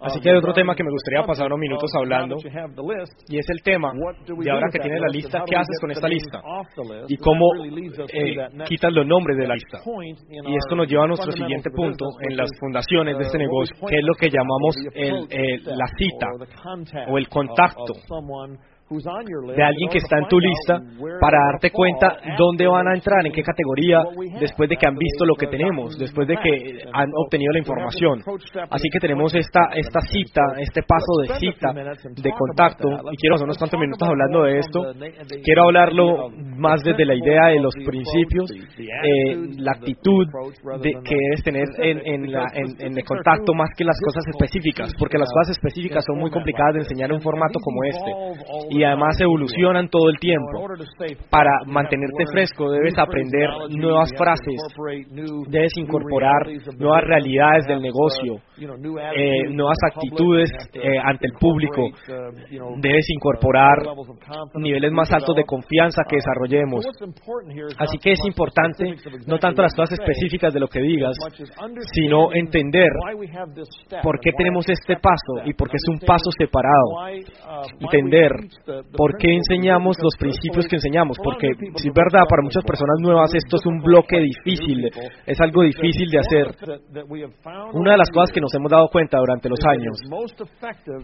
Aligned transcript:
Así 0.00 0.20
que 0.20 0.30
hay 0.30 0.36
otro 0.36 0.52
tema 0.52 0.74
que 0.74 0.82
me 0.82 0.90
gustaría 0.90 1.22
pasar 1.24 1.46
unos 1.46 1.60
minutos 1.60 1.90
hablando, 1.94 2.36
y 3.28 3.38
es 3.38 3.48
el 3.50 3.62
tema 3.62 3.92
de 3.92 4.50
ahora 4.50 4.66
que 4.72 4.80
tienes 4.80 5.00
la 5.00 5.08
lista, 5.08 5.44
¿qué 5.46 5.56
haces 5.56 5.78
con 5.80 5.90
esta 5.92 6.08
lista? 6.08 6.40
Y 7.08 7.16
cómo 7.18 7.46
eh, 8.12 8.36
quitas 8.66 8.92
los 8.92 9.06
nombres 9.06 9.36
de 9.38 9.46
la 9.46 9.54
lista. 9.54 9.78
Y 10.26 10.56
esto 10.56 10.74
nos 10.74 10.88
lleva 10.88 11.04
a 11.04 11.06
nuestro 11.06 11.30
siguiente 11.32 11.70
punto 11.70 12.06
en 12.20 12.36
las 12.36 12.50
fundaciones 12.58 13.16
de 13.16 13.24
este 13.24 13.38
negocio, 13.38 13.76
que 13.86 13.98
es 13.98 14.04
lo 14.04 14.14
que 14.14 14.28
llamamos 14.28 14.74
el, 14.94 15.62
la 15.64 15.86
cita 15.96 16.26
o 17.08 17.18
el 17.18 17.28
contacto 17.28 17.94
de 19.00 19.62
alguien 19.62 19.88
que 19.90 19.98
está 19.98 20.18
en 20.18 20.28
tu 20.28 20.38
lista 20.38 20.80
para 21.20 21.38
darte 21.52 21.70
cuenta 21.70 22.18
dónde 22.36 22.66
van 22.66 22.88
a 22.88 22.94
entrar, 22.94 23.24
en 23.26 23.32
qué 23.32 23.42
categoría, 23.42 24.02
después 24.40 24.68
de 24.68 24.76
que 24.76 24.86
han 24.86 24.96
visto 24.96 25.24
lo 25.24 25.34
que 25.34 25.46
tenemos, 25.46 25.98
después 25.98 26.28
de 26.28 26.36
que 26.36 26.84
han 26.92 27.08
obtenido 27.14 27.52
la 27.52 27.58
información. 27.58 28.20
Así 28.70 28.88
que 28.90 28.98
tenemos 28.98 29.34
esta, 29.34 29.60
esta 29.74 30.00
cita, 30.00 30.42
este 30.58 30.82
paso 30.82 31.20
de 31.22 31.38
cita, 31.38 31.72
de 31.72 32.30
contacto, 32.32 32.88
y 33.10 33.16
quiero 33.16 33.36
hacer 33.36 33.44
unos 33.44 33.58
cuantos 33.58 33.80
minutos 33.80 34.08
hablando 34.08 34.42
de 34.44 34.58
esto. 34.58 34.92
Quiero 35.44 35.64
hablarlo 35.64 36.30
más 36.56 36.82
desde 36.82 37.04
la 37.04 37.14
idea 37.14 37.46
de 37.48 37.60
los 37.60 37.74
principios, 37.74 38.50
eh, 38.52 39.36
la 39.58 39.72
actitud 39.72 40.26
de, 40.80 40.92
que 41.04 41.14
debes 41.14 41.42
tener 41.44 41.68
en, 41.78 42.00
en, 42.06 42.98
el 42.98 43.04
contacto 43.04 43.54
más 43.54 43.70
que 43.76 43.84
las 43.84 43.98
cosas 44.04 44.24
específicas, 44.28 44.92
porque 44.98 45.18
las 45.18 45.28
cosas 45.32 45.56
específicas 45.56 46.04
son 46.06 46.18
muy 46.18 46.30
complicadas 46.30 46.74
de 46.74 46.80
enseñar 46.80 47.10
en 47.10 47.16
un 47.16 47.22
formato 47.22 47.58
como 47.60 47.84
este. 47.84 48.10
Y 48.70 48.81
y 48.82 48.84
además 48.84 49.14
evolucionan 49.20 49.88
todo 49.88 50.10
el 50.10 50.18
tiempo. 50.18 50.66
Para 51.30 51.50
mantenerte 51.66 52.24
fresco 52.32 52.70
debes 52.72 52.98
aprender 52.98 53.48
nuevas 53.70 54.10
frases, 54.18 54.58
debes 55.48 55.72
incorporar 55.76 56.48
nuevas 56.78 57.04
realidades 57.04 57.64
del 57.66 57.80
negocio, 57.80 58.42
eh, 58.58 59.48
nuevas 59.50 59.78
actitudes 59.86 60.50
eh, 60.74 60.98
ante 61.02 61.28
el 61.28 61.34
público, 61.38 61.82
debes 62.78 63.06
incorporar 63.10 63.78
niveles 64.56 64.90
más 64.90 65.12
altos 65.12 65.36
de 65.36 65.44
confianza 65.44 66.02
que 66.08 66.16
desarrollemos. 66.16 66.84
Así 67.78 67.98
que 67.98 68.12
es 68.12 68.20
importante 68.26 68.96
no 69.28 69.38
tanto 69.38 69.62
las 69.62 69.74
cosas 69.76 69.96
específicas 70.00 70.52
de 70.52 70.58
lo 70.58 70.66
que 70.66 70.80
digas, 70.80 71.16
sino 71.92 72.32
entender 72.32 72.90
por 74.02 74.18
qué 74.18 74.32
tenemos 74.36 74.68
este 74.68 74.96
paso 74.96 75.46
y 75.46 75.54
por 75.54 75.70
qué 75.70 75.76
es 75.76 75.84
un 75.88 76.00
paso 76.00 76.30
separado. 76.36 77.62
Entender 77.78 78.32
¿Por 78.64 79.16
qué 79.18 79.34
enseñamos 79.34 79.96
los 80.02 80.14
principios 80.18 80.66
que 80.68 80.76
enseñamos? 80.76 81.16
Porque, 81.22 81.48
si 81.76 81.88
es 81.88 81.94
verdad, 81.94 82.24
para 82.28 82.42
muchas 82.42 82.64
personas 82.64 82.96
nuevas 83.00 83.34
esto 83.34 83.56
es 83.56 83.66
un 83.66 83.80
bloque 83.80 84.20
difícil, 84.20 84.88
es 85.26 85.40
algo 85.40 85.62
difícil 85.62 86.08
de 86.10 86.18
hacer. 86.18 86.46
Una 87.72 87.92
de 87.92 87.98
las 87.98 88.10
cosas 88.10 88.30
que 88.32 88.40
nos 88.40 88.54
hemos 88.54 88.70
dado 88.70 88.88
cuenta 88.88 89.18
durante 89.18 89.48
los 89.48 89.58
años, 89.66 89.98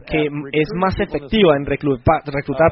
que 0.06 0.28
es 0.52 0.68
más 0.76 0.94
efectiva 1.00 1.56
en 1.56 1.66
reclutar, 1.66 2.22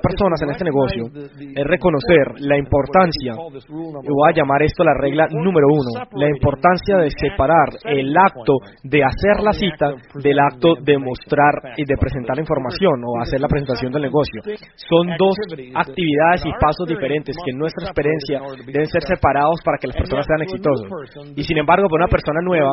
personas 0.02 0.40
en 0.42 0.50
este 0.50 0.64
negocio, 0.64 1.06
es 1.10 1.64
reconocer 1.64 2.40
la 2.40 2.56
importancia, 2.56 3.34
y 3.34 4.08
voy 4.08 4.28
a 4.30 4.34
llamar 4.34 4.62
esto 4.62 4.84
la 4.84 4.94
regla 4.94 5.26
número 5.30 5.66
uno, 5.68 6.06
la 6.12 6.28
importancia 6.28 6.98
de 6.98 7.10
separar 7.10 7.68
el 7.84 8.16
acto 8.16 8.54
de 8.84 9.02
hacer 9.02 9.42
la 9.42 9.52
cita 9.52 9.94
del 10.22 10.38
acto 10.38 10.74
de 10.82 10.98
mostrar 10.98 11.74
y 11.76 11.84
de 11.84 11.96
presentar 11.98 12.36
la 12.36 12.42
información 12.42 13.02
o 13.04 13.20
hacer 13.20 13.40
la 13.40 13.48
presentación 13.48 13.92
del 13.92 14.02
negocio 14.02 14.42
son 14.76 15.08
dos 15.18 15.34
actividades 15.74 16.44
y 16.44 16.52
pasos 16.60 16.86
diferentes 16.86 17.34
que 17.42 17.50
en 17.50 17.58
nuestra 17.58 17.86
experiencia 17.86 18.40
deben 18.66 18.86
ser 18.86 19.02
separados 19.02 19.56
para 19.64 19.78
que 19.78 19.88
las 19.88 19.96
personas 19.96 20.26
sean 20.26 20.42
exitosas. 20.42 20.88
Y 21.34 21.42
sin 21.44 21.58
embargo, 21.58 21.88
para 21.88 22.04
una 22.04 22.10
persona 22.10 22.40
nueva, 22.42 22.72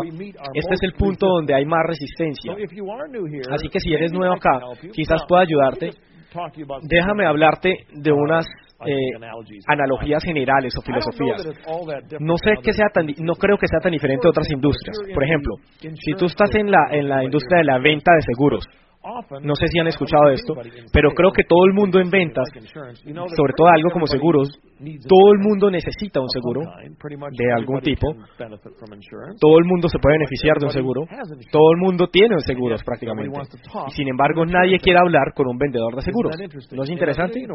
este 0.53 0.73
es 0.73 0.83
el 0.83 0.93
punto 0.93 1.27
donde 1.27 1.55
hay 1.55 1.65
más 1.65 1.83
resistencia. 1.87 2.53
Así 3.51 3.69
que 3.69 3.79
si 3.79 3.93
eres 3.93 4.11
nuevo 4.11 4.33
acá, 4.33 4.59
quizás 4.91 5.23
pueda 5.27 5.43
ayudarte. 5.43 5.91
Déjame 6.81 7.27
hablarte 7.27 7.85
de 7.93 8.11
unas 8.11 8.47
eh, 8.85 8.95
analogías 9.67 10.23
generales 10.23 10.73
o 10.77 10.81
filosofías. 10.81 11.45
No 12.19 12.35
sé 12.37 12.55
que 12.61 12.73
sea 12.73 12.87
tan, 12.93 13.07
no 13.19 13.35
creo 13.35 13.57
que 13.57 13.67
sea 13.67 13.79
tan 13.79 13.91
diferente 13.91 14.23
de 14.23 14.29
otras 14.29 14.49
industrias. 14.51 14.97
Por 15.13 15.23
ejemplo, 15.23 15.55
si 15.79 16.13
tú 16.17 16.25
estás 16.25 16.53
en 16.55 16.71
la 16.71 16.87
en 16.91 17.07
la 17.07 17.23
industria 17.23 17.59
de 17.59 17.65
la 17.65 17.77
venta 17.77 18.11
de 18.13 18.21
seguros, 18.21 18.67
no 19.41 19.55
sé 19.55 19.67
si 19.67 19.79
han 19.79 19.87
escuchado 19.87 20.29
esto, 20.29 20.55
pero 20.91 21.11
creo 21.11 21.31
que 21.31 21.43
todo 21.43 21.65
el 21.65 21.73
mundo 21.73 21.99
en 21.99 22.09
ventas, 22.09 22.47
sobre 23.35 23.53
todo 23.55 23.67
algo 23.67 23.89
como 23.91 24.07
seguros, 24.07 24.49
todo 25.07 25.31
el 25.33 25.39
mundo 25.39 25.69
necesita 25.69 26.21
un 26.21 26.29
seguro 26.29 26.61
de 26.61 27.53
algún 27.53 27.81
tipo. 27.81 28.07
Todo 29.39 29.59
el 29.59 29.65
mundo 29.65 29.87
se 29.87 29.99
puede 29.99 30.17
beneficiar 30.19 30.57
de 30.57 30.65
un 30.65 30.71
seguro. 30.71 31.01
Todo 31.51 31.71
el 31.71 31.77
mundo 31.79 32.07
tiene 32.07 32.35
seguros 32.39 32.83
prácticamente. 32.83 33.39
Y 33.87 33.91
sin 33.91 34.07
embargo, 34.07 34.45
nadie 34.45 34.79
quiere 34.79 34.99
hablar 34.99 35.33
con 35.35 35.47
un 35.47 35.57
vendedor 35.57 35.95
de 35.95 36.01
seguros. 36.01 36.35
¿No 36.71 36.83
es 36.83 36.89
interesante? 36.89 37.45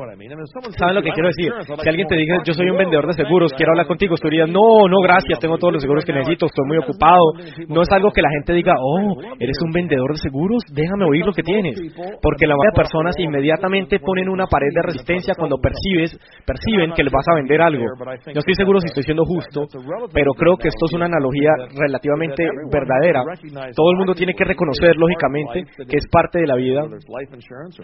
¿Saben 0.76 0.94
lo 0.94 1.02
que 1.02 1.12
quiero 1.12 1.28
decir? 1.28 1.52
Si 1.82 1.88
alguien 1.88 2.06
te 2.08 2.16
dice, 2.16 2.32
yo 2.44 2.54
soy 2.54 2.70
un 2.70 2.78
vendedor 2.78 3.06
de 3.06 3.14
seguros, 3.14 3.52
quiero 3.56 3.72
hablar 3.72 3.86
contigo, 3.86 4.16
tú 4.16 4.28
dirías, 4.28 4.48
no, 4.48 4.88
no, 4.88 5.00
gracias, 5.02 5.38
tengo 5.38 5.58
todos 5.58 5.74
los 5.74 5.82
seguros 5.82 6.04
que 6.04 6.12
necesito, 6.12 6.46
estoy 6.46 6.66
muy 6.66 6.78
ocupado. 6.78 7.32
No 7.68 7.82
es 7.82 7.88
algo 7.90 8.10
que 8.10 8.22
la 8.22 8.30
gente 8.30 8.52
diga, 8.52 8.74
oh, 8.78 9.16
eres 9.38 9.56
un 9.64 9.72
vendedor 9.72 10.12
de 10.12 10.18
seguros, 10.18 10.62
déjame 10.72 11.04
oírlo 11.04 11.32
que 11.38 11.42
tienes. 11.42 11.78
Porque 12.20 12.46
la 12.46 12.56
mayoría 12.56 12.74
de 12.74 12.82
personas 12.82 13.14
inmediatamente 13.18 14.00
ponen 14.00 14.28
una 14.28 14.46
pared 14.46 14.74
de 14.74 14.82
resistencia 14.82 15.34
cuando 15.38 15.56
percibes, 15.62 16.18
perciben 16.44 16.92
que 16.92 17.04
les 17.04 17.12
vas 17.12 17.26
a 17.30 17.36
vender 17.36 17.62
algo. 17.62 17.84
No 18.34 18.40
estoy 18.42 18.54
seguro 18.54 18.80
si 18.80 18.86
estoy 18.86 19.04
siendo 19.04 19.24
justo, 19.24 19.66
pero 20.12 20.32
creo 20.34 20.56
que 20.56 20.68
esto 20.68 20.86
es 20.86 20.92
una 20.94 21.06
analogía 21.06 21.50
relativamente 21.78 22.42
verdadera. 22.72 23.22
Todo 23.74 23.92
el 23.92 23.98
mundo 23.98 24.14
tiene 24.14 24.34
que 24.34 24.44
reconocer, 24.44 24.96
lógicamente, 24.96 25.62
que 25.86 25.96
es 25.96 26.06
parte 26.10 26.40
de 26.40 26.46
la 26.46 26.56
vida, 26.56 26.82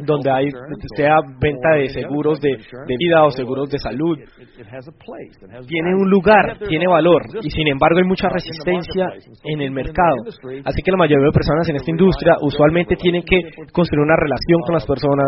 donde 0.04 0.30
hay, 0.30 0.50
sea 0.96 1.18
venta 1.40 1.76
de 1.76 1.88
seguros 1.88 2.40
de, 2.40 2.56
de 2.56 2.96
vida 2.98 3.24
o 3.24 3.30
seguros 3.30 3.70
de 3.70 3.78
salud. 3.78 4.18
Tiene 5.68 5.94
un 5.94 6.10
lugar, 6.10 6.58
tiene 6.68 6.88
valor, 6.88 7.22
y 7.42 7.50
sin 7.50 7.68
embargo 7.68 7.98
hay 7.98 8.08
mucha 8.08 8.28
resistencia 8.28 9.12
en 9.44 9.60
el 9.60 9.70
mercado. 9.70 10.16
Así 10.64 10.82
que 10.82 10.90
la 10.90 10.96
mayoría 10.96 11.26
de 11.26 11.32
personas 11.32 11.68
en 11.68 11.76
esta 11.76 11.90
industria 11.90 12.34
usualmente 12.40 12.96
tienen 12.96 13.22
que 13.22 13.43
construir 13.72 14.02
una 14.02 14.16
relación 14.16 14.60
con 14.66 14.74
las 14.74 14.86
personas, 14.86 15.26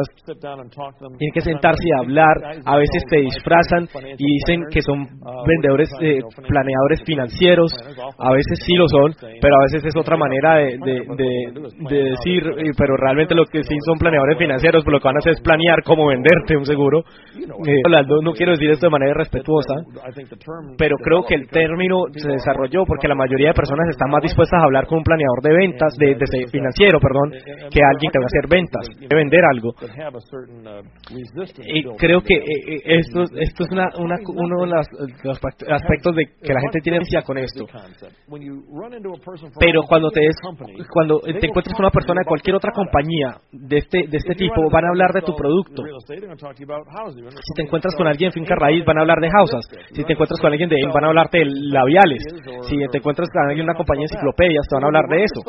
tienen 1.18 1.34
que 1.34 1.40
sentarse 1.40 1.82
y 1.84 1.92
hablar, 1.92 2.36
a 2.64 2.76
veces 2.76 3.02
te 3.08 3.18
disfrazan 3.18 3.88
y 4.18 4.26
dicen 4.38 4.64
que 4.70 4.80
son 4.82 5.06
vendedores, 5.46 5.90
eh, 6.00 6.20
planeadores 6.46 7.02
financieros, 7.04 7.72
a 8.18 8.32
veces 8.32 8.58
sí 8.64 8.74
lo 8.74 8.88
son, 8.88 9.14
pero 9.40 9.56
a 9.56 9.62
veces 9.64 9.84
es 9.84 9.96
otra 9.96 10.16
manera 10.16 10.56
de, 10.56 10.78
de, 10.78 12.02
decir, 12.16 12.42
pero 12.76 12.96
realmente 12.96 13.34
lo 13.34 13.44
que 13.44 13.62
sí 13.62 13.76
son 13.84 13.98
planeadores 13.98 14.38
financieros, 14.38 14.84
pero 14.84 14.96
lo 14.96 15.00
que 15.00 15.08
van 15.08 15.16
a 15.16 15.18
hacer 15.18 15.32
es 15.32 15.40
planear 15.40 15.82
cómo 15.84 16.08
venderte 16.08 16.56
un 16.56 16.64
seguro. 16.64 17.04
Eh, 17.36 17.82
no 18.22 18.32
quiero 18.32 18.52
decir 18.52 18.70
esto 18.70 18.86
de 18.86 18.90
manera 18.90 19.14
respetuosa, 19.14 19.74
pero 20.78 20.96
creo 20.98 21.22
que 21.22 21.34
el 21.34 21.48
término 21.48 22.04
se 22.12 22.30
desarrolló 22.30 22.84
porque 22.86 23.08
la 23.08 23.14
mayoría 23.14 23.48
de 23.48 23.54
personas 23.54 23.88
están 23.88 24.10
más 24.10 24.22
dispuestas 24.22 24.60
a 24.60 24.64
hablar 24.64 24.86
con 24.86 24.98
un 24.98 25.04
planeador 25.04 25.42
de 25.42 25.54
ventas, 25.54 25.94
de, 25.98 26.16
financiero, 26.50 26.98
perdón, 27.00 27.30
que 27.70 27.80
alguien 27.82 28.05
hacer 28.06 28.48
ventas, 28.48 28.86
de 28.98 29.14
vender 29.14 29.40
algo. 29.50 29.74
Y 31.62 31.82
creo 31.96 32.20
que 32.20 32.34
eh, 32.34 32.82
esto, 32.84 33.22
esto 33.22 33.64
es 33.64 33.70
una, 33.72 33.88
una, 33.98 34.16
uno 34.26 34.60
de 34.60 34.66
los, 34.66 35.40
aspectos 35.68 36.16
de 36.16 36.26
que 36.42 36.52
la 36.52 36.60
gente 36.60 36.80
tiene 36.82 36.98
con 37.24 37.38
esto. 37.38 37.66
Pero 39.58 39.82
cuando 39.82 40.10
te, 40.10 40.20
cuando 40.90 41.20
te 41.20 41.46
encuentras 41.46 41.74
con 41.74 41.84
una 41.84 41.90
persona 41.90 42.20
de 42.20 42.26
cualquier 42.26 42.56
otra 42.56 42.72
compañía 42.72 43.38
de 43.52 43.78
este, 43.78 44.06
de 44.08 44.16
este 44.16 44.34
tipo, 44.34 44.68
van 44.70 44.84
a 44.84 44.88
hablar 44.88 45.12
de 45.12 45.22
tu 45.22 45.34
producto. 45.34 45.82
Si 46.06 47.54
te 47.54 47.62
encuentras 47.62 47.94
con 47.96 48.06
alguien 48.06 48.28
en 48.28 48.32
finca 48.32 48.54
raíz, 48.56 48.84
van 48.84 48.98
a 48.98 49.00
hablar 49.02 49.18
de 49.20 49.30
houses. 49.30 49.66
Si 49.92 50.04
te 50.04 50.12
encuentras 50.12 50.40
con 50.40 50.52
alguien 50.52 50.68
de 50.68 50.76
van 50.92 51.04
a 51.04 51.08
hablar 51.08 51.28
de 51.30 51.44
labiales. 51.44 52.22
Si 52.62 52.76
te 52.76 52.98
encuentras 52.98 53.28
con 53.32 53.42
alguien 53.42 53.64
en 53.64 53.70
una 53.70 53.76
compañía 53.76 54.06
de 54.08 54.14
enciclopedias, 54.14 54.66
te 54.68 54.76
van 54.76 54.84
a 54.84 54.86
hablar 54.86 55.06
de 55.08 55.24
eso. 55.24 55.40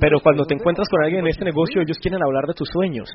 Pero 0.00 0.20
cuando 0.20 0.44
te 0.44 0.54
encuentras 0.54 0.88
con 0.88 1.02
alguien 1.02 1.20
en 1.20 1.28
este 1.28 1.44
negocio, 1.44 1.82
ellos 1.82 1.95
quieren 1.98 2.22
hablar 2.22 2.44
de 2.46 2.54
tus 2.54 2.68
sueños. 2.68 3.10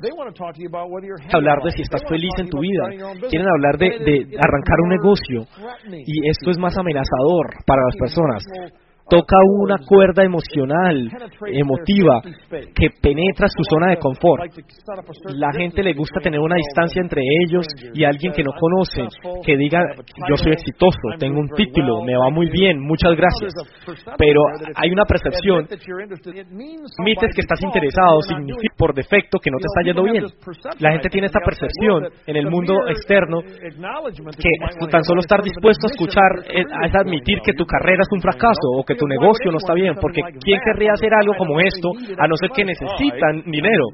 Hablar 1.32 1.58
de 1.62 1.70
si 1.72 1.82
estás 1.82 2.02
feliz 2.08 2.32
en 2.38 2.48
tu 2.48 2.60
vida. 2.60 2.84
Quieren 3.28 3.48
hablar 3.48 3.78
de, 3.78 3.90
de 4.04 4.36
arrancar 4.38 4.78
un 4.84 4.88
negocio. 4.90 5.46
y 6.06 6.28
esto 6.28 6.50
es 6.50 6.58
más 6.58 6.76
amenazador 6.78 7.46
para 7.66 7.82
las 7.82 7.96
personas 7.96 8.44
toca 9.12 9.36
una 9.60 9.76
cuerda 9.84 10.24
emocional, 10.24 10.96
emotiva, 11.52 12.22
que 12.74 12.88
penetra 12.96 13.46
su 13.46 13.62
zona 13.68 13.90
de 13.90 13.98
confort. 13.98 14.48
La 15.36 15.52
gente 15.52 15.82
le 15.82 15.92
gusta 15.92 16.18
tener 16.20 16.40
una 16.40 16.56
distancia 16.56 17.02
entre 17.02 17.20
ellos 17.44 17.66
y 17.92 18.04
alguien 18.04 18.32
que 18.32 18.42
no 18.42 18.52
conoce, 18.58 19.04
que 19.44 19.58
diga, 19.58 19.80
yo 20.26 20.36
soy 20.38 20.52
exitoso, 20.52 20.96
tengo 21.18 21.40
un 21.40 21.50
título, 21.50 22.02
me 22.02 22.16
va 22.16 22.30
muy 22.30 22.48
bien, 22.48 22.80
muchas 22.80 23.14
gracias. 23.14 23.52
Pero 24.16 24.40
hay 24.76 24.90
una 24.90 25.04
percepción, 25.04 25.68
admites 25.68 27.34
que 27.34 27.42
estás 27.42 27.60
interesado, 27.62 28.22
significa 28.22 28.74
por 28.78 28.94
defecto 28.94 29.38
que 29.38 29.50
no 29.50 29.58
te 29.58 29.66
está 29.66 29.82
yendo 29.84 30.04
bien. 30.04 30.24
La 30.80 30.92
gente 30.92 31.10
tiene 31.10 31.26
esta 31.26 31.40
percepción 31.44 32.08
en 32.26 32.36
el 32.36 32.48
mundo 32.48 32.88
externo 32.88 33.42
que 33.42 34.86
tan 34.90 35.04
solo 35.04 35.20
estar 35.20 35.42
dispuesto 35.42 35.86
a 35.86 35.90
escuchar 35.90 36.30
es 36.48 36.94
admitir 36.94 37.40
que 37.44 37.52
tu 37.52 37.66
carrera 37.66 38.00
es 38.00 38.08
un 38.10 38.22
fracaso 38.22 38.72
o 38.74 38.82
que 38.84 39.01
tu 39.02 39.08
negocio 39.08 39.50
no 39.50 39.58
está 39.58 39.74
bien, 39.74 39.94
porque 40.00 40.22
¿quién 40.38 40.60
querría 40.62 40.92
hacer 40.94 41.10
algo 41.12 41.34
como 41.34 41.58
esto 41.58 41.90
a 42.18 42.28
no 42.28 42.36
ser 42.36 42.50
que 42.54 42.64
necesitan 42.64 43.42
dinero? 43.50 43.84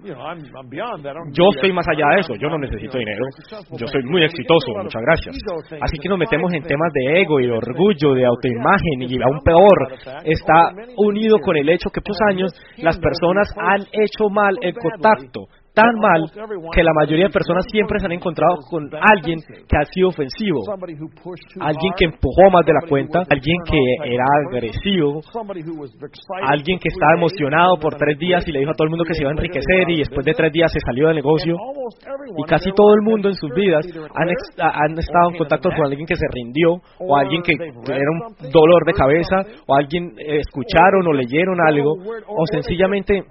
Yo 1.33 1.49
estoy 1.55 1.73
más 1.73 1.89
allá 1.89 2.13
de 2.15 2.21
eso, 2.21 2.35
yo 2.37 2.49
no 2.51 2.59
necesito 2.59 2.99
dinero, 2.99 3.25
yo 3.73 3.87
soy 3.87 4.03
muy 4.05 4.23
exitoso, 4.25 4.69
muchas 4.77 5.01
gracias. 5.01 5.37
Así 5.81 5.97
que 5.97 6.09
nos 6.11 6.19
metemos 6.19 6.53
en 6.53 6.63
temas 6.63 6.93
de 6.93 7.23
ego 7.23 7.41
y 7.41 7.47
de 7.47 7.53
orgullo, 7.53 8.13
de 8.13 8.27
autoimagen 8.27 9.01
y 9.09 9.17
aún 9.23 9.41
peor, 9.43 9.97
está 10.25 10.77
unido 10.99 11.39
con 11.39 11.57
el 11.57 11.69
hecho 11.71 11.89
que 11.89 12.03
por 12.03 12.19
años 12.31 12.53
las 12.79 12.99
personas 12.99 13.49
han 13.57 13.81
hecho 13.93 14.29
mal 14.29 14.59
el 14.61 14.75
contacto 14.75 15.47
tan 15.75 15.95
mal 16.01 16.31
que 16.73 16.83
la 16.83 16.93
mayoría 16.93 17.27
de 17.27 17.31
personas 17.31 17.65
siempre 17.71 17.99
se 17.99 18.07
han 18.07 18.13
encontrado 18.13 18.57
con 18.69 18.89
alguien 18.95 19.39
que 19.41 19.77
ha 19.77 19.85
sido 19.85 20.09
ofensivo, 20.09 20.61
alguien 21.61 21.93
que 21.97 22.05
empujó 22.07 22.51
más 22.53 22.65
de 22.67 22.73
la 22.73 22.89
cuenta, 22.89 23.23
alguien 23.31 23.57
que 23.65 23.79
era 24.05 24.25
agresivo, 24.49 25.21
alguien 26.43 26.79
que 26.79 26.89
estaba 26.89 27.15
emocionado 27.17 27.77
por 27.77 27.95
tres 27.95 28.19
días 28.19 28.47
y 28.47 28.53
le 28.53 28.61
dijo 28.61 28.73
a 28.73 28.75
todo 28.75 28.87
el 28.87 28.91
mundo 28.91 29.05
que 29.05 29.15
se 29.15 29.23
iba 29.23 29.31
a 29.31 29.35
enriquecer 29.35 29.91
y 29.91 29.99
después 29.99 30.25
de 30.25 30.35
tres 30.35 30.53
días 30.53 30.73
se 30.73 30.81
salió 30.81 31.09
del 31.09 31.17
negocio. 31.17 31.57
Y 32.37 32.43
casi 32.49 32.71
todo 32.73 32.95
el 32.95 33.03
mundo 33.03 33.29
en 33.29 33.35
sus 33.35 33.51
vidas 33.55 33.87
han, 34.15 34.29
han 34.59 34.99
estado 34.99 35.31
en 35.31 35.39
contacto 35.39 35.71
con 35.71 35.87
alguien 35.87 36.07
que 36.07 36.17
se 36.17 36.27
rindió 36.33 36.83
o 36.99 37.17
alguien 37.17 37.43
que 37.43 37.53
era 37.53 38.11
un 38.11 38.51
dolor 38.51 38.85
de 38.85 38.93
cabeza 38.93 39.37
o 39.67 39.75
alguien 39.75 40.13
eh, 40.19 40.41
escucharon 40.41 41.07
o 41.07 41.13
leyeron 41.13 41.59
algo 41.61 41.95
o 42.27 42.47
sencillamente 42.51 43.23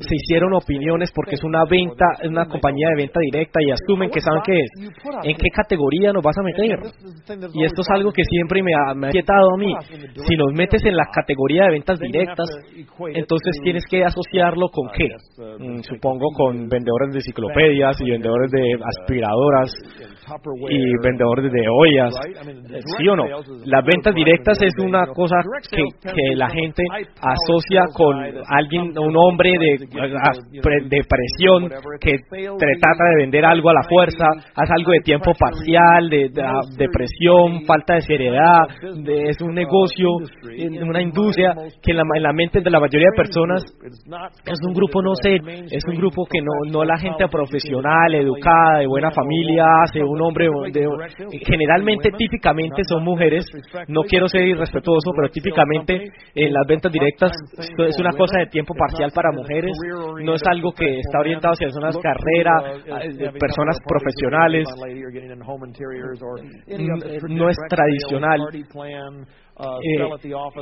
se 0.00 0.14
hicieron 0.14 0.54
opiniones 0.54 1.10
por 1.12 1.22
porque 1.22 1.36
es 1.36 1.44
una 1.44 1.64
venta, 1.70 2.04
es 2.20 2.28
una 2.28 2.46
compañía 2.46 2.88
de 2.90 2.96
venta 2.96 3.20
directa 3.20 3.60
y 3.62 3.70
asumen 3.70 4.10
que 4.10 4.20
saben 4.20 4.42
qué 4.44 4.58
es. 4.58 4.70
¿En 5.22 5.36
qué 5.36 5.48
categoría 5.54 6.12
nos 6.12 6.22
vas 6.22 6.36
a 6.36 6.42
meter? 6.42 6.80
Y 7.54 7.64
esto 7.64 7.82
es 7.82 7.90
algo 7.90 8.10
que 8.10 8.24
siempre 8.24 8.60
me 8.60 8.72
ha, 8.74 8.92
me 8.92 9.06
ha 9.06 9.10
inquietado 9.10 9.54
a 9.54 9.56
mí. 9.56 9.72
Si 10.26 10.34
nos 10.34 10.52
metes 10.52 10.84
en 10.84 10.96
la 10.96 11.04
categoría 11.14 11.66
de 11.66 11.70
ventas 11.70 12.00
directas, 12.00 12.48
entonces 13.14 13.56
tienes 13.62 13.84
que 13.88 14.04
asociarlo 14.04 14.68
con 14.70 14.90
qué? 14.90 15.08
Mm, 15.62 15.82
supongo 15.82 16.26
con 16.36 16.68
vendedores 16.68 17.14
de 17.14 17.20
enciclopedias 17.32 18.00
y 18.00 18.10
vendedores 18.10 18.50
de 18.50 18.78
aspiradoras 18.84 19.72
y 20.70 20.92
vendedores 21.02 21.50
de 21.50 21.64
ollas. 21.68 22.14
¿Sí 22.98 23.08
o 23.08 23.16
no? 23.16 23.24
Las 23.66 23.84
ventas 23.84 24.14
directas 24.14 24.58
es 24.62 24.72
una 24.78 25.06
cosa 25.06 25.36
que, 25.70 25.84
que 26.02 26.36
la 26.36 26.48
gente 26.48 26.82
asocia 27.20 27.84
con 27.94 28.16
alguien, 28.48 28.96
un 28.98 29.16
hombre 29.16 29.52
de, 29.58 29.78
de 29.78 31.00
presión 31.08 31.68
que 32.00 32.16
trata 32.80 33.04
de 33.10 33.22
vender 33.22 33.44
algo 33.44 33.70
a 33.70 33.74
la 33.74 33.82
fuerza, 33.88 34.26
haz 34.54 34.70
algo 34.70 34.92
de 34.92 35.00
tiempo 35.00 35.32
parcial, 35.38 36.08
de, 36.08 36.30
depresión, 36.76 37.64
falta 37.66 37.94
de 37.94 38.00
seriedad, 38.02 38.62
es 39.06 39.40
un 39.40 39.54
negocio, 39.54 40.08
una 40.82 41.00
industria 41.02 41.54
que 41.82 41.92
en 41.92 41.96
la, 41.96 42.32
mente 42.32 42.60
de 42.60 42.70
la 42.70 42.80
mayoría 42.80 43.08
de 43.10 43.16
personas 43.16 43.62
es 44.44 44.58
un 44.66 44.74
grupo 44.74 45.02
no 45.02 45.14
sé, 45.14 45.36
es 45.70 45.84
un 45.88 45.96
grupo 45.96 46.24
que 46.30 46.40
no, 46.40 46.70
no 46.70 46.84
la 46.84 46.96
gente 46.98 47.26
profesional, 47.28 48.14
educada, 48.14 48.78
de 48.80 48.86
buena 48.86 49.10
familia 49.10 49.64
hace, 49.84 50.02
un 50.12 50.22
hombre, 50.22 50.46
de, 50.72 50.86
generalmente, 51.44 52.10
típicamente 52.16 52.82
son 52.88 53.04
mujeres, 53.04 53.44
no 53.88 54.02
quiero 54.02 54.28
ser 54.28 54.46
irrespetuoso, 54.46 55.10
pero 55.16 55.28
típicamente 55.30 56.08
en 56.34 56.52
las 56.52 56.66
ventas 56.66 56.92
directas 56.92 57.32
es 57.78 57.98
una 57.98 58.12
cosa 58.12 58.38
de 58.38 58.46
tiempo 58.46 58.74
parcial 58.74 59.10
para 59.14 59.32
mujeres, 59.32 59.72
no 60.22 60.34
es 60.34 60.42
algo 60.46 60.72
que 60.72 60.98
está 60.98 61.20
orientado 61.20 61.54
hacia 61.54 61.70
zonas 61.70 61.96
carrera, 61.98 62.52
personas 63.38 63.78
profesionales, 63.86 64.68
no 67.28 67.48
es 67.48 67.56
tradicional 67.68 68.40
eh, 69.62 69.98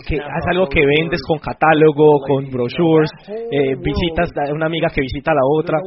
que 0.06 0.17
es 0.17 0.47
algo 0.50 0.67
que 0.67 0.85
vendes 0.85 1.20
con 1.26 1.38
catálogo, 1.38 2.20
con 2.26 2.50
brochures, 2.50 3.11
eh, 3.29 3.76
visitas 3.76 4.31
una 4.52 4.67
amiga 4.67 4.88
que 4.93 5.00
visita 5.00 5.31
a 5.31 5.35
la 5.35 5.41
otra, 5.44 5.79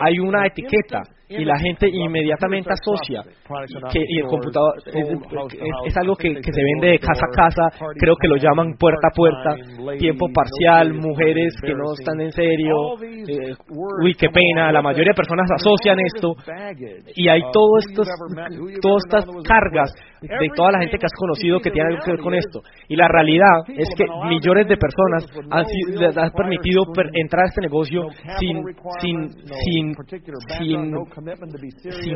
hay 0.00 0.18
una 0.20 0.46
etiqueta 0.46 1.02
y 1.28 1.44
la 1.44 1.58
gente 1.58 1.88
inmediatamente 1.88 2.70
asocia 2.70 3.22
que 3.92 4.00
y 4.06 4.20
el 4.20 4.26
computador 4.26 4.74
es, 4.86 5.96
algo 5.96 6.14
que, 6.16 6.34
se 6.42 6.62
vende 6.62 6.88
de 6.88 6.98
casa 6.98 7.26
a 7.26 7.34
casa, 7.34 7.86
creo 7.98 8.14
que 8.16 8.28
lo 8.28 8.36
llaman 8.36 8.74
puerta 8.78 9.08
a 9.08 9.14
puerta, 9.14 9.54
tiempo 9.98 10.26
parcial, 10.32 10.94
mujeres 10.94 11.54
que 11.60 11.74
no 11.74 11.92
están 11.92 12.20
en 12.20 12.32
serio, 12.32 12.74
eh, 13.02 13.54
uy 14.02 14.14
qué 14.14 14.28
pena, 14.28 14.70
la 14.72 14.82
mayoría 14.82 15.10
de 15.10 15.14
personas 15.14 15.50
asocian 15.52 15.98
esto 16.00 16.34
y 17.14 17.28
hay 17.28 17.40
todos 17.52 17.86
estos, 17.88 18.08
todas 18.80 19.02
estas 19.06 19.24
cargas 19.46 19.92
de 20.20 20.48
toda 20.54 20.72
la 20.72 20.78
gente 20.80 20.98
que 20.98 21.06
has 21.06 21.18
conocido 21.18 21.60
que 21.60 21.70
tiene 21.70 21.88
algo 21.88 22.04
que 22.04 22.10
ver 22.12 22.20
con 22.20 22.34
esto. 22.34 22.60
Y 22.88 22.96
la 22.96 23.08
realidad 23.08 23.64
es 23.68 23.88
que 23.96 24.04
millones 24.28 24.68
de 24.68 24.76
personas 24.76 25.26
han 25.50 25.66
les 25.98 26.16
han 26.16 26.30
permitido 26.30 26.84
entrar 27.14 27.44
a 27.44 27.48
este 27.48 27.60
negocio 27.60 28.08
sin, 28.38 28.62
sin, 29.00 29.30
sin, 29.64 29.94
sin, 30.58 30.94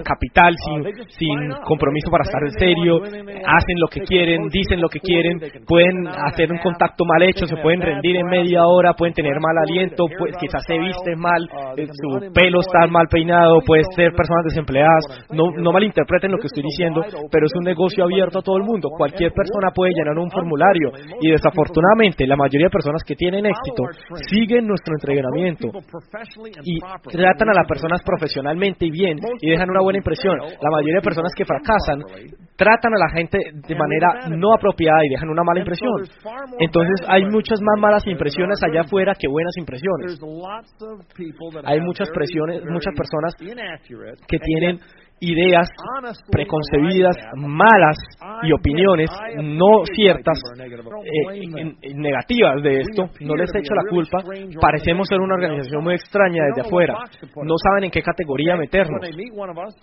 capital, 0.02 0.54
sin, 0.56 0.84
sin 1.08 1.50
compromiso 1.64 2.10
para 2.10 2.24
estar 2.24 2.42
en 2.42 2.52
serio, 2.52 3.00
hacen 3.00 3.76
lo 3.78 3.88
que 3.88 4.00
quieren, 4.02 4.48
dicen 4.48 4.80
lo 4.80 4.88
que 4.88 5.00
quieren, 5.00 5.40
pueden 5.66 6.06
hacer 6.06 6.50
un 6.52 6.58
contacto 6.58 7.04
mal 7.04 7.22
hecho, 7.22 7.46
se 7.46 7.56
pueden 7.56 7.80
rendir 7.80 8.16
en 8.16 8.26
media 8.26 8.66
hora, 8.66 8.94
pueden 8.94 9.14
tener 9.14 9.34
mal 9.40 9.56
aliento, 9.58 10.06
pues, 10.18 10.36
quizás 10.38 10.64
se 10.66 10.78
visten 10.78 11.18
mal, 11.18 11.48
eh, 11.76 11.86
su 11.86 12.32
pelo 12.32 12.60
está 12.60 12.86
mal 12.86 13.06
peinado, 13.08 13.60
pueden 13.66 13.84
ser 13.94 14.12
personas 14.12 14.44
desempleadas, 14.44 15.26
no, 15.30 15.50
no 15.50 15.72
malinterpreten 15.72 16.32
lo 16.32 16.38
que 16.38 16.46
estoy 16.46 16.62
diciendo, 16.62 17.02
pero 17.30 17.46
es 17.46 17.52
un 17.56 17.64
negocio 17.64 18.04
abierto 18.04 18.40
a 18.40 18.42
todo 18.42 18.56
el 18.56 18.64
mundo, 18.64 18.88
cualquier 18.96 19.32
persona 19.32 19.70
puede 19.74 19.92
llenar 19.92 20.18
un 20.18 20.30
formulario. 20.30 20.92
Y 21.20 21.30
desafortunadamente 21.30 22.26
la 22.26 22.36
mayoría 22.36 22.66
de 22.66 22.70
personas 22.70 23.02
que 23.04 23.14
tienen 23.14 23.46
éxito 23.46 23.84
siguen 24.28 24.66
nuestro 24.66 24.94
entrenamiento 24.94 25.68
y 26.64 26.78
tratan 27.10 27.50
a 27.50 27.54
las 27.54 27.66
personas 27.66 28.02
profesionalmente 28.04 28.89
bien 28.90 29.18
y 29.40 29.50
dejan 29.50 29.70
una 29.70 29.82
buena 29.82 29.98
impresión. 29.98 30.38
La 30.38 30.70
mayoría 30.70 30.96
de 30.96 31.02
personas 31.02 31.32
que 31.36 31.44
fracasan 31.44 32.02
tratan 32.56 32.92
a 32.94 32.98
la 32.98 33.08
gente 33.10 33.38
de 33.52 33.74
manera 33.74 34.28
no 34.28 34.52
apropiada 34.54 35.04
y 35.04 35.10
dejan 35.10 35.28
una 35.30 35.42
mala 35.42 35.60
impresión. 35.60 36.02
Entonces 36.58 37.06
hay 37.08 37.24
muchas 37.24 37.60
más 37.60 37.80
malas 37.80 38.06
impresiones 38.06 38.62
allá 38.62 38.82
afuera 38.82 39.14
que 39.18 39.28
buenas 39.28 39.54
impresiones. 39.56 40.20
Hay 41.64 41.80
muchas 41.80 42.10
presiones, 42.10 42.62
muchas 42.66 42.94
personas 42.96 43.34
que 43.36 44.38
tienen 44.38 44.78
ideas 45.20 45.68
preconcebidas, 46.30 47.16
malas 47.36 47.96
y 48.42 48.52
opiniones 48.52 49.10
no 49.42 49.84
ciertas, 49.94 50.40
eh, 50.58 51.94
negativas 51.94 52.62
de 52.62 52.80
esto, 52.80 53.10
no 53.20 53.36
les 53.36 53.50
echo 53.54 53.74
la 53.74 53.84
culpa, 53.88 54.18
parecemos 54.60 55.06
ser 55.08 55.20
una 55.20 55.34
organización 55.34 55.84
muy 55.84 55.94
extraña 55.94 56.44
desde 56.46 56.66
afuera, 56.66 56.94
no 57.36 57.54
saben 57.62 57.84
en 57.84 57.90
qué 57.90 58.02
categoría 58.02 58.56
meternos. 58.56 59.00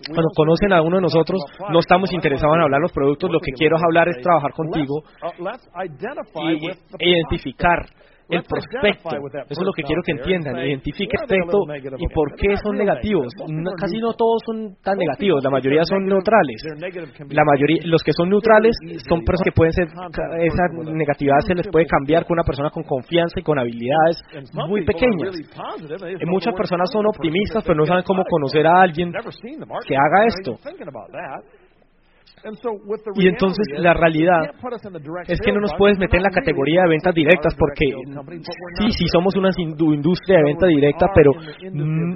Cuando 0.08 0.28
conocen 0.34 0.72
a 0.72 0.82
uno 0.82 0.96
de 0.96 1.02
nosotros, 1.02 1.40
no 1.70 1.78
estamos 1.78 2.12
interesados 2.12 2.56
en 2.56 2.62
hablar 2.62 2.80
los 2.80 2.92
productos, 2.92 3.30
lo 3.30 3.40
que 3.40 3.52
quiero 3.52 3.76
hablar 3.76 4.08
es 4.08 4.20
trabajar 4.20 4.52
contigo 4.52 5.02
y 6.98 7.10
identificar 7.10 7.86
el 8.28 8.42
prospecto. 8.44 9.16
Eso 9.48 9.60
es 9.60 9.66
lo 9.66 9.72
que 9.72 9.82
quiero 9.82 10.02
que 10.04 10.12
entiendan. 10.12 10.58
Identifique 10.58 11.16
prospecto 11.16 11.64
y 11.98 12.06
por 12.12 12.34
qué 12.36 12.56
son 12.56 12.76
negativos. 12.76 13.32
casi 13.80 13.98
no 13.98 14.12
todos 14.14 14.42
son 14.44 14.76
tan 14.82 14.96
negativos, 14.98 15.42
la 15.42 15.50
mayoría 15.50 15.84
son 15.84 16.04
neutrales. 16.04 16.62
La 17.30 17.44
mayoría, 17.44 17.82
los 17.84 18.02
que 18.02 18.12
son 18.12 18.28
neutrales 18.28 18.76
son 19.08 19.24
personas 19.24 19.44
que 19.44 19.52
pueden 19.52 19.72
ser, 19.72 19.88
esa 19.88 20.64
negatividad 20.92 21.40
se 21.46 21.54
les 21.54 21.68
puede 21.68 21.86
cambiar 21.86 22.24
con 22.24 22.34
una 22.34 22.44
persona 22.44 22.70
con 22.70 22.82
confianza 22.82 23.40
y 23.40 23.42
con 23.42 23.58
habilidades 23.58 24.22
muy 24.52 24.84
pequeñas. 24.84 25.34
Muchas 26.26 26.54
personas 26.54 26.90
son 26.92 27.06
optimistas, 27.06 27.64
pero 27.64 27.76
no 27.76 27.86
saben 27.86 28.04
cómo 28.04 28.24
conocer 28.24 28.66
a 28.66 28.82
alguien 28.82 29.12
que 29.86 29.96
haga 29.96 30.26
esto. 30.26 30.58
Y 33.16 33.28
entonces 33.28 33.66
la 33.78 33.94
realidad 33.94 34.50
es 35.26 35.40
que 35.40 35.52
no 35.52 35.60
nos 35.60 35.72
puedes 35.76 35.98
meter 35.98 36.18
en 36.18 36.22
la 36.22 36.30
categoría 36.30 36.82
de 36.82 36.88
ventas 36.88 37.14
directas 37.14 37.54
porque 37.58 37.86
sí, 38.78 38.90
sí 38.92 39.06
somos 39.12 39.34
una 39.36 39.50
industria 39.58 40.38
de 40.38 40.44
venta 40.44 40.66
directa, 40.66 41.06
pero 41.14 41.32
mm, 41.32 42.14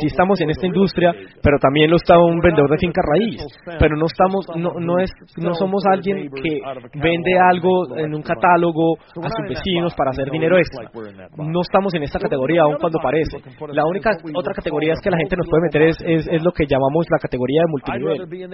sí 0.00 0.06
estamos 0.06 0.40
en 0.40 0.50
esta 0.50 0.66
industria, 0.66 1.12
pero 1.42 1.58
también 1.58 1.90
lo 1.90 1.96
está 1.96 2.18
un 2.18 2.38
vendedor 2.40 2.70
de 2.70 2.78
finca 2.78 3.02
raíz, 3.02 3.42
pero 3.78 3.96
no 3.96 4.06
estamos, 4.06 4.46
no, 4.56 4.74
no 4.80 4.98
es, 4.98 5.10
no 5.36 5.54
somos 5.54 5.82
alguien 5.86 6.30
que 6.30 6.60
vende 6.94 7.38
algo 7.38 7.96
en 7.96 8.14
un 8.14 8.22
catálogo 8.22 8.96
a 8.98 9.28
sus 9.28 9.48
vecinos 9.48 9.94
para 9.94 10.10
hacer 10.10 10.30
dinero 10.30 10.58
extra. 10.58 10.90
No 11.36 11.60
estamos 11.60 11.94
en 11.94 12.02
esta 12.02 12.18
categoría 12.18 12.62
aún 12.62 12.76
cuando 12.80 12.98
parece. 13.02 13.38
La 13.72 13.84
única 13.86 14.10
otra 14.34 14.54
categoría 14.54 14.92
es 14.92 15.00
que 15.02 15.10
la 15.10 15.18
gente 15.18 15.36
nos 15.36 15.48
puede 15.48 15.62
meter 15.64 15.82
es, 15.82 15.96
es, 16.04 16.28
es 16.28 16.42
lo 16.42 16.52
que 16.52 16.64
llamamos 16.66 17.06
la 17.10 17.18
categoría 17.18 17.62
de 17.62 17.70
multinivel. 17.70 18.48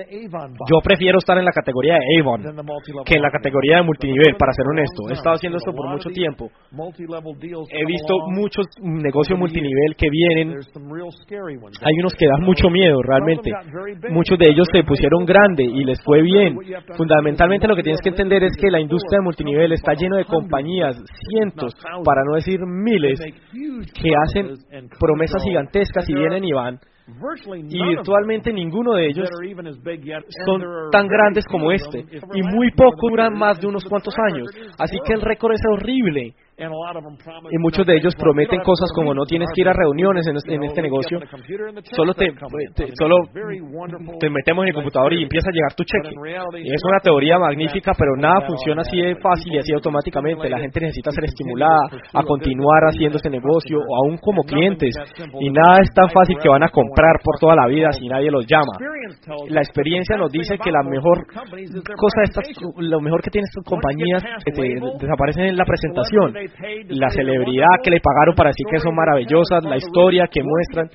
Yo 0.70 0.80
prefiero 0.82 1.03
prefiero 1.04 1.18
estar 1.18 1.36
en 1.36 1.44
la 1.44 1.52
categoría 1.52 1.94
de 1.94 2.20
Avon 2.20 2.40
que 3.04 3.16
en 3.16 3.22
la 3.22 3.30
categoría 3.30 3.76
de 3.78 3.82
multinivel, 3.82 4.36
para 4.38 4.52
ser 4.52 4.64
honesto. 4.66 5.08
He 5.10 5.12
estado 5.12 5.36
haciendo 5.36 5.58
esto 5.58 5.72
por 5.72 5.90
mucho 5.90 6.08
tiempo. 6.08 6.48
He 7.68 7.84
visto 7.84 8.14
muchos 8.28 8.64
negocios 8.80 9.38
multinivel 9.38 9.96
que 9.96 10.08
vienen. 10.10 10.56
Hay 10.56 11.94
unos 12.00 12.14
que 12.14 12.26
dan 12.26 12.42
mucho 12.42 12.70
miedo, 12.70 13.02
realmente. 13.02 13.50
Muchos 14.10 14.38
de 14.38 14.46
ellos 14.48 14.66
se 14.72 14.82
pusieron 14.84 15.26
grande 15.26 15.64
y 15.64 15.84
les 15.84 16.02
fue 16.02 16.22
bien. 16.22 16.56
Fundamentalmente 16.96 17.68
lo 17.68 17.76
que 17.76 17.82
tienes 17.82 18.00
que 18.00 18.10
entender 18.10 18.42
es 18.44 18.52
que 18.56 18.70
la 18.70 18.80
industria 18.80 19.18
de 19.18 19.24
multinivel 19.24 19.72
está 19.72 19.92
lleno 19.92 20.16
de 20.16 20.24
compañías, 20.24 20.96
cientos, 21.28 21.74
para 22.04 22.22
no 22.24 22.36
decir 22.36 22.60
miles, 22.60 23.20
que 23.92 24.10
hacen 24.24 24.54
promesas 24.98 25.42
gigantescas 25.42 26.08
y 26.08 26.14
vienen 26.14 26.44
y 26.44 26.52
van 26.52 26.78
y 27.68 27.88
virtualmente 27.88 28.52
ninguno 28.52 28.94
de 28.94 29.08
ellos 29.08 29.28
son 30.46 30.62
tan 30.90 31.06
grandes 31.06 31.44
como 31.44 31.70
este, 31.70 32.04
y 32.34 32.42
muy 32.42 32.70
poco 32.70 33.10
duran 33.10 33.36
más 33.36 33.60
de 33.60 33.66
unos 33.66 33.84
cuantos 33.84 34.14
años. 34.30 34.48
Así 34.78 34.96
que 35.04 35.12
el 35.12 35.20
récord 35.20 35.52
es 35.52 35.60
horrible. 35.70 36.34
Y 36.56 37.58
muchos 37.58 37.84
de 37.84 37.96
ellos 37.96 38.14
prometen 38.14 38.60
cosas 38.60 38.88
como 38.94 39.12
no 39.12 39.24
tienes 39.24 39.48
que 39.54 39.62
ir 39.62 39.68
a 39.68 39.72
reuniones 39.72 40.24
en 40.28 40.36
este, 40.36 40.54
este 40.54 40.82
negocio, 40.82 41.18
solo 41.96 42.14
te, 42.14 42.30
solo 42.96 43.16
te 44.20 44.30
metemos 44.30 44.62
en 44.62 44.68
el 44.68 44.74
computador 44.74 45.12
y 45.14 45.24
empieza 45.24 45.50
a 45.50 45.52
llegar 45.52 45.74
tu 45.74 45.82
cheque. 45.82 46.14
Y 46.62 46.72
es 46.72 46.80
una 46.84 47.00
teoría 47.00 47.38
magnífica, 47.38 47.90
pero 47.98 48.14
nada 48.16 48.46
funciona 48.46 48.82
así 48.82 49.00
de 49.00 49.16
fácil 49.16 49.54
y 49.54 49.58
así 49.58 49.72
automáticamente. 49.72 50.48
La 50.48 50.60
gente 50.60 50.80
necesita 50.80 51.10
ser 51.10 51.24
estimulada 51.24 51.90
a 52.12 52.22
continuar 52.22 52.84
haciendo 52.86 53.16
este 53.16 53.30
negocio 53.30 53.78
o 53.78 54.06
aún 54.06 54.18
como 54.18 54.42
clientes. 54.44 54.94
Y 55.40 55.50
nada 55.50 55.82
es 55.82 55.90
tan 55.92 56.08
fácil 56.10 56.38
que 56.40 56.48
van 56.48 56.62
a 56.62 56.68
comprar 56.68 57.18
por 57.24 57.38
toda 57.40 57.56
la 57.56 57.66
vida 57.66 57.90
si 57.92 58.06
nadie 58.06 58.30
los 58.30 58.46
llama. 58.46 58.78
La 59.48 59.60
experiencia 59.60 60.16
nos 60.16 60.30
dice 60.30 60.56
que 60.62 60.70
la 60.70 60.82
mejor 60.84 61.26
cosa 61.26 62.20
de 62.20 62.24
estas, 62.24 62.44
lo 62.78 63.00
mejor 63.00 63.22
que 63.22 63.30
tienen 63.30 63.48
estas 63.50 63.64
compañías 63.64 64.22
que 64.44 64.52
te 64.52 64.62
desaparecen 65.00 65.46
en 65.46 65.56
la 65.56 65.64
presentación 65.64 66.43
la 66.88 67.08
celebridad 67.10 67.80
que 67.82 67.90
le 67.90 68.00
pagaron 68.00 68.34
para 68.34 68.50
decir 68.50 68.66
que 68.70 68.78
son 68.78 68.94
maravillosas, 68.94 69.64
la 69.64 69.76
historia 69.76 70.26
que 70.30 70.42
muestran. 70.42 70.88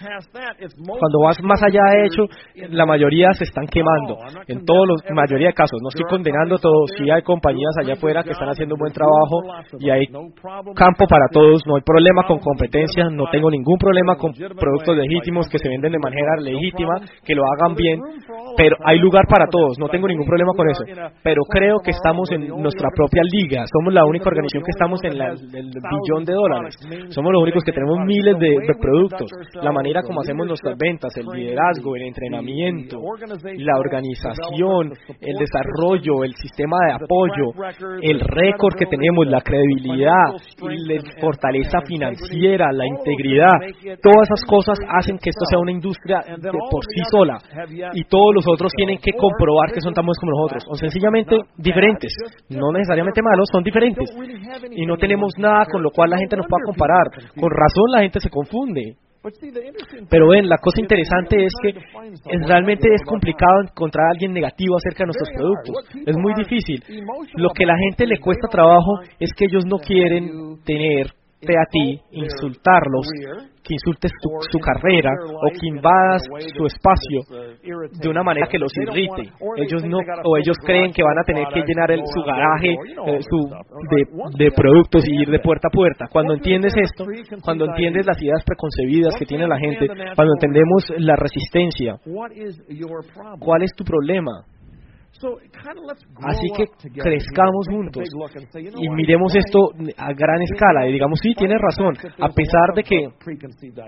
Cuando 0.85 1.19
vas 1.23 1.37
más 1.43 1.61
allá 1.63 1.81
de 1.93 2.05
hecho, 2.05 2.23
la 2.69 2.85
mayoría 2.85 3.31
se 3.33 3.43
están 3.43 3.65
quemando. 3.67 4.17
En 4.47 4.65
todos 4.65 4.87
los 4.87 5.03
mayoría 5.13 5.47
de 5.47 5.53
casos, 5.53 5.79
no 5.81 5.89
estoy 5.89 6.05
condenando 6.09 6.57
todo. 6.57 6.85
Sí 6.97 7.09
hay 7.09 7.21
compañías 7.21 7.75
allá 7.79 7.93
afuera 7.93 8.23
que 8.23 8.31
están 8.31 8.49
haciendo 8.49 8.75
un 8.75 8.79
buen 8.79 8.93
trabajo 8.93 9.43
y 9.79 9.89
hay 9.89 10.05
campo 10.75 11.05
para 11.07 11.25
todos. 11.31 11.61
No 11.65 11.75
hay 11.75 11.81
problema 11.81 12.23
con 12.27 12.39
competencia, 12.39 13.09
no 13.09 13.25
tengo 13.31 13.49
ningún 13.49 13.77
problema 13.77 14.15
con 14.15 14.33
productos 14.33 14.97
legítimos 14.97 15.47
que 15.49 15.59
se 15.59 15.69
venden 15.69 15.91
de 15.91 15.99
manera 15.99 16.37
legítima, 16.39 16.95
que 17.23 17.35
lo 17.35 17.43
hagan 17.45 17.75
bien, 17.75 17.99
pero 18.57 18.75
hay 18.85 18.99
lugar 18.99 19.25
para 19.27 19.45
todos. 19.49 19.77
No 19.79 19.87
tengo 19.89 20.07
ningún 20.07 20.25
problema 20.25 20.53
con 20.55 20.69
eso. 20.69 20.83
Pero 21.23 21.41
creo 21.49 21.77
que 21.83 21.91
estamos 21.91 22.31
en 22.31 22.47
nuestra 22.47 22.89
propia 22.95 23.21
liga. 23.23 23.63
Somos 23.71 23.93
la 23.93 24.05
única 24.05 24.29
organización 24.29 24.63
que 24.63 24.71
estamos 24.71 25.03
en 25.03 25.17
la 25.17 25.35
del 25.51 25.71
billón 25.71 26.25
de 26.25 26.33
dólares. 26.33 26.75
Somos 27.09 27.31
los 27.31 27.43
únicos 27.43 27.63
que 27.63 27.71
tenemos 27.71 27.99
miles 28.05 28.37
de, 28.39 28.57
productos. 28.79 29.29
La 29.61 29.71
manera 29.71 30.01
como 30.03 30.21
hacemos 30.21 30.47
nuestras 30.47 30.77
ventas, 30.77 31.15
el 31.17 31.25
liderazgo, 31.27 31.95
el 31.95 32.03
entrenamiento, 32.03 32.99
la 33.57 33.77
organización, 33.79 34.93
el 35.21 35.35
desarrollo, 35.37 36.23
el 36.23 36.33
sistema 36.35 36.77
de 36.87 36.93
apoyo, 36.93 37.99
el 38.01 38.19
récord 38.19 38.75
que 38.75 38.85
tenemos, 38.85 39.27
la 39.27 39.41
credibilidad, 39.41 40.33
la 40.61 41.01
fortaleza 41.19 41.79
financiera, 41.85 42.71
la 42.71 42.85
integridad, 42.87 43.57
todas 44.01 44.29
esas 44.29 44.45
cosas 44.45 44.79
hacen 44.97 45.17
que 45.17 45.29
esto 45.29 45.45
sea 45.49 45.59
una 45.59 45.71
industria 45.71 46.19
de 46.27 46.51
por 46.51 46.83
sí 46.85 47.01
sola. 47.11 47.37
y 47.93 48.03
todos 48.05 48.35
los 48.35 48.47
otros 48.47 48.71
tienen 48.75 48.97
que 48.97 49.11
comprobar 49.13 49.71
que 49.73 49.81
son 49.81 49.93
tan 49.93 50.05
buenos 50.05 50.17
como 50.19 50.31
nosotros, 50.31 50.63
o 50.69 50.75
sencillamente 50.75 51.35
diferentes, 51.57 52.13
no 52.49 52.71
necesariamente 52.71 53.21
malos, 53.21 53.47
son 53.51 53.63
diferentes. 53.63 54.09
y 54.71 54.85
no 54.85 54.97
tenemos 54.97 55.28
nada 55.37 55.65
con 55.71 55.83
lo 55.83 55.91
cual 55.91 56.09
la 56.09 56.17
gente 56.17 56.37
nos 56.37 56.47
pueda 56.47 56.65
comparar. 56.65 57.07
Con 57.39 57.49
razón 57.51 57.91
la 57.91 58.01
gente 58.01 58.19
se 58.19 58.29
confunde. 58.29 58.95
Pero 60.09 60.29
ven, 60.29 60.47
la 60.47 60.57
cosa 60.57 60.79
interesante 60.79 61.43
es 61.43 61.53
que 61.61 61.69
es, 61.69 62.47
realmente 62.47 62.87
es 62.93 63.01
complicado 63.03 63.61
encontrar 63.67 64.07
a 64.07 64.11
alguien 64.11 64.31
negativo 64.31 64.77
acerca 64.77 65.03
de 65.03 65.07
nuestros 65.07 65.29
productos. 65.35 66.05
Es 66.07 66.15
muy 66.15 66.33
difícil. 66.35 66.81
Lo 67.35 67.49
que 67.49 67.65
a 67.65 67.67
la 67.67 67.77
gente 67.77 68.07
le 68.07 68.19
cuesta 68.19 68.47
trabajo 68.47 69.01
es 69.19 69.31
que 69.33 69.45
ellos 69.45 69.65
no 69.65 69.77
quieren 69.77 70.59
tener 70.63 71.07
a 71.41 71.65
ti 71.71 71.99
insultarlos 72.11 73.07
que 73.63 73.75
insultes 73.75 74.11
su, 74.51 74.59
carrera 74.59 75.11
o 75.29 75.51
que 75.51 75.67
invadas 75.67 76.23
su 76.57 76.65
espacio 76.65 77.21
de 78.01 78.09
una 78.09 78.23
manera 78.23 78.47
que 78.47 78.57
los 78.57 78.71
irrite. 78.75 79.31
Ellos 79.57 79.83
no 79.85 79.99
o 79.99 80.37
ellos 80.37 80.57
creen 80.65 80.91
que 80.91 81.03
van 81.03 81.19
a 81.19 81.23
tener 81.23 81.47
que 81.53 81.61
llenar 81.61 81.91
el, 81.91 82.01
su 82.05 82.21
garaje 82.21 82.71
eh, 82.71 83.19
su, 83.21 83.49
de, 84.37 84.51
productos 84.51 85.03
y 85.07 85.21
ir 85.21 85.29
de 85.29 85.39
puerta 85.39 85.67
a 85.67 85.71
puerta. 85.71 86.05
Cuando 86.11 86.33
entiendes 86.33 86.73
esto, 86.75 87.05
cuando 87.43 87.65
entiendes 87.65 88.05
las 88.05 88.21
ideas 88.21 88.43
preconcebidas 88.43 89.15
que 89.17 89.25
tiene 89.25 89.47
la 89.47 89.59
gente, 89.59 89.87
cuando 89.87 90.33
entendemos 90.33 90.85
la 90.97 91.15
resistencia, 91.15 91.97
¿cuál 93.39 93.63
es 93.63 93.71
tu 93.75 93.83
problema? 93.83 94.45
Así 96.23 96.47
que 96.55 96.65
crezcamos 96.93 97.67
juntos 97.69 98.03
y 98.77 98.89
miremos 98.89 99.35
esto 99.35 99.59
a 99.97 100.13
gran 100.13 100.41
escala 100.41 100.87
y 100.87 100.93
digamos, 100.93 101.19
sí, 101.21 101.33
tienes 101.35 101.59
razón, 101.59 101.93
a 102.19 102.29
pesar 102.29 102.73
de 102.75 102.83
que 102.83 103.09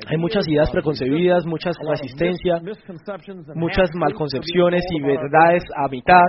hay 0.07 0.17
muchas 0.17 0.47
ideas 0.47 0.69
preconcebidas, 0.71 1.45
muchas 1.45 1.75
resistencias, 1.87 2.61
muchas 3.55 3.89
malconcepciones 3.95 4.83
y 4.91 5.01
verdades 5.01 5.63
a 5.75 5.87
mitad, 5.87 6.25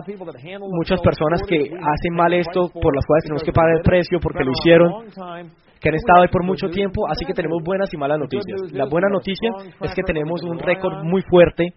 muchas 0.60 1.00
personas 1.00 1.42
que 1.48 1.58
hacen 1.58 2.14
mal 2.14 2.32
esto 2.32 2.68
por 2.72 2.94
las 2.94 3.04
cuales 3.06 3.24
tenemos 3.24 3.42
que 3.42 3.52
pagar 3.52 3.76
el 3.76 3.82
precio 3.82 4.18
porque 4.20 4.44
lo 4.44 4.52
hicieron 4.52 5.52
que 5.80 5.88
han 5.88 5.96
estado 5.96 6.22
ahí 6.22 6.28
por 6.28 6.44
mucho 6.44 6.68
tiempo, 6.68 7.08
así 7.08 7.24
que 7.24 7.34
tenemos 7.34 7.60
buenas 7.64 7.92
y 7.92 7.96
malas 7.96 8.18
noticias. 8.20 8.70
La 8.70 8.84
buena 8.84 9.08
noticia 9.08 9.50
es 9.80 9.92
que 9.94 10.02
tenemos 10.02 10.40
un 10.44 10.60
récord 10.60 11.02
muy 11.02 11.22
fuerte 11.22 11.74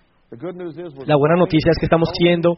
la 1.05 1.15
buena 1.15 1.35
noticia 1.35 1.71
es 1.71 1.77
que 1.79 1.85
estamos 1.85 2.09
siendo, 2.17 2.57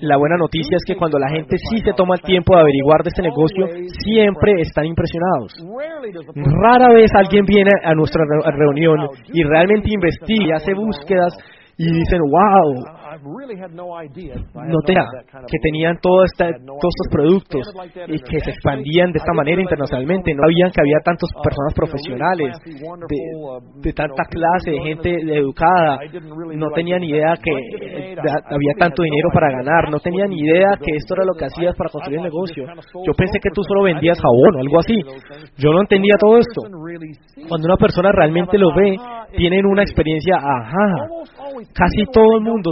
la 0.00 0.16
buena 0.18 0.36
noticia 0.36 0.76
es 0.76 0.84
que 0.86 0.94
cuando 0.94 1.18
la 1.18 1.28
gente 1.30 1.56
sí 1.56 1.78
se 1.80 1.92
toma 1.94 2.16
el 2.16 2.22
tiempo 2.22 2.54
de 2.54 2.60
averiguar 2.60 3.02
de 3.02 3.08
este 3.08 3.22
negocio, 3.22 3.66
siempre 4.04 4.60
están 4.60 4.84
impresionados. 4.84 5.52
Rara 6.34 6.92
vez 6.92 7.10
alguien 7.14 7.44
viene 7.46 7.70
a 7.82 7.94
nuestra 7.94 8.22
reunión 8.44 9.08
y 9.32 9.42
realmente 9.42 9.88
investiga 9.90 10.44
y 10.46 10.52
hace 10.52 10.74
búsquedas 10.74 11.36
y 11.78 11.92
dicen, 11.92 12.20
wow, 12.20 12.84
no 14.54 14.78
tenía 14.84 15.04
que 15.46 15.58
tenían 15.62 15.98
todo 16.00 16.24
esta, 16.24 16.50
todos 16.64 16.92
estos 16.94 17.08
productos 17.10 17.62
y 18.08 18.18
que 18.18 18.40
se 18.40 18.50
expandían 18.50 19.12
de 19.12 19.18
esta 19.18 19.32
manera 19.32 19.60
internacionalmente. 19.60 20.34
No 20.34 20.44
habían 20.44 20.70
que 20.70 20.80
había 20.80 20.98
tantas 21.04 21.30
personas 21.42 21.74
profesionales 21.74 22.56
de, 23.82 23.92
tanta 23.92 24.24
clase, 24.24 24.70
de 24.70 24.80
gente 24.80 25.10
educada. 25.38 25.98
No 26.54 26.70
tenían 26.74 27.00
ni 27.00 27.10
idea 27.10 27.36
que 27.36 27.52
había 27.52 28.72
tanto 28.78 29.02
dinero 29.02 29.28
para 29.32 29.50
ganar. 29.50 29.90
No 29.90 30.00
tenían 30.00 30.30
ni 30.30 30.40
idea 30.40 30.76
que 30.76 30.96
esto 30.96 31.14
era 31.14 31.24
lo 31.24 31.34
que 31.34 31.46
hacías 31.46 31.74
para 31.76 31.90
construir 31.90 32.18
el 32.18 32.24
negocio. 32.24 32.64
Yo 33.06 33.12
pensé 33.16 33.38
que 33.40 33.50
tú 33.54 33.62
solo 33.62 33.84
vendías 33.84 34.18
jabón 34.20 34.56
o 34.56 34.60
algo 34.60 34.78
así. 34.78 34.98
Yo 35.56 35.72
no 35.72 35.80
entendía 35.80 36.14
todo 36.18 36.38
esto. 36.38 36.62
Cuando 37.48 37.66
una 37.66 37.76
persona 37.76 38.10
realmente 38.12 38.58
lo 38.58 38.74
ve, 38.74 38.96
tienen 39.36 39.66
una 39.66 39.82
experiencia, 39.82 40.36
ajá. 40.36 40.88
Casi 41.72 42.04
todo 42.12 42.36
el 42.36 42.42
mundo, 42.42 42.70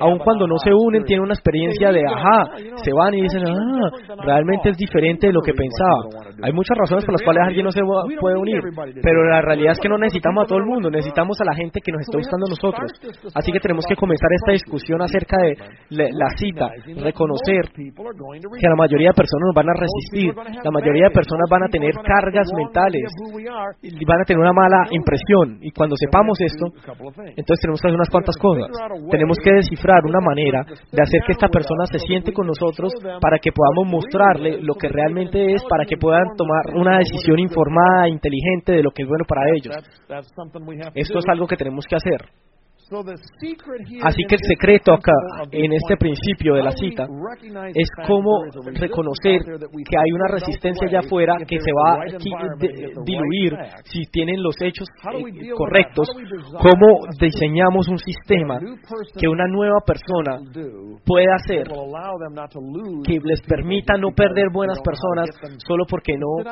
aun 0.00 0.18
cuando 0.18 0.46
no 0.46 0.56
se 0.58 0.72
unen, 0.72 1.04
tienen 1.04 1.24
una 1.24 1.34
experiencia 1.34 1.92
de, 1.92 2.04
ajá, 2.06 2.56
se 2.76 2.92
van 2.92 3.14
y 3.14 3.22
dicen, 3.22 3.42
ah, 3.46 3.90
realmente 4.24 4.70
es 4.70 4.76
diferente 4.76 5.26
de 5.28 5.32
lo 5.32 5.40
que 5.42 5.52
pensaba. 5.52 6.24
Hay 6.42 6.52
muchas 6.52 6.76
razones 6.78 7.04
por 7.04 7.12
las 7.12 7.22
cuales 7.22 7.42
alguien 7.46 7.64
no 7.64 7.70
se 7.70 7.82
puede 8.20 8.36
unir, 8.36 8.60
pero 9.02 9.24
la 9.28 9.40
realidad 9.40 9.72
es 9.72 9.80
que 9.80 9.88
no 9.88 9.98
necesitamos 9.98 10.44
a 10.44 10.46
todo 10.46 10.58
el 10.58 10.66
mundo, 10.66 10.90
necesitamos 10.90 11.40
a 11.40 11.44
la 11.44 11.54
gente 11.54 11.80
que 11.80 11.92
nos 11.92 12.02
está 12.02 12.18
gustando 12.18 12.46
a 12.46 12.50
nosotros. 12.50 12.90
Así 13.34 13.52
que 13.52 13.60
tenemos 13.60 13.84
que 13.88 13.96
comenzar 13.96 14.30
esta 14.32 14.52
discusión 14.52 15.02
acerca 15.02 15.36
de 15.38 15.56
la 15.90 16.28
cita, 16.36 16.70
reconocer 17.02 17.70
que 17.74 18.68
la 18.68 18.76
mayoría 18.76 19.08
de 19.08 19.14
personas 19.14 19.46
nos 19.46 19.54
van 19.54 19.70
a 19.70 19.74
resistir, 19.74 20.34
la 20.34 20.70
mayoría 20.70 21.08
de 21.08 21.14
personas 21.14 21.46
van 21.50 21.64
a 21.64 21.68
tener 21.68 21.92
cargas 22.04 22.48
mentales, 22.56 23.04
y 23.82 24.04
van 24.04 24.20
a 24.20 24.24
tener 24.24 24.40
una 24.40 24.52
mala 24.52 24.86
impresión. 24.90 25.58
Y 25.60 25.70
cuando 25.72 25.96
sepamos 25.96 26.38
esto, 26.40 26.66
entonces 27.36 27.60
tenemos 27.60 27.80
que 27.80 27.88
hacer 27.88 27.96
unas 27.96 28.10
cuantas 28.14 28.36
cosas. 28.38 28.70
Tenemos 29.10 29.36
que 29.42 29.50
descifrar 29.50 30.06
una 30.06 30.20
manera 30.22 30.62
de 30.62 31.02
hacer 31.02 31.20
que 31.26 31.32
esta 31.32 31.48
persona 31.48 31.82
se 31.90 31.98
siente 31.98 32.32
con 32.32 32.46
nosotros 32.46 32.94
para 33.20 33.38
que 33.42 33.50
podamos 33.50 33.90
mostrarle 33.90 34.62
lo 34.62 34.74
que 34.74 34.88
realmente 34.88 35.52
es, 35.52 35.64
para 35.68 35.84
que 35.84 35.96
puedan 35.96 36.36
tomar 36.36 36.62
una 36.74 36.98
decisión 36.98 37.40
informada 37.40 38.06
e 38.06 38.10
inteligente 38.10 38.72
de 38.72 38.82
lo 38.82 38.92
que 38.92 39.02
es 39.02 39.08
bueno 39.08 39.24
para 39.26 39.42
ellos. 39.50 39.74
Esto 40.94 41.18
es 41.18 41.24
algo 41.28 41.46
que 41.46 41.56
tenemos 41.56 41.84
que 41.88 41.96
hacer. 41.96 42.30
Así 44.02 44.22
que 44.28 44.34
el 44.34 44.44
secreto 44.46 44.92
acá, 44.92 45.12
en 45.50 45.72
este 45.72 45.96
principio 45.96 46.54
de 46.54 46.62
la 46.62 46.72
cita, 46.72 47.06
es 47.74 47.88
cómo 48.06 48.44
reconocer 48.74 49.40
que 49.40 49.96
hay 49.96 50.12
una 50.12 50.28
resistencia 50.28 50.88
allá 50.88 51.00
afuera 51.00 51.36
que 51.48 51.58
se 51.60 51.72
va 51.72 51.94
a 51.94 53.04
diluir 53.04 53.56
si 53.84 54.04
tienen 54.12 54.42
los 54.42 54.54
hechos 54.60 54.86
eh, 54.88 55.50
correctos, 55.56 56.08
cómo 56.60 57.06
diseñamos 57.18 57.88
un 57.88 57.98
sistema 57.98 58.58
que 59.18 59.28
una 59.28 59.46
nueva 59.48 59.80
persona 59.86 60.38
pueda 61.04 61.34
hacer 61.36 61.66
que 63.04 63.18
les 63.22 63.40
permita 63.42 63.94
no 63.96 64.10
perder 64.10 64.48
buenas 64.52 64.78
personas 64.82 65.30
solo 65.66 65.84
porque 65.88 66.18
no 66.18 66.44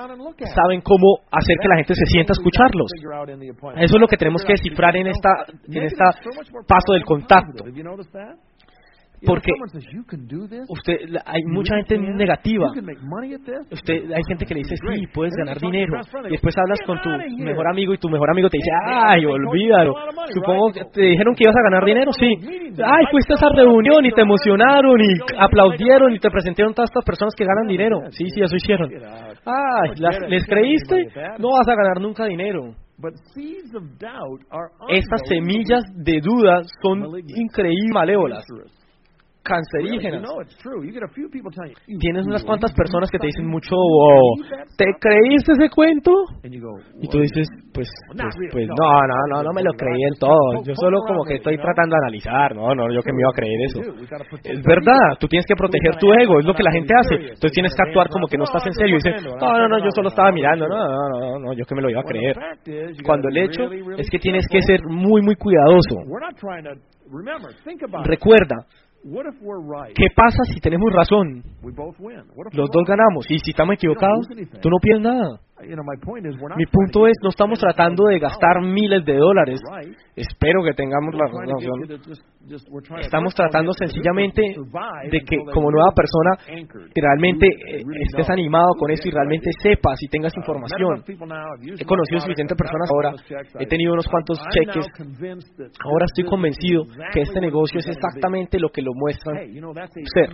saben 0.54 0.80
cómo 0.80 1.18
hacer 1.30 1.56
que 1.60 1.68
la 1.68 1.76
gente 1.76 1.94
se 1.94 2.06
sienta 2.06 2.32
a 2.32 2.36
escucharlos. 2.38 2.90
Eso 3.76 3.94
es 3.96 4.00
lo 4.00 4.08
que 4.08 4.16
tenemos 4.16 4.42
que 4.44 4.52
descifrar 4.52 4.96
en 4.96 5.08
esta 5.08 5.28
en 5.68 5.82
esta 5.82 6.22
paso 6.67 6.93
del 6.93 7.05
contacto. 7.05 7.64
Porque 9.25 9.52
usted, 10.69 10.97
hay 11.25 11.43
mucha 11.45 11.76
gente 11.76 11.97
negativa. 11.97 12.67
Usted, 13.71 14.11
hay 14.11 14.23
gente 14.26 14.45
que 14.47 14.55
le 14.55 14.61
dice, 14.61 14.75
sí, 14.76 15.07
puedes 15.14 15.33
ganar 15.37 15.59
dinero. 15.61 16.00
Y 16.26 16.33
después 16.33 16.55
hablas 16.59 16.81
con 16.85 17.00
tu 17.00 17.09
mejor 17.38 17.69
amigo 17.69 17.95
y 17.95 17.99
tu 17.99 18.09
mejor 18.09 18.31
amigo 18.31 18.49
te 18.49 18.59
dice, 18.59 18.71
ay, 18.85 19.25
olvídalo. 19.25 19.95
Supongo 20.35 20.73
que 20.73 20.81
te 20.93 21.02
dijeron 21.02 21.35
que 21.37 21.45
ibas 21.45 21.55
a 21.57 21.71
ganar 21.71 21.85
dinero, 21.85 22.11
sí. 22.12 22.35
Ay, 22.85 23.05
fuiste 23.11 23.35
a 23.35 23.37
esa 23.37 23.49
reunión 23.55 24.05
y 24.05 24.11
te 24.11 24.23
emocionaron 24.23 25.00
y 25.00 25.19
aplaudieron 25.38 26.12
y 26.14 26.19
te 26.19 26.31
presentaron 26.31 26.75
todas 26.75 26.91
estas 26.91 27.05
personas 27.05 27.35
que 27.37 27.45
ganan 27.45 27.69
dinero. 27.69 28.00
Sí, 28.11 28.25
sí, 28.35 28.41
eso 28.43 28.57
hicieron. 28.57 28.91
Ay, 29.47 29.91
¿les 30.29 30.45
creíste? 30.47 31.07
No 31.38 31.50
vas 31.52 31.69
a 31.69 31.76
ganar 31.76 32.00
nunca 32.00 32.25
dinero. 32.25 32.75
Estas 34.88 35.21
semillas 35.28 35.82
de 35.94 36.21
duda 36.21 36.62
son 36.82 37.18
increíbles 37.26 37.92
malévolas 37.92 38.44
cancerígenas. 39.42 40.22
Tienes 41.99 42.26
unas 42.26 42.44
cuantas 42.44 42.72
personas 42.72 43.11
que 43.11 43.18
te 43.18 43.26
dicen 43.26 43.46
mucho, 43.46 43.75
¿te 44.76 44.87
creíste 45.00 45.52
ese 45.52 45.68
cuento? 45.70 46.12
Y 47.00 47.08
tú 47.08 47.18
dices, 47.20 47.49
pues, 47.75 47.88
pues, 48.14 48.34
pues 48.52 48.68
no, 48.68 48.75
no, 48.75 49.16
no, 49.30 49.42
no 49.42 49.52
me 49.52 49.62
lo 49.62 49.72
creí 49.72 50.02
en 50.02 50.18
todo. 50.18 50.62
Yo 50.64 50.75
solo 50.75 50.99
como 51.06 51.25
que 51.25 51.34
estoy 51.37 51.56
tratando 51.56 51.96
de 51.96 52.06
analizar, 52.06 52.54
no, 52.54 52.75
no, 52.75 52.92
yo 52.92 53.02
que 53.02 53.12
me 53.12 53.20
iba 53.20 53.30
a 53.30 53.37
creer 53.37 53.61
eso. 53.66 53.80
Es 54.44 54.62
verdad, 54.62 55.18
tú 55.18 55.26
tienes 55.28 55.46
que 55.46 55.54
proteger 55.56 55.96
tu 55.99 56.12
ego, 56.12 56.40
es 56.40 56.46
lo 56.46 56.54
que 56.54 56.62
la 56.62 56.72
gente 56.72 56.94
hace. 56.94 57.14
Entonces 57.14 57.52
tienes 57.52 57.75
que 57.75 57.82
actuar 57.82 58.08
como 58.08 58.26
que 58.26 58.38
no 58.38 58.44
estás 58.44 58.66
en 58.66 58.75
serio 58.75 58.96
y 58.96 59.02
dices, 59.02 59.25
no, 59.40 59.58
no, 59.58 59.68
no, 59.68 59.78
yo 59.78 59.90
solo 59.94 60.08
estaba 60.08 60.30
mirando, 60.32 60.68
no, 60.68 60.76
no, 60.76 61.20
no, 61.20 61.38
no, 61.38 61.52
yo 61.52 61.64
que 61.64 61.75
me 61.75 61.82
lo 61.82 61.90
iba 61.90 62.00
a 62.00 62.04
creer. 62.04 62.37
Cuando 63.04 63.28
el 63.28 63.37
hecho 63.38 63.64
es 63.96 64.08
que 64.11 64.18
tienes 64.18 64.46
que 64.49 64.61
ser 64.62 64.80
muy, 64.88 65.22
muy 65.22 65.37
cuidadoso. 65.37 65.96
Recuerda, 68.04 68.56
¿Qué 69.94 70.06
pasa 70.14 70.38
si 70.52 70.61
tenemos 70.61 70.92
razón? 70.92 71.42
Los 72.52 72.71
dos 72.71 72.85
ganamos. 72.87 73.28
Y 73.30 73.38
si 73.40 73.50
estamos 73.50 73.75
equivocados, 73.75 74.28
tú 74.61 74.71
no 74.71 74.76
pierdes 74.80 75.02
nada. 75.02 75.40
Mi 76.56 76.66
punto 76.66 77.06
es, 77.06 77.14
no 77.23 77.30
estamos 77.30 77.59
tratando 77.59 78.04
de 78.06 78.18
gastar 78.18 78.61
miles 78.62 79.04
de 79.04 79.16
dólares. 79.16 79.61
Espero 80.16 80.62
que 80.64 80.73
tengamos 80.75 81.14
la 81.14 81.26
razón. 81.26 82.23
Estamos 83.00 83.34
tratando 83.34 83.72
sencillamente 83.72 84.42
de 85.11 85.20
que 85.20 85.37
como 85.52 85.70
nueva 85.70 85.92
persona 85.94 86.30
realmente 86.94 87.46
eh, 87.46 87.82
estés 88.00 88.28
animado 88.30 88.75
con 88.78 88.90
esto 88.90 89.08
y 89.08 89.11
realmente 89.12 89.50
sepas 89.62 90.02
y 90.02 90.08
tengas 90.08 90.37
información. 90.37 91.04
He 91.78 91.84
conocido 91.84 92.20
suficientes 92.20 92.56
personas 92.56 92.90
ahora, 92.90 93.14
he 93.61 93.66
tenido 93.66 93.92
unos 93.92 94.06
cuantos 94.08 94.40
cheques. 94.50 94.87
Ahora 95.84 96.06
estoy 96.06 96.25
convencido 96.25 96.84
que 97.12 97.20
este 97.20 97.40
negocio 97.40 97.78
es 97.78 97.88
exactamente 97.88 98.58
lo 98.58 98.70
que 98.70 98.82
lo 98.82 98.92
muestran 98.94 99.37
ser. 100.14 100.30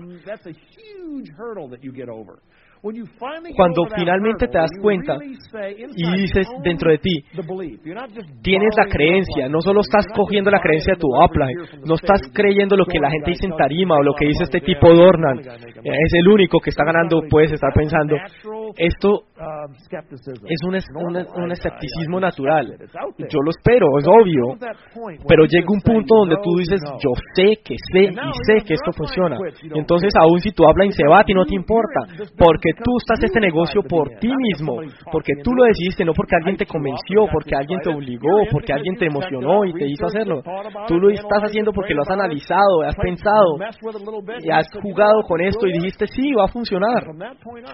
Cuando 3.56 3.82
finalmente 3.94 4.46
te 4.46 4.58
das 4.58 4.70
cuenta 4.80 5.16
y 5.96 6.20
dices 6.20 6.46
dentro 6.62 6.90
de 6.90 6.98
ti, 6.98 7.24
tienes 8.42 8.74
la 8.76 8.86
creencia, 8.86 9.48
no 9.48 9.60
solo 9.60 9.80
estás 9.80 10.06
cogiendo 10.14 10.50
la 10.50 10.60
creencia 10.60 10.94
de 10.94 11.00
tu 11.00 11.08
upline, 11.08 11.82
no 11.84 11.94
estás 11.94 12.20
creyendo 12.32 12.76
lo 12.76 12.84
que 12.84 12.98
la 12.98 13.10
gente 13.10 13.30
dice 13.30 13.46
en 13.46 13.56
tarima 13.56 13.96
o 13.96 14.02
lo 14.02 14.14
que 14.14 14.26
dice 14.26 14.44
este 14.44 14.60
tipo 14.60 14.94
Dornan, 14.94 15.38
es 15.38 16.12
el 16.14 16.28
único 16.28 16.60
que 16.60 16.70
está 16.70 16.84
ganando, 16.84 17.22
puedes 17.28 17.52
estar 17.52 17.72
pensando, 17.74 18.16
esto 18.76 19.22
es 20.44 20.60
un, 20.64 20.76
un, 21.42 21.52
escepticismo 21.52 22.20
natural. 22.20 22.76
Yo 23.18 23.38
lo 23.42 23.50
espero, 23.50 23.98
es 23.98 24.06
obvio, 24.06 24.56
pero 25.26 25.44
llega 25.44 25.66
un 25.68 25.80
punto 25.80 26.14
donde 26.16 26.36
tú 26.42 26.56
dices, 26.58 26.80
yo 27.02 27.10
sé 27.34 27.56
que 27.64 27.74
sé 27.92 28.02
y 28.04 28.32
sé 28.46 28.64
que 28.66 28.74
esto 28.74 28.92
funciona. 28.92 29.36
Entonces, 29.74 30.12
aún 30.18 30.40
si 30.40 30.52
tu 30.52 30.68
upline 30.68 30.92
se 30.92 31.06
va, 31.06 31.20
a 31.20 31.24
ti 31.24 31.34
no 31.34 31.44
te 31.44 31.54
importa, 31.54 32.00
porque 32.36 32.67
tú 32.74 32.96
estás 32.98 33.22
este 33.24 33.40
negocio 33.40 33.82
por 33.82 34.08
ti 34.20 34.28
mismo, 34.28 34.76
porque 35.10 35.32
tú 35.42 35.52
lo 35.54 35.64
decidiste, 35.64 36.04
no 36.04 36.12
porque 36.12 36.36
alguien 36.36 36.56
te 36.56 36.66
convenció, 36.66 37.26
porque 37.32 37.54
alguien 37.54 37.80
te 37.80 37.90
obligó, 37.90 38.44
porque 38.50 38.72
alguien 38.72 38.96
te 38.96 39.06
emocionó 39.06 39.64
y 39.64 39.72
te 39.74 39.86
hizo 39.86 40.06
hacerlo. 40.06 40.42
Tú 40.86 40.98
lo 40.98 41.10
estás 41.10 41.42
haciendo 41.44 41.72
porque 41.72 41.94
lo 41.94 42.02
has 42.02 42.10
analizado, 42.10 42.82
has 42.82 42.96
pensado 42.96 43.58
y 44.40 44.50
has 44.50 44.66
jugado 44.80 45.22
con 45.22 45.40
esto 45.40 45.66
y 45.66 45.72
dijiste, 45.72 46.06
sí, 46.06 46.32
va 46.32 46.44
a 46.44 46.48
funcionar. 46.48 47.04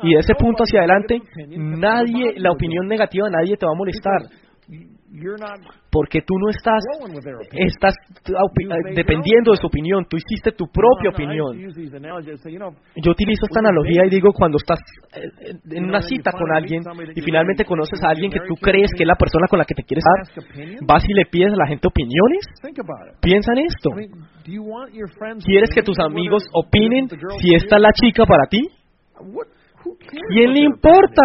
Y 0.02 0.14
de 0.14 0.20
ese 0.20 0.34
punto 0.34 0.64
hacia 0.64 0.80
adelante, 0.80 1.20
nadie, 1.56 2.34
la 2.36 2.52
opinión 2.52 2.86
negativa, 2.86 3.28
nadie 3.30 3.56
te 3.56 3.66
va 3.66 3.72
a 3.72 3.76
molestar 3.78 4.43
porque 5.90 6.20
tú 6.26 6.34
no 6.38 6.50
estás, 6.50 6.82
estás 7.52 7.94
dependiendo 8.94 9.52
de 9.52 9.56
su 9.58 9.66
opinión, 9.66 10.04
tú 10.10 10.16
hiciste 10.16 10.50
tu 10.52 10.66
propia 10.66 11.10
opinión. 11.10 11.56
Yo 12.96 13.12
utilizo 13.12 13.46
esta 13.46 13.60
analogía 13.60 14.06
y 14.06 14.10
digo 14.10 14.32
cuando 14.32 14.56
estás 14.56 14.80
eh, 15.14 15.54
en 15.70 15.84
una 15.84 16.00
cita 16.00 16.32
con 16.32 16.50
alguien 16.52 16.82
y 17.14 17.20
finalmente 17.20 17.64
conoces 17.64 18.02
a 18.02 18.08
alguien 18.08 18.30
que 18.30 18.40
tú 18.48 18.54
crees 18.56 18.90
que 18.96 19.04
es 19.04 19.06
la 19.06 19.14
persona 19.14 19.46
con 19.48 19.58
la 19.58 19.64
que 19.64 19.74
te 19.74 19.84
quieres 19.84 20.04
dar, 20.04 20.44
vas 20.84 21.04
y 21.08 21.14
le 21.14 21.26
pides 21.26 21.52
a 21.52 21.56
la 21.56 21.66
gente 21.66 21.86
opiniones. 21.86 22.46
Piensa 23.20 23.52
en 23.52 23.58
esto. 23.58 23.90
¿Quieres 25.44 25.70
que 25.72 25.82
tus 25.82 25.98
amigos 26.00 26.44
opinen 26.52 27.08
si 27.40 27.54
esta 27.54 27.76
es 27.76 27.82
la 27.82 27.92
chica 27.92 28.26
para 28.26 28.46
ti? 28.46 28.68
¿Quién 30.28 30.52
le 30.52 30.60
importa 30.60 31.22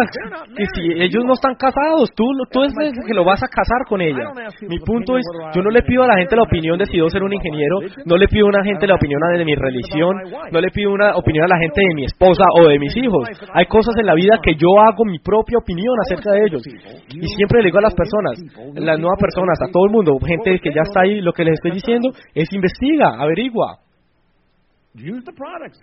que 0.56 0.64
si 0.74 0.92
ellos 1.00 1.24
no 1.24 1.34
están 1.34 1.54
casados? 1.54 2.10
Tú, 2.14 2.24
tú 2.50 2.64
es 2.64 2.74
que 3.06 3.14
lo 3.14 3.24
vas 3.24 3.42
a 3.42 3.48
casar 3.48 3.86
con 3.88 4.00
ella. 4.00 4.32
Mi 4.68 4.78
punto 4.80 5.16
es, 5.16 5.24
yo 5.54 5.62
no 5.62 5.70
le 5.70 5.82
pido 5.82 6.02
a 6.02 6.06
la 6.06 6.16
gente 6.18 6.36
la 6.36 6.42
opinión 6.42 6.78
de 6.78 6.86
si 6.86 6.96
debo 6.96 7.08
ser 7.08 7.22
un 7.22 7.32
ingeniero, 7.32 7.80
no 8.04 8.16
le 8.16 8.26
pido 8.28 8.46
a 8.46 8.48
una 8.50 8.64
gente 8.64 8.86
la 8.86 8.94
opinión 8.94 9.20
de 9.36 9.44
mi 9.44 9.54
religión, 9.54 10.16
no 10.52 10.60
le 10.60 10.70
pido 10.70 10.92
una 10.92 11.16
opinión 11.16 11.44
a 11.44 11.48
la 11.48 11.58
gente 11.58 11.80
de 11.80 11.94
mi 11.94 12.04
esposa 12.04 12.44
o 12.60 12.68
de 12.68 12.78
mis 12.78 12.96
hijos. 12.96 13.28
Hay 13.54 13.66
cosas 13.66 13.94
en 13.98 14.06
la 14.06 14.14
vida 14.14 14.38
que 14.42 14.54
yo 14.54 14.68
hago 14.80 15.04
mi 15.04 15.18
propia 15.18 15.58
opinión 15.58 15.94
acerca 16.04 16.32
de 16.32 16.44
ellos. 16.46 16.62
Y 17.08 17.26
siempre 17.36 17.60
le 17.60 17.66
digo 17.66 17.78
a 17.78 17.82
las 17.82 17.94
personas, 17.94 18.38
las 18.74 18.98
nuevas 18.98 19.18
personas, 19.20 19.58
a 19.62 19.70
todo 19.72 19.84
el 19.86 19.92
mundo, 19.92 20.18
gente 20.24 20.58
que 20.58 20.70
ya 20.70 20.82
está 20.82 21.02
ahí, 21.02 21.20
lo 21.20 21.32
que 21.32 21.44
les 21.44 21.54
estoy 21.54 21.72
diciendo 21.72 22.10
es 22.34 22.52
investiga, 22.52 23.14
averigua. 23.18 23.78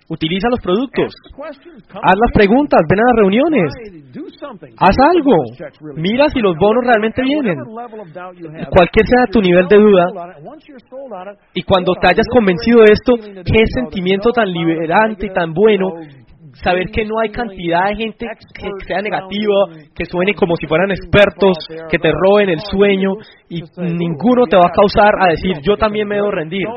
Utiliza 0.10 0.50
los 0.50 0.60
productos. 0.60 1.14
Haz 1.40 2.16
las 2.20 2.32
preguntas, 2.34 2.82
ven 2.90 3.00
a 3.00 3.04
las 3.08 3.16
reuniones. 3.16 3.74
Haz 4.78 4.96
algo. 5.16 5.34
Mira 5.96 6.28
si 6.28 6.40
los 6.40 6.56
bonos 6.58 6.84
realmente 6.84 7.22
vienen. 7.24 7.58
Cualquier 8.70 9.06
sea 9.08 9.26
tu 9.32 9.40
nivel 9.40 9.68
de 9.68 9.78
duda. 9.78 10.06
Y 11.54 11.64
cuando 11.64 11.94
te 11.96 12.08
hayas 12.08 12.28
convencido 12.30 12.80
de 12.80 12.92
esto, 12.92 13.14
qué 13.46 13.64
sentimiento 13.74 14.32
tan 14.32 14.52
liberante 14.52 15.28
y 15.28 15.34
tan 15.34 15.54
bueno 15.54 15.94
saber 16.64 16.88
que 16.92 17.06
no 17.06 17.20
hay 17.20 17.30
cantidad 17.30 17.90
de 17.90 17.96
gente 17.96 18.26
que 18.54 18.70
sea 18.86 19.02
negativa, 19.02 19.68
que 19.96 20.06
suene 20.06 20.34
como 20.34 20.56
si 20.56 20.68
fueran 20.68 20.92
expertos, 20.92 21.56
que 21.90 21.98
te 21.98 22.12
roben 22.12 22.50
el 22.50 22.60
sueño 22.60 23.12
y 23.50 23.62
ninguno 23.78 24.46
te 24.50 24.58
va 24.58 24.64
a 24.68 24.72
causar 24.72 25.14
a 25.20 25.28
decir 25.30 25.58
yo 25.62 25.78
también 25.78 26.08
me 26.08 26.16
debo 26.16 26.32
rendir. 26.32 26.68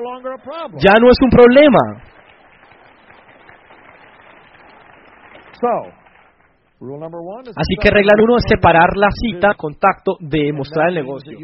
Ya 0.78 0.94
no 1.00 1.10
es 1.10 1.18
un 1.22 1.30
problema. 1.30 1.78
Así 6.80 7.76
que 7.78 7.90
regla 7.90 8.12
uno 8.24 8.38
es 8.38 8.44
separar 8.48 8.96
la 8.96 9.08
cita, 9.12 9.52
contacto, 9.54 10.16
de 10.18 10.50
mostrar 10.50 10.88
el 10.88 10.94
negocio. 10.94 11.36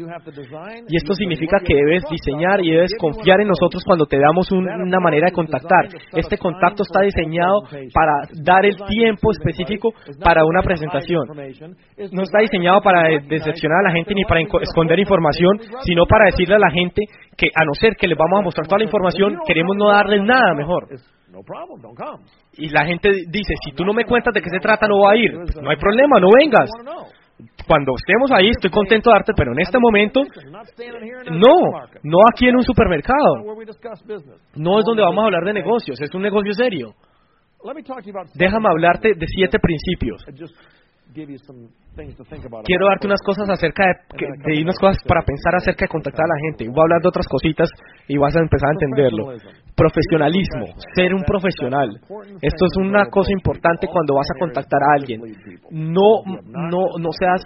Y 0.89 0.95
esto 0.97 1.13
significa 1.13 1.59
que 1.63 1.75
debes 1.75 2.03
diseñar 2.09 2.59
y 2.65 2.71
debes 2.71 2.91
confiar 2.99 3.41
en 3.41 3.47
nosotros 3.47 3.83
cuando 3.85 4.07
te 4.07 4.17
damos 4.17 4.51
una 4.51 4.99
manera 4.99 5.27
de 5.27 5.33
contactar. 5.33 5.89
Este 6.13 6.39
contacto 6.39 6.81
está 6.81 7.01
diseñado 7.01 7.61
para 7.93 8.13
dar 8.43 8.65
el 8.65 8.77
tiempo 8.87 9.29
específico 9.31 9.93
para 10.23 10.43
una 10.43 10.63
presentación. 10.63 11.27
No 12.11 12.23
está 12.23 12.39
diseñado 12.39 12.81
para 12.81 13.09
decepcionar 13.29 13.85
a 13.85 13.89
la 13.89 13.91
gente 13.93 14.15
ni 14.15 14.23
para 14.23 14.41
esconder 14.41 14.99
información, 14.99 15.59
sino 15.85 16.07
para 16.07 16.25
decirle 16.25 16.55
a 16.55 16.59
la 16.59 16.71
gente 16.71 17.03
que 17.37 17.49
a 17.53 17.63
no 17.63 17.73
ser 17.75 17.93
que 17.93 18.07
les 18.07 18.17
vamos 18.17 18.39
a 18.39 18.43
mostrar 18.43 18.65
toda 18.65 18.79
la 18.79 18.85
información, 18.85 19.37
queremos 19.45 19.77
no 19.77 19.89
darles 19.89 20.23
nada 20.23 20.55
mejor. 20.55 20.87
Y 22.53 22.69
la 22.69 22.85
gente 22.85 23.09
dice, 23.09 23.53
si 23.65 23.75
tú 23.75 23.83
no 23.83 23.93
me 23.93 24.05
cuentas 24.05 24.33
de 24.33 24.41
qué 24.41 24.49
se 24.49 24.59
trata, 24.59 24.87
no 24.87 24.97
voy 24.97 25.17
a 25.17 25.21
ir. 25.21 25.33
no 25.61 25.69
hay 25.69 25.77
problema, 25.77 26.19
no 26.19 26.29
vengas. 26.39 26.69
cuando 27.67 27.93
estemos 27.95 28.31
ahí 28.31 28.49
estoy 28.49 28.71
contento 28.71 29.09
de 29.09 29.15
darte, 29.15 29.33
pero 29.35 29.51
en 29.51 29.59
este 29.59 29.77
momento, 29.77 30.21
no, 31.31 31.55
no 32.03 32.17
aquí 32.31 32.47
en 32.47 32.55
un 32.55 32.63
supermercado. 32.63 33.43
No 34.55 34.79
es 34.79 34.85
donde 34.85 35.03
vamos 35.03 35.21
a 35.21 35.25
hablar 35.25 35.43
de 35.43 35.53
negocios, 35.53 35.99
es 36.01 36.13
un 36.15 36.21
negocio 36.21 36.53
serio. 36.53 36.93
Déjame 38.35 38.69
hablarte 38.69 39.09
de 39.15 39.25
siete 39.27 39.59
principios. 39.59 40.23
Quiero 42.65 42.85
darte 42.87 43.07
unas 43.07 43.21
cosas 43.25 43.49
acerca 43.49 43.83
de, 43.85 44.53
de 44.53 44.61
unas 44.61 44.77
cosas 44.79 44.97
para 45.07 45.21
pensar 45.23 45.55
acerca 45.55 45.85
de 45.85 45.89
contactar 45.89 46.25
a 46.25 46.27
la 46.27 46.39
gente. 46.49 46.67
Voy 46.69 46.79
a 46.79 46.83
hablar 46.83 47.01
de 47.01 47.07
otras 47.07 47.27
cositas 47.27 47.69
y 48.07 48.17
vas 48.17 48.35
a 48.35 48.39
empezar 48.39 48.69
a 48.69 48.73
entenderlo. 48.73 49.33
Profesionalismo, 49.77 50.73
ser 50.95 51.13
un 51.13 51.21
profesional. 51.21 51.87
Esto 52.41 52.65
es 52.65 52.77
una 52.77 53.05
cosa 53.11 53.31
importante 53.31 53.85
cuando 53.85 54.15
vas 54.15 54.25
a 54.35 54.39
contactar 54.39 54.81
a 54.81 54.95
alguien. 54.97 55.21
No, 55.69 56.25
no, 56.25 56.97
no 56.97 57.09
seas 57.11 57.43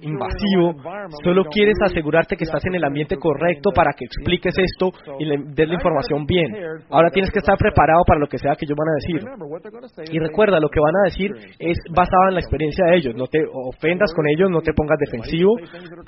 invasivo. 0.00 0.74
Solo 1.22 1.44
quieres 1.44 1.76
asegurarte 1.84 2.34
que 2.36 2.44
estás 2.44 2.64
en 2.64 2.76
el 2.76 2.84
ambiente 2.84 3.16
correcto 3.18 3.72
para 3.74 3.92
que 3.92 4.06
expliques 4.06 4.54
esto 4.56 4.90
y 5.18 5.26
le 5.26 5.36
des 5.52 5.68
la 5.68 5.74
información 5.74 6.24
bien. 6.24 6.50
Ahora 6.88 7.10
tienes 7.10 7.30
que 7.30 7.40
estar 7.40 7.58
preparado 7.58 8.02
para 8.06 8.18
lo 8.18 8.26
que 8.26 8.38
sea 8.38 8.56
que 8.56 8.64
ellos 8.64 8.78
van 8.78 8.88
a 8.88 8.94
decir. 8.96 10.14
Y 10.14 10.18
recuerda, 10.18 10.58
lo 10.60 10.70
que 10.70 10.80
van 10.80 10.96
a 10.96 11.04
decir 11.04 11.30
es 11.58 11.76
basado 11.94 12.28
en 12.28 12.34
la 12.34 12.40
experiencia 12.40 12.86
de 12.86 12.96
ellos. 12.96 13.14
No 13.14 13.26
te 13.26 13.44
ofendas 13.52 14.14
con 14.14 14.24
ellos, 14.26 14.48
no 14.50 14.62
te 14.62 14.72
pongas 14.72 14.98
defensivo. 14.98 15.56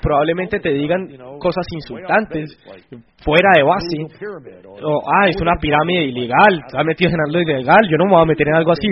Probablemente 0.01 0.59
te 0.59 0.69
digan 0.69 1.07
cosas 1.39 1.65
insultantes, 1.75 2.57
fuera 3.23 3.51
de 3.55 3.63
base. 3.63 4.30
O, 4.83 5.01
ah, 5.05 5.27
es 5.27 5.35
una 5.41 5.55
pirámide 5.59 6.05
ilegal, 6.05 6.63
está 6.65 6.83
metido 6.83 7.11
en 7.11 7.19
algo 7.27 7.39
ilegal, 7.39 7.81
yo 7.89 7.97
no 7.97 8.05
me 8.05 8.11
voy 8.11 8.21
a 8.21 8.25
meter 8.25 8.47
en 8.47 8.55
algo 8.55 8.71
así. 8.71 8.87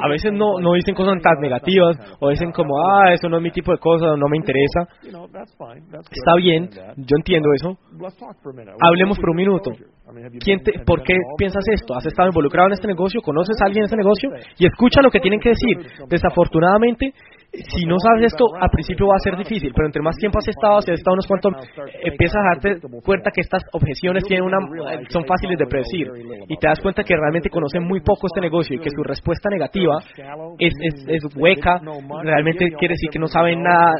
A, 0.00 0.08
veces 0.08 0.32
no, 0.32 0.58
no 0.60 0.74
dicen 0.74 0.94
cosas 0.94 1.20
tan 1.22 1.40
negativas, 1.40 1.96
o 2.20 2.28
dicen 2.28 2.52
como, 2.52 2.74
ah, 2.78 3.12
eso 3.12 3.28
no 3.28 3.38
es 3.38 3.42
mi 3.42 3.50
tipo 3.50 3.72
de 3.72 3.78
cosas, 3.78 4.18
no 4.18 4.28
me 4.28 4.36
interesa. 4.36 4.86
Está 6.10 6.34
bien, 6.36 6.68
yo 6.96 7.16
entiendo 7.16 7.48
eso. 7.54 7.78
Hablemos 8.80 9.18
por 9.18 9.30
un 9.30 9.36
minuto. 9.36 9.70
¿Quién 10.38 10.62
te, 10.62 10.72
¿Por 10.84 11.02
qué 11.02 11.14
piensas 11.38 11.64
esto? 11.72 11.94
¿Has 11.94 12.04
estado 12.06 12.28
involucrado 12.28 12.68
en 12.68 12.74
este 12.74 12.86
negocio? 12.86 13.20
¿Conoces 13.22 13.56
a 13.60 13.66
alguien 13.66 13.82
en 13.82 13.84
este 13.86 13.96
negocio? 13.96 14.30
Y 14.58 14.66
escucha 14.66 15.00
lo 15.02 15.10
que 15.10 15.20
tienen 15.20 15.40
que 15.40 15.50
decir. 15.50 15.78
Desafortunadamente, 16.08 17.14
si 17.54 17.86
no 17.86 17.96
sabes 17.98 18.32
esto, 18.32 18.46
al 18.58 18.70
principio 18.70 19.06
va 19.06 19.14
a 19.16 19.22
ser 19.22 19.36
difícil, 19.36 19.70
pero 19.74 19.86
entre 19.86 20.02
más 20.02 20.16
tiempo 20.16 20.38
has 20.38 20.48
estado, 20.48 20.82
si 20.82 20.90
has 20.90 20.98
estado 20.98 21.14
unos 21.14 21.26
cuantos, 21.26 21.52
empiezas 22.02 22.42
a 22.42 22.54
darte 22.54 22.80
cuenta 23.04 23.30
que 23.30 23.40
estas 23.40 23.62
objeciones 23.72 24.24
tienen 24.24 24.44
una, 24.44 24.58
son 25.08 25.24
fáciles 25.24 25.58
de 25.58 25.66
predecir 25.66 26.10
y 26.48 26.56
te 26.56 26.66
das 26.66 26.80
cuenta 26.80 27.04
que 27.04 27.14
realmente 27.14 27.50
conocen 27.50 27.84
muy 27.84 28.00
poco 28.00 28.26
este 28.26 28.40
negocio 28.40 28.76
y 28.76 28.80
que 28.80 28.90
su 28.90 29.02
respuesta 29.02 29.48
negativa 29.50 29.98
es, 30.58 30.72
es, 30.82 31.06
es 31.06 31.22
hueca, 31.36 31.80
realmente 32.22 32.70
quiere 32.78 32.94
decir 32.94 33.10
que 33.10 33.18
no 33.18 33.28
saben 33.28 33.62
nada, 33.62 33.94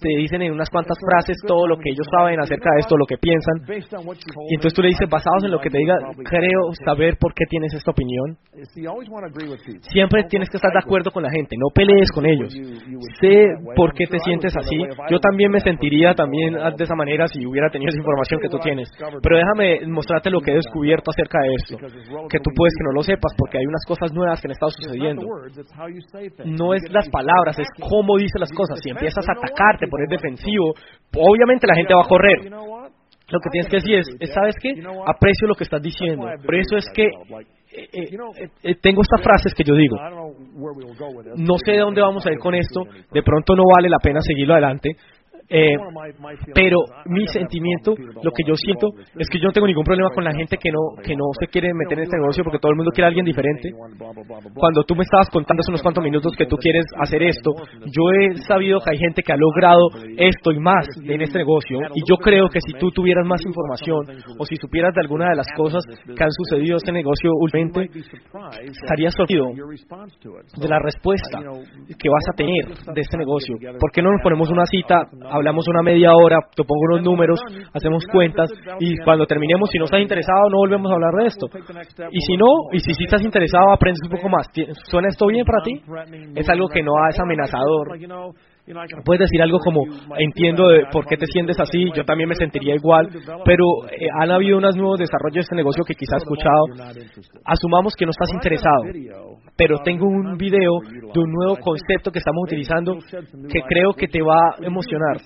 te 0.00 0.08
dicen 0.08 0.42
en 0.42 0.52
unas 0.52 0.70
cuantas 0.70 0.96
frases 0.98 1.36
todo 1.46 1.66
lo 1.66 1.76
que 1.76 1.90
ellos 1.90 2.06
saben 2.10 2.40
acerca 2.40 2.70
de 2.72 2.80
esto, 2.80 2.96
lo 2.96 3.06
que 3.06 3.18
piensan, 3.18 3.68
y 3.68 4.54
entonces 4.54 4.72
tú 4.72 4.82
le 4.82 4.88
dices, 4.88 5.08
basados 5.08 5.44
en 5.44 5.50
lo 5.50 5.60
que 5.60 5.68
te 5.70 5.78
diga, 5.78 5.96
creo 6.24 6.72
saber 6.84 7.16
por 7.20 7.34
qué 7.34 7.44
tienes 7.48 7.74
esta 7.74 7.90
opinión. 7.90 8.36
Siempre 9.92 10.24
tienes 10.24 10.48
que 10.48 10.56
estar 10.56 10.72
de 10.72 10.78
acuerdo 10.78 11.10
con 11.10 11.22
la 11.22 11.30
gente, 11.30 11.56
no 11.58 11.68
pelees 11.74 12.10
con 12.12 12.24
ellos 12.24 12.54
sé 13.20 13.46
por 13.76 13.92
qué 13.94 14.06
te 14.06 14.18
sientes 14.20 14.56
así. 14.56 14.76
Yo 15.10 15.18
también 15.18 15.50
me 15.50 15.60
sentiría 15.60 16.14
también 16.14 16.54
de 16.54 16.84
esa 16.84 16.94
manera 16.94 17.26
si 17.26 17.44
hubiera 17.46 17.70
tenido 17.70 17.90
esa 17.90 17.98
información 17.98 18.40
que 18.40 18.48
tú 18.48 18.58
tienes. 18.58 18.90
Pero 19.22 19.36
déjame 19.36 19.86
mostrarte 19.86 20.30
lo 20.30 20.40
que 20.40 20.52
he 20.52 20.54
descubierto 20.54 21.10
acerca 21.10 21.38
de 21.40 21.54
esto. 21.54 21.76
Que 22.28 22.38
tú 22.40 22.50
puedes 22.54 22.74
que 22.74 22.84
no 22.84 22.92
lo 22.92 23.02
sepas 23.02 23.32
porque 23.36 23.58
hay 23.58 23.66
unas 23.66 23.84
cosas 23.86 24.12
nuevas 24.12 24.40
que 24.40 24.48
han 24.48 24.52
estado 24.52 24.70
sucediendo. 24.70 25.26
No 26.44 26.74
es 26.74 26.82
las 26.90 27.08
palabras, 27.08 27.58
es 27.58 27.68
cómo 27.80 28.16
dice 28.16 28.38
las 28.38 28.52
cosas. 28.52 28.80
Si 28.82 28.90
empiezas 28.90 29.24
a 29.28 29.32
atacarte, 29.32 29.88
poner 29.88 30.08
defensivo, 30.08 30.74
obviamente 31.16 31.66
la 31.66 31.74
gente 31.74 31.94
va 31.94 32.02
a 32.02 32.08
correr. 32.08 32.50
Lo 33.30 33.40
que 33.40 33.50
tienes 33.50 33.68
que 33.68 33.76
decir 33.76 33.94
es, 33.96 34.32
¿sabes 34.32 34.54
qué? 34.62 34.70
Aprecio 35.06 35.48
lo 35.48 35.54
que 35.54 35.64
estás 35.64 35.82
diciendo. 35.82 36.26
Por 36.44 36.54
eso 36.54 36.76
es 36.76 36.86
que 36.94 37.10
eh, 37.70 37.88
eh, 37.92 38.48
eh, 38.62 38.74
tengo 38.80 39.02
estas 39.02 39.22
frases 39.22 39.54
que 39.54 39.64
yo 39.64 39.74
digo. 39.74 39.96
No 41.36 41.58
sé 41.58 41.72
de 41.72 41.78
dónde 41.78 42.00
vamos 42.00 42.24
a 42.26 42.32
ir 42.32 42.38
con 42.38 42.54
esto. 42.54 42.84
De 43.12 43.22
pronto 43.22 43.54
no 43.54 43.64
vale 43.74 43.88
la 43.88 43.98
pena 43.98 44.20
seguirlo 44.20 44.54
adelante. 44.54 44.96
Eh, 45.50 45.76
pero 46.54 46.76
mi 47.06 47.26
sentimiento, 47.28 47.94
lo 47.96 48.30
que 48.32 48.44
yo 48.46 48.54
siento, 48.54 48.88
es 49.16 49.28
que 49.30 49.38
yo 49.38 49.46
no 49.46 49.52
tengo 49.52 49.66
ningún 49.66 49.84
problema 49.84 50.10
con 50.10 50.24
la 50.24 50.32
gente 50.34 50.58
que 50.58 50.70
no, 50.70 51.00
que 51.02 51.16
no 51.16 51.24
se 51.40 51.46
quiere 51.46 51.72
meter 51.72 51.98
en 51.98 52.04
este 52.04 52.18
negocio 52.18 52.44
porque 52.44 52.58
todo 52.58 52.72
el 52.72 52.76
mundo 52.76 52.90
quiere 52.92 53.06
a 53.06 53.08
alguien 53.08 53.24
diferente. 53.24 53.70
Cuando 54.54 54.84
tú 54.84 54.94
me 54.94 55.04
estabas 55.04 55.30
contando 55.30 55.60
hace 55.60 55.70
unos 55.70 55.82
cuantos 55.82 56.04
minutos 56.04 56.32
que 56.36 56.46
tú 56.46 56.56
quieres 56.56 56.84
hacer 57.00 57.22
esto, 57.22 57.52
yo 57.86 58.02
he 58.12 58.36
sabido 58.44 58.80
que 58.80 58.90
hay 58.90 58.98
gente 58.98 59.22
que 59.22 59.32
ha 59.32 59.36
logrado 59.36 59.88
esto 60.16 60.52
y 60.52 60.58
más 60.58 60.86
en 61.02 61.20
este 61.22 61.38
negocio. 61.38 61.80
Y 61.94 62.02
yo 62.08 62.16
creo 62.16 62.48
que 62.48 62.60
si 62.60 62.74
tú 62.78 62.90
tuvieras 62.90 63.26
más 63.26 63.40
información 63.46 64.04
o 64.38 64.44
si 64.44 64.56
supieras 64.56 64.94
de 64.94 65.00
alguna 65.00 65.30
de 65.30 65.36
las 65.36 65.48
cosas 65.56 65.82
que 65.86 66.24
han 66.24 66.32
sucedido 66.32 66.72
en 66.72 66.76
este 66.76 66.92
negocio 66.92 67.30
últimamente, 67.40 67.88
estarías 68.64 69.14
sorprendido 69.14 69.48
de 70.56 70.68
la 70.68 70.78
respuesta 70.78 71.40
que 71.98 72.08
vas 72.08 72.24
a 72.28 72.36
tener 72.36 72.68
de 72.94 73.00
este 73.00 73.16
negocio. 73.16 73.56
¿Por 73.80 73.90
qué 73.92 74.02
no 74.02 74.12
nos 74.12 74.22
ponemos 74.22 74.50
una 74.50 74.64
cita 74.66 75.08
hablamos 75.38 75.66
una 75.68 75.82
media 75.82 76.10
hora, 76.12 76.38
te 76.54 76.62
pongo 76.64 76.82
unos 76.92 77.02
números, 77.02 77.40
hacemos 77.72 78.04
cuentas 78.12 78.50
y 78.80 78.96
cuando 79.04 79.26
terminemos, 79.26 79.70
si 79.70 79.78
no 79.78 79.86
estás 79.86 80.00
interesado, 80.00 80.50
no 80.50 80.58
volvemos 80.58 80.90
a 80.90 80.94
hablar 80.94 81.14
de 81.14 81.26
esto. 81.26 81.46
Y 82.10 82.20
si 82.20 82.36
no, 82.36 82.46
y 82.72 82.80
si 82.80 82.94
sí 82.94 83.04
estás 83.04 83.22
interesado, 83.22 83.72
aprendes 83.72 84.00
un 84.04 84.10
poco 84.16 84.28
más. 84.28 84.46
¿Suena 84.90 85.08
esto 85.08 85.26
bien 85.26 85.44
para 85.44 85.62
ti? 85.62 85.82
Es 86.34 86.48
algo 86.48 86.68
que 86.68 86.82
no 86.82 86.92
es 87.08 87.18
amenazador. 87.18 87.88
Puedes 89.04 89.20
decir 89.20 89.42
algo 89.42 89.58
como, 89.58 89.84
entiendo 90.18 90.64
por 90.92 91.06
qué 91.06 91.16
te 91.16 91.26
sientes 91.26 91.58
así, 91.58 91.90
yo 91.94 92.04
también 92.04 92.28
me 92.28 92.34
sentiría 92.34 92.74
igual, 92.74 93.08
pero 93.44 93.64
eh, 93.90 94.08
han 94.20 94.30
habido 94.30 94.58
unos 94.58 94.76
nuevos 94.76 94.98
desarrollos 94.98 95.34
de 95.34 95.40
este 95.40 95.56
negocio 95.56 95.84
que 95.84 95.94
quizás 95.94 96.16
has 96.16 96.22
escuchado. 96.22 96.64
Asumamos 97.44 97.94
que 97.96 98.04
no 98.04 98.10
estás 98.10 98.30
interesado, 98.32 98.82
pero 99.56 99.78
tengo 99.84 100.06
un 100.06 100.36
video 100.36 100.80
de 100.82 101.20
un 101.20 101.32
nuevo 101.32 101.56
concepto 101.56 102.10
que 102.10 102.18
estamos 102.18 102.42
utilizando 102.44 102.98
que 103.50 103.62
creo 103.68 103.92
que 103.94 104.08
te 104.08 104.22
va 104.22 104.54
a 104.60 104.66
emocionar. 104.66 105.18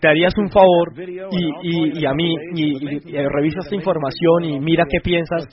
Te 0.00 0.08
harías 0.08 0.36
un 0.38 0.50
favor 0.50 0.92
y, 1.00 2.04
a 2.04 2.12
mí, 2.14 2.34
y, 2.54 3.10
y 3.10 3.28
revisas 3.28 3.64
esta 3.64 3.76
información 3.76 4.44
y 4.44 4.60
mira 4.60 4.84
qué 4.88 5.00
piensas 5.00 5.46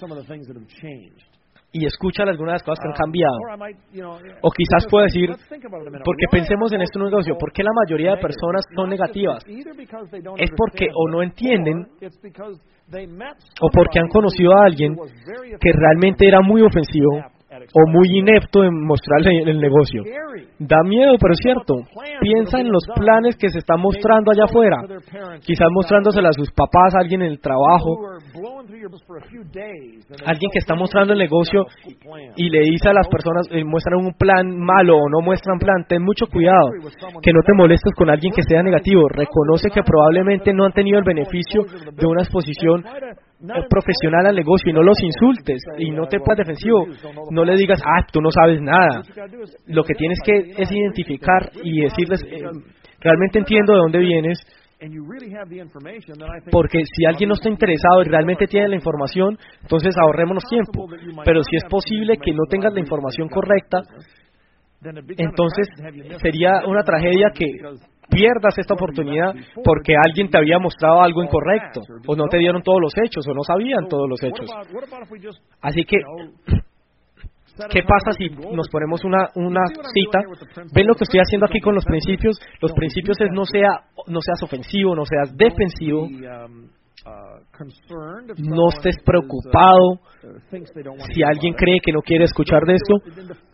y 1.76 1.86
escucha 1.86 2.24
algunas 2.24 2.54
de 2.54 2.56
las 2.56 2.64
cosas 2.64 2.80
que 2.80 2.88
han 2.88 2.94
ah, 2.94 3.04
cambiado. 3.04 3.38
O 4.42 4.50
quizás 4.50 4.88
pueda 4.90 5.06
decir, 5.06 5.30
porque 6.06 6.26
pensemos 6.32 6.72
en 6.72 6.82
esto 6.82 7.00
negocio, 7.00 7.36
¿por 7.38 7.52
qué 7.52 7.64
la 7.64 7.74
mayoría 7.74 8.16
de 8.16 8.22
personas 8.22 8.64
son 8.74 8.90
negativas? 8.90 9.44
Es 10.38 10.52
porque 10.56 10.88
o 10.96 11.10
no 11.10 11.22
entienden 11.22 11.86
o 13.60 13.70
porque 13.74 14.00
han 14.00 14.08
conocido 14.08 14.54
a 14.54 14.66
alguien 14.68 14.96
que 14.96 15.72
realmente 15.74 16.26
era 16.26 16.40
muy 16.40 16.62
ofensivo 16.62 17.20
o 17.74 17.92
muy 17.92 18.20
inepto 18.20 18.64
en 18.64 18.86
mostrarle 18.86 19.44
el 19.44 19.60
negocio. 19.60 20.04
Da 20.60 20.78
miedo, 20.84 21.16
pero 21.20 21.34
es 21.34 21.40
cierto. 21.42 21.76
Piensa 22.22 22.60
en 22.60 22.72
los 22.72 22.84
planes 22.96 23.36
que 23.38 23.50
se 23.50 23.60
están 23.60 23.80
mostrando 23.80 24.32
allá 24.32 24.46
afuera. 24.46 24.78
Quizás 25.42 25.68
mostrándosela 25.72 26.30
a 26.30 26.34
sus 26.34 26.52
papás, 26.52 26.96
a 26.96 27.00
alguien 27.00 27.22
en 27.22 27.32
el 27.32 27.40
trabajo, 27.40 27.98
alguien 30.26 30.52
que 30.52 30.60
está 30.60 30.76
mostrando 30.76 31.14
el 31.14 31.20
negocio 31.20 31.66
y 32.36 32.50
le 32.50 32.60
dice 32.60 32.90
a 32.90 32.94
las 32.94 33.08
personas, 33.08 33.48
eh, 33.52 33.64
muestran 33.64 34.00
un 34.00 34.14
plan 34.14 34.48
malo 34.58 34.98
o 34.98 35.10
no 35.10 35.22
muestran 35.22 35.60
plan. 35.60 35.86
Ten 35.88 36.04
mucho 36.04 36.28
cuidado, 36.28 36.70
que 37.22 37.34
no 37.34 37.42
te 37.46 37.54
molestes 37.54 37.94
con 37.96 38.10
alguien 38.10 38.34
que 38.34 38.44
sea 38.44 38.64
negativo. 38.64 39.08
Reconoce 39.10 39.70
que 39.70 39.84
probablemente 39.84 40.54
no 40.54 40.66
han 40.66 40.74
tenido 40.74 41.00
el 41.00 41.06
beneficio 41.06 41.64
de 41.94 42.08
una 42.08 42.22
exposición 42.22 42.84
profesional 43.70 44.28
al 44.28 44.36
negocio 44.36 44.72
y 44.72 44.74
no 44.74 44.84
los 44.84 44.98
insultes 45.02 45.62
y 45.78 45.92
no 45.92 46.08
te 46.08 46.20
pongas 46.20 46.38
defensivo. 46.38 46.86
No 47.32 47.44
le 47.44 47.56
digas, 47.56 47.82
ah, 47.84 48.06
tú 48.12 48.22
no 48.22 48.30
sabes 48.32 48.62
nada. 48.62 49.02
Lo 49.68 49.84
que 49.84 49.94
tienes 49.94 50.20
que 50.24 50.62
es 50.62 50.72
identificar 50.72 51.52
y 51.64 51.82
decirles, 51.82 52.22
eh, 52.24 52.44
realmente 53.00 53.40
entiendo 53.40 53.74
de 53.74 53.80
dónde 53.80 54.00
vienes. 54.00 54.40
Porque 56.52 56.80
si 56.86 57.06
alguien 57.06 57.30
no 57.30 57.36
está 57.36 57.50
interesado 57.50 58.02
y 58.02 58.10
realmente 58.10 58.46
tiene 58.46 58.68
la 58.68 58.76
información, 58.76 59.38
entonces 59.62 59.96
ahorrémonos 59.98 60.44
tiempo. 60.46 60.88
Pero 61.24 61.42
si 61.44 61.56
es 61.56 61.64
posible 61.70 62.18
que 62.18 62.34
no 62.34 62.44
tengas 62.50 62.74
la 62.74 62.82
información 62.82 63.30
correcta, 63.30 63.82
entonces 65.18 65.68
sería 66.22 66.66
una 66.68 66.84
tragedia 66.84 67.30
que 67.34 67.48
pierdas 68.10 68.58
esta 68.58 68.74
oportunidad 68.74 69.34
porque 69.64 69.94
alguien 69.96 70.30
te 70.30 70.38
había 70.38 70.60
mostrado 70.60 71.02
algo 71.02 71.24
incorrecto, 71.24 71.82
o 72.08 72.16
no 72.16 72.26
te 72.28 72.38
dieron 72.38 72.62
todos 72.62 72.80
los 72.82 72.94
hechos, 72.98 73.28
o 73.28 73.34
no 73.34 73.44
sabían 73.44 73.88
todos 73.90 74.10
los 74.10 74.22
hechos. 74.24 74.50
Así 75.62 75.84
que, 75.84 75.98
¿qué 77.70 77.82
pasa 77.84 78.12
si 78.18 78.30
nos 78.30 78.70
ponemos 78.70 79.04
una, 79.04 79.30
una 79.36 79.62
cita? 79.94 80.20
¿Ven 80.74 80.88
lo 80.88 80.96
que 80.96 81.04
estoy 81.04 81.20
haciendo 81.20 81.46
aquí 81.46 81.60
con 81.60 81.76
los 81.76 81.86
principios? 81.86 82.40
Los 82.62 82.74
principios 82.74 83.20
es 83.22 83.32
no, 83.32 83.46
sea, 83.46 83.86
no 84.08 84.20
seas 84.22 84.42
ofensivo, 84.44 84.96
no 84.96 85.06
seas 85.06 85.36
defensivo, 85.36 86.08
no 88.38 88.70
estés 88.70 88.98
preocupado 89.04 90.00
si 91.14 91.24
alguien 91.24 91.54
cree 91.54 91.80
que 91.84 91.92
no 91.92 92.02
quiere 92.02 92.26
escuchar 92.26 92.62
de 92.66 92.76
esto 92.76 93.46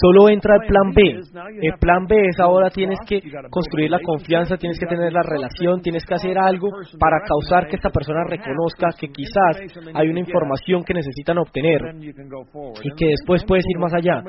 Solo 0.00 0.28
entra 0.28 0.56
el 0.56 0.66
plan 0.66 0.92
B. 0.94 1.20
El 1.60 1.78
plan 1.78 2.06
B 2.06 2.16
es 2.28 2.40
ahora 2.40 2.70
tienes 2.70 2.98
que 3.06 3.20
construir 3.50 3.90
la 3.90 4.00
confianza, 4.00 4.56
tienes 4.56 4.78
que 4.78 4.86
tener 4.86 5.12
la 5.12 5.22
relación, 5.22 5.82
tienes 5.82 6.04
que 6.04 6.14
hacer 6.14 6.38
algo 6.38 6.68
para 6.98 7.18
causar 7.26 7.68
que 7.68 7.76
esta 7.76 7.90
persona 7.90 8.24
reconozca 8.24 8.88
que 8.98 9.08
quizás 9.08 9.58
hay 9.94 10.08
una 10.08 10.20
información 10.20 10.84
que 10.84 10.94
necesitan 10.94 11.38
obtener 11.38 11.80
y 12.00 12.94
que 12.96 13.06
después 13.06 13.44
puedes 13.46 13.64
ir 13.68 13.78
más 13.78 13.92
allá. 13.94 14.22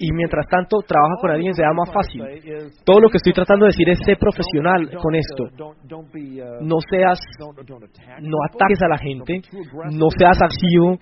Y 0.00 0.12
mientras 0.12 0.46
tanto, 0.48 0.78
trabaja 0.86 1.14
con 1.20 1.30
alguien 1.30 1.54
sea 1.54 1.72
más 1.72 1.90
fácil. 1.92 2.22
Todo 2.84 3.00
lo 3.00 3.08
que 3.08 3.16
estoy 3.16 3.32
tratando 3.32 3.64
de 3.66 3.70
decir 3.70 3.88
es 3.88 3.98
ser 4.04 4.16
profesional 4.16 4.90
con 5.02 5.14
esto. 5.14 5.44
No 6.62 6.76
seas, 6.88 7.18
no 8.20 8.36
ataques 8.46 8.82
a 8.82 8.88
la 8.88 8.98
gente, 8.98 9.42
no 9.90 10.06
seas 10.16 10.38
activo, 10.40 10.98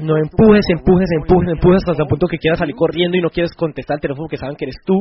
no 0.00 0.16
empujes, 0.16 0.64
empujes, 0.70 1.08
empujes, 1.18 1.48
empujes 1.50 1.82
hasta 1.88 2.02
el 2.02 2.08
punto 2.08 2.28
que 2.28 2.38
quieras 2.38 2.60
salir 2.60 2.76
corriendo 2.76 3.16
y 3.16 3.20
no 3.20 3.30
quieres 3.30 3.52
contestar 3.56 3.96
el 3.96 4.00
teléfono 4.00 4.26
porque 4.26 4.36
saben 4.36 4.54
que 4.54 4.66
eres 4.66 4.76
tú. 4.86 4.94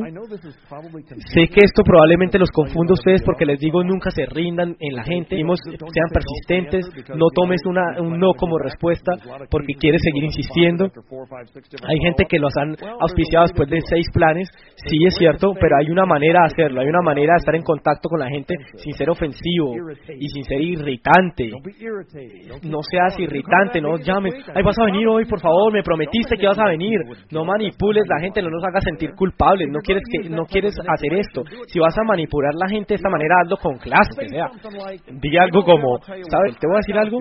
Sé 1.30 1.48
que 1.54 1.62
esto 1.64 1.84
probablemente 1.84 2.40
los 2.40 2.50
confunda 2.50 2.94
a 2.94 2.98
ustedes 2.98 3.22
porque 3.24 3.46
les 3.46 3.60
digo 3.60 3.84
nunca 3.84 4.10
se 4.10 4.26
rindan 4.26 4.76
en 4.80 4.96
la 4.96 5.04
gente, 5.04 5.36
sean 5.38 6.10
persistentes, 6.12 6.90
no 7.16 7.28
tomes 7.36 7.62
una, 7.66 8.02
un 8.02 8.18
no 8.18 8.34
como 8.34 8.58
respuesta 8.58 9.14
porque 9.52 9.74
quieres 9.80 10.02
seguir 10.02 10.24
insistiendo. 10.24 10.86
Hay 10.86 11.98
gente 12.02 12.26
que 12.28 12.39
los 12.40 12.54
han 12.58 12.76
auspiciado 13.00 13.46
después 13.46 13.70
de 13.70 13.82
seis 13.82 14.08
planes, 14.14 14.50
sí 14.76 14.98
es 15.06 15.16
cierto, 15.16 15.54
pero 15.60 15.78
hay 15.78 15.90
una 15.92 16.06
manera 16.06 16.42
de 16.42 16.46
hacerlo, 16.48 16.82
hay 16.82 16.88
una 16.88 17.02
manera 17.02 17.34
de 17.34 17.38
estar 17.38 17.56
en 17.56 17.64
contacto 17.64 18.10
con 18.10 18.20
la 18.20 18.30
gente 18.30 18.56
sin 18.76 18.94
ser 18.94 19.10
ofensivo 19.10 19.74
y 20.18 20.28
sin 20.30 20.44
ser 20.44 20.62
irritante. 20.62 21.52
No 22.64 22.80
seas 22.84 23.20
irritante, 23.20 23.82
no 23.82 23.98
llames, 23.98 24.34
ay 24.54 24.64
vas 24.64 24.78
a 24.80 24.86
venir 24.86 25.08
hoy, 25.08 25.26
por 25.26 25.40
favor, 25.40 25.74
me 25.74 25.84
prometiste 25.84 26.38
que 26.38 26.48
vas 26.48 26.60
a 26.60 26.66
venir. 26.66 27.00
No 27.32 27.46
manipules 27.46 28.04
la 28.08 28.22
gente, 28.22 28.42
no 28.42 28.50
nos 28.50 28.64
hagas 28.64 28.84
sentir 28.84 29.12
culpables, 29.16 29.68
no 29.70 29.80
quieres 29.80 30.04
que 30.10 30.30
no 30.30 30.46
quieres 30.46 30.74
hacer 30.88 31.14
esto. 31.14 31.44
Si 31.68 31.80
vas 31.80 31.98
a 31.98 32.04
manipular 32.04 32.54
la 32.56 32.70
gente 32.70 32.94
de 32.94 32.96
esta 32.96 33.10
manera, 33.10 33.36
hazlo 33.44 33.58
con 33.58 33.78
clase, 33.78 34.26
o 34.26 34.30
sea, 34.30 34.48
di 35.12 35.38
algo 35.38 35.64
como, 35.64 36.00
¿sabes? 36.00 36.58
Te 36.60 36.68
voy 36.68 36.76
a 36.76 36.84
decir 36.84 36.98
algo, 36.98 37.20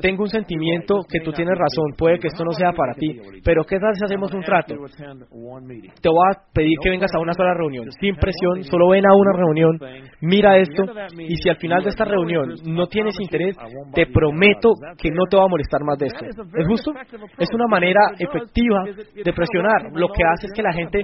tengo 0.00 0.22
un 0.22 0.30
sentimiento 0.30 1.00
que 1.08 1.20
tú 1.20 1.32
tienes 1.32 1.56
razón, 1.56 1.94
puede 1.96 2.18
que 2.18 2.28
esto 2.28 2.44
no 2.44 2.52
sea 2.52 2.72
para 2.72 2.94
ti, 2.94 3.18
pero 3.44 3.64
¿qué 3.64 3.78
tal 3.78 3.94
si 3.94 4.04
hacemos 4.04 4.32
un 4.32 4.42
Te 4.62 6.08
voy 6.08 6.24
a 6.30 6.38
pedir 6.52 6.78
que 6.82 6.90
vengas 6.90 7.10
a 7.14 7.18
una 7.18 7.32
sola 7.32 7.54
reunión, 7.54 7.90
sin 8.00 8.16
presión, 8.16 8.62
solo 8.64 8.88
ven 8.90 9.04
a 9.06 9.14
una 9.14 9.32
reunión, 9.32 9.78
mira 10.20 10.56
esto, 10.58 10.84
y 11.18 11.36
si 11.36 11.48
al 11.48 11.56
final 11.56 11.82
de 11.82 11.90
esta 11.90 12.04
reunión 12.04 12.54
no 12.64 12.86
tienes 12.86 13.14
interés, 13.20 13.56
te 13.94 14.06
prometo 14.06 14.72
que 14.98 15.10
no 15.10 15.24
te 15.30 15.36
va 15.36 15.44
a 15.44 15.48
molestar 15.48 15.82
más 15.84 15.98
de 15.98 16.06
esto. 16.06 16.24
¿Es 16.24 16.66
justo? 16.66 16.92
Es 17.38 17.48
una 17.54 17.66
manera 17.66 18.00
efectiva 18.18 18.84
de 18.84 19.32
presionar. 19.32 19.92
Lo 19.92 20.08
que 20.08 20.22
hace 20.24 20.46
es 20.46 20.52
que 20.54 20.62
la 20.62 20.72
gente 20.72 21.00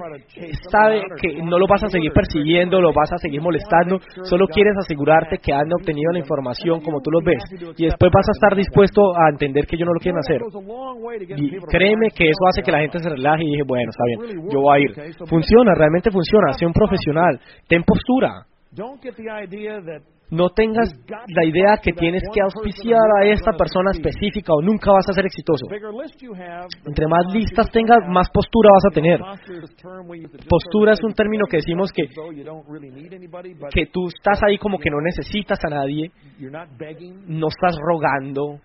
sabe 0.71 1.03
que 1.21 1.41
no 1.41 1.59
lo 1.59 1.67
vas 1.67 1.83
a 1.83 1.87
seguir 1.87 2.11
persiguiendo, 2.11 2.81
lo 2.81 2.93
vas 2.93 3.11
a 3.11 3.17
seguir 3.17 3.41
molestando, 3.41 3.99
solo 4.23 4.47
quieres 4.47 4.73
asegurarte 4.77 5.37
que 5.37 5.53
han 5.53 5.71
obtenido 5.73 6.11
la 6.11 6.19
información 6.19 6.81
como 6.81 7.01
tú 7.01 7.11
lo 7.11 7.19
ves. 7.23 7.43
Y 7.77 7.85
después 7.85 8.11
vas 8.13 8.27
a 8.27 8.31
estar 8.31 8.55
dispuesto 8.55 9.01
a 9.15 9.29
entender 9.29 9.65
que 9.65 9.75
ellos 9.75 9.87
no 9.87 9.93
lo 9.93 9.99
quieren 9.99 10.19
hacer. 10.19 10.41
Y 11.37 11.57
créeme 11.69 12.09
que 12.15 12.29
eso 12.29 12.45
hace 12.49 12.61
que 12.61 12.71
la 12.71 12.79
gente 12.79 12.99
se 12.99 13.09
relaje 13.09 13.42
y 13.43 13.51
dije, 13.51 13.63
bueno, 13.65 13.91
está 13.91 14.03
bien, 14.05 14.49
yo 14.49 14.61
voy 14.61 14.77
a 14.77 14.81
ir. 14.81 15.15
Funciona, 15.27 15.73
realmente 15.75 16.11
funciona. 16.11 16.53
Sé 16.53 16.65
un 16.65 16.73
profesional. 16.73 17.39
Ten 17.67 17.83
postura. 17.83 18.45
No 20.29 20.49
tengas 20.49 20.89
la 21.27 21.45
idea 21.45 21.77
que 21.81 21.93
tienes 21.93 22.23
que 22.33 22.41
auspiciar 22.41 23.05
a 23.21 23.25
esta 23.25 23.51
persona 23.51 23.91
específica 23.91 24.53
o 24.53 24.61
nunca 24.61 24.91
vas 24.91 25.07
a 25.09 25.13
ser 25.13 25.25
exitoso. 25.25 25.67
Entre 26.85 27.07
más 27.07 27.25
listas 27.33 27.69
tengas, 27.71 27.99
más 28.07 28.29
postura 28.31 28.69
vas 28.73 28.85
a 28.89 28.93
tener. 28.93 29.19
Postura 30.49 30.93
es 30.93 31.03
un 31.03 31.13
término 31.13 31.45
que 31.45 31.57
decimos 31.57 31.91
que, 31.91 32.03
que 33.73 33.85
tú 33.87 34.07
estás 34.07 34.41
ahí 34.43 34.57
como 34.57 34.79
que 34.79 34.89
no 34.89 35.01
necesitas 35.01 35.59
a 35.65 35.69
nadie, 35.69 36.11
no 37.27 37.47
estás 37.47 37.77
rogando. 37.79 38.59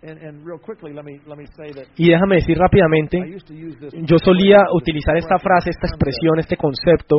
Y 1.97 2.11
déjame 2.11 2.37
decir 2.37 2.57
rápidamente, 2.57 3.19
yo 4.07 4.19
solía 4.19 4.63
utilizar 4.73 5.17
esta 5.17 5.39
frase, 5.39 5.71
esta 5.71 5.87
expresión, 5.87 6.39
este 6.39 6.57
concepto. 6.57 7.17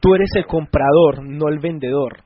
Tú 0.00 0.14
eres 0.14 0.30
el 0.36 0.46
comprador, 0.46 1.22
no 1.22 1.48
el 1.48 1.58
vendedor. 1.58 2.22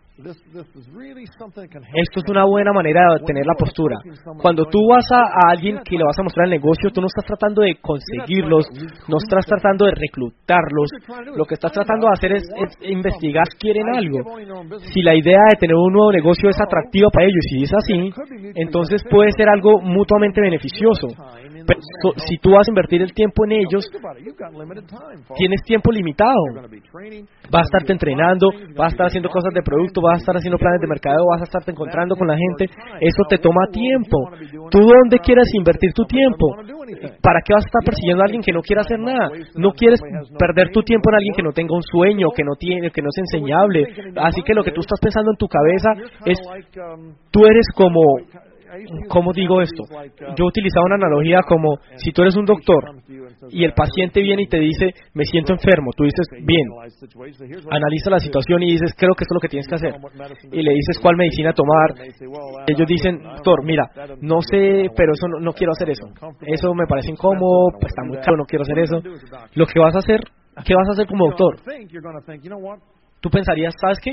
Esto 1.95 2.21
es 2.21 2.29
una 2.29 2.45
buena 2.45 2.73
manera 2.73 3.15
de 3.15 3.25
tener 3.25 3.47
la 3.47 3.55
postura. 3.55 3.97
Cuando 4.43 4.65
tú 4.65 4.81
vas 4.89 5.07
a, 5.13 5.51
alguien 5.51 5.79
que 5.85 5.97
le 5.97 6.05
vas 6.05 6.19
a 6.19 6.23
mostrar 6.25 6.47
el 6.47 6.51
negocio, 6.51 6.91
tú 6.91 7.01
no 7.01 7.07
estás 7.07 7.25
tratando 7.25 7.63
de 7.63 7.77
conseguirlos, 7.81 8.67
no 9.07 9.19
estás 9.19 9.47
tratando 9.47 9.87
de 9.87 9.93
reclutarlos. 9.93 10.91
Lo 11.37 11.45
que 11.45 11.55
estás 11.55 11.71
tratando 11.73 12.09
de 12.09 12.13
hacer 12.13 12.33
es, 12.33 12.43
investigar 12.83 13.45
si 13.53 13.59
quieren 13.59 13.89
algo. 13.95 14.19
Si 14.93 15.03
la 15.03 15.15
idea 15.15 15.39
de 15.51 15.57
tener 15.61 15.77
un 15.77 15.93
nuevo 15.93 16.11
negocio 16.11 16.49
es 16.49 16.61
atractiva 16.61 17.11
para 17.11 17.27
ellos, 17.27 17.45
y 17.53 17.59
si 17.59 17.63
es 17.63 17.73
así, 17.75 18.13
entonces 18.57 19.03
puede 19.09 19.31
ser 19.33 19.49
algo 19.49 19.81
mutuamente 19.81 20.41
beneficioso. 20.41 21.09
Si 22.29 22.39
tú 22.39 22.53
vas 22.53 22.67
a 22.67 22.71
invertir 22.71 23.03
el 23.03 23.13
tiempo 23.13 23.45
en 23.45 23.53
ellos, 23.53 23.85
tienes 25.37 25.63
tiempo 25.65 25.93
limitado. 25.93 26.41
Vas 27.51 27.63
a 27.63 27.69
estarte 27.69 27.93
entrenando, 27.93 28.49
vas 28.77 28.87
a 28.87 28.95
estar 28.95 29.07
haciendo 29.07 29.29
cosas 29.29 29.53
de 29.53 29.63
producto, 29.63 30.01
vas 30.01 30.17
a 30.17 30.21
estar 30.21 30.37
haciendo 30.37 30.59
planes 30.59 30.81
de 30.81 30.87
mercadeo, 30.87 31.27
vas 31.31 31.43
a 31.43 31.45
estarte 31.45 31.73
encontrando 31.73 32.17
con 32.17 32.27
la 32.27 32.37
gente. 32.37 32.73
Eso 33.01 33.23
te 33.29 33.39
toma 33.39 33.67
tiempo. 33.71 34.31
¿Tú 34.71 34.81
dónde 34.81 35.19
quieres 35.19 35.49
invertir 35.55 35.93
tu 35.93 36.05
tiempo? 36.05 36.57
¿Para 37.23 37.41
qué 37.45 37.53
vas 37.53 37.65
a 37.65 37.69
estar 37.69 37.85
persiguiendo 37.85 38.23
a 38.23 38.27
alguien 38.27 38.43
que 38.43 38.53
no 38.53 38.63
quiere 38.63 38.81
hacer 38.81 38.99
nada? 38.99 39.29
No 39.57 39.73
quieres 39.73 40.01
perder 40.39 40.71
tu 40.73 40.83
tiempo 40.83 41.11
en 41.11 41.17
alguien 41.17 41.35
que 41.35 41.43
no 41.43 41.53
tenga 41.53 41.75
un 41.75 41.83
sueño, 41.83 42.29
que 42.35 42.45
no 42.45 42.55
tiene, 42.59 42.91
que 42.91 43.03
no 43.03 43.09
es 43.09 43.19
enseñable. 43.19 43.85
Así 44.17 44.43
que 44.43 44.55
lo 44.55 44.65
que 44.65 44.73
tú 44.73 44.81
estás 44.81 45.01
pensando 45.01 45.33
en 45.33 45.37
tu 45.37 45.47
cabeza 45.49 45.91
es, 46.25 46.39
tú 47.31 47.45
eres 47.45 47.67
como 47.75 48.01
¿Cómo 49.09 49.33
digo 49.33 49.61
esto? 49.63 49.85
Yo 50.37 50.47
utilizaba 50.47 50.87
una 50.87 50.97
analogía 50.97 51.41
como 51.47 51.79
si 51.97 52.13
tú 52.13 52.23
eres 52.23 52.37
un 52.37 52.45
doctor 52.45 52.85
y 53.51 53.65
el 53.65 53.73
paciente 53.73 54.21
viene 54.21 54.43
y 54.43 54.47
te 54.47 54.59
dice, 54.59 54.95
me 55.15 55.25
siento 55.25 55.53
enfermo, 55.53 55.91
tú 55.97 56.05
dices, 56.05 56.27
bien, 56.45 56.69
analiza 57.71 58.11
la 58.11 58.19
situación 58.19 58.63
y 58.63 58.73
dices, 58.73 58.95
creo 58.97 59.15
que 59.15 59.25
esto 59.25 59.35
es 59.35 59.37
lo 59.37 59.41
que 59.41 59.49
tienes 59.49 59.69
que 59.69 59.75
hacer. 59.75 59.95
Y 60.53 60.63
le 60.63 60.73
dices 60.75 60.99
cuál 61.01 61.17
medicina 61.17 61.53
tomar. 61.53 61.95
Ellos 62.67 62.87
dicen, 62.87 63.23
doctor, 63.23 63.65
mira, 63.65 63.85
no 64.21 64.41
sé, 64.43 64.91
pero 64.97 65.13
eso 65.13 65.29
no, 65.29 65.53
quiero 65.53 65.73
hacer 65.73 65.91
eso. 65.91 66.07
Eso 66.43 66.75
me 66.75 66.87
parece 66.87 67.11
incómodo, 67.11 67.71
pues 67.73 67.93
está 67.93 68.03
muy 68.05 68.19
caro, 68.19 68.37
no 68.37 68.45
quiero 68.45 68.63
hacer 68.63 68.79
eso. 68.79 69.01
Lo 69.55 69.67
que 69.67 69.81
vas 69.81 69.95
a 69.95 69.99
hacer, 69.99 70.21
¿qué 70.65 70.75
vas 70.75 70.89
a 70.89 70.93
hacer 70.93 71.07
como 71.07 71.27
doctor? 71.29 71.57
Tú 73.21 73.31
pensarías, 73.31 73.75
¿sabes 73.81 73.99
qué? 74.03 74.13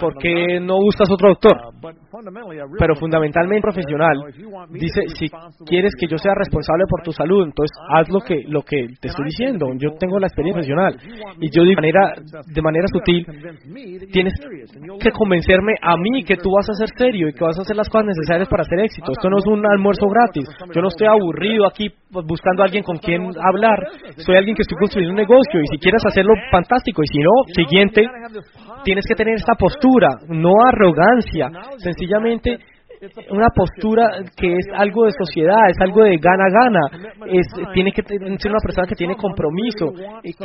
¿Por 0.00 0.16
qué 0.18 0.60
no 0.60 0.76
buscas 0.78 1.10
otro 1.10 1.28
doctor? 1.30 1.56
Uh, 1.56 2.76
Pero 2.78 2.96
fundamentalmente 2.96 3.62
profesional 3.62 4.24
dice, 4.70 5.02
si 5.18 5.28
quieres 5.64 5.92
que 5.98 6.06
yo 6.06 6.18
sea 6.18 6.34
responsable 6.34 6.84
por 6.88 7.02
tu 7.02 7.12
salud, 7.12 7.44
entonces 7.44 7.76
haz 7.88 8.08
lo 8.08 8.20
que, 8.20 8.42
lo 8.46 8.62
que 8.62 8.88
te 9.00 9.08
estoy 9.08 9.26
diciendo. 9.26 9.66
Yo 9.78 9.92
tengo 9.98 10.18
la 10.18 10.26
experiencia 10.26 10.62
profesional 10.62 10.96
y 11.40 11.50
yo 11.50 11.64
de 11.64 11.74
manera, 11.74 12.14
de 12.46 12.62
manera 12.62 12.86
sutil 12.92 13.26
tienes 14.10 14.34
que 15.00 15.10
convencerme 15.10 15.74
a 15.80 15.96
mí 15.96 16.24
que 16.24 16.36
tú 16.36 16.50
vas 16.54 16.68
a 16.68 16.74
ser 16.74 16.88
serio 16.96 17.28
y 17.28 17.32
que 17.32 17.44
vas 17.44 17.58
a 17.58 17.62
hacer 17.62 17.76
las 17.76 17.88
cosas 17.88 18.06
necesarias 18.06 18.48
para 18.48 18.62
hacer 18.62 18.80
éxito. 18.80 19.12
Esto 19.12 19.30
no 19.30 19.38
es 19.38 19.46
un 19.46 19.64
almuerzo 19.66 20.06
gratis. 20.08 20.48
Yo 20.74 20.80
no 20.80 20.88
estoy 20.88 21.06
aburrido 21.06 21.66
aquí 21.66 21.88
buscando 22.12 22.62
a 22.62 22.66
alguien 22.66 22.82
con 22.82 22.98
quien 22.98 23.22
hablar. 23.42 23.78
Soy 24.18 24.36
alguien 24.36 24.54
que 24.54 24.62
estoy 24.62 24.76
construyendo 24.78 25.12
un 25.12 25.20
negocio 25.20 25.60
y 25.62 25.66
si 25.68 25.78
quieres 25.78 26.02
hacerlo, 26.04 26.34
fantástico. 26.50 27.02
Y 27.02 27.06
si 27.06 27.18
no, 27.18 27.30
siguiente, 27.54 28.06
tienes 28.84 29.04
que 29.06 29.14
tener 29.14 29.34
esta 29.34 29.54
postura, 29.54 30.08
no 30.28 30.52
arrogancia, 30.66 31.50
sencillamente 31.78 32.58
una 33.30 33.48
postura 33.54 34.22
que 34.36 34.52
es 34.54 34.66
algo 34.74 35.04
de 35.04 35.12
sociedad, 35.12 35.68
es 35.68 35.76
algo 35.80 36.02
de 36.04 36.16
gana-gana, 36.18 36.80
es, 37.26 37.46
tiene 37.74 37.92
que 37.92 38.02
ser 38.02 38.50
una 38.50 38.62
persona 38.62 38.86
que 38.86 38.94
tiene 38.94 39.16
compromiso, 39.16 39.92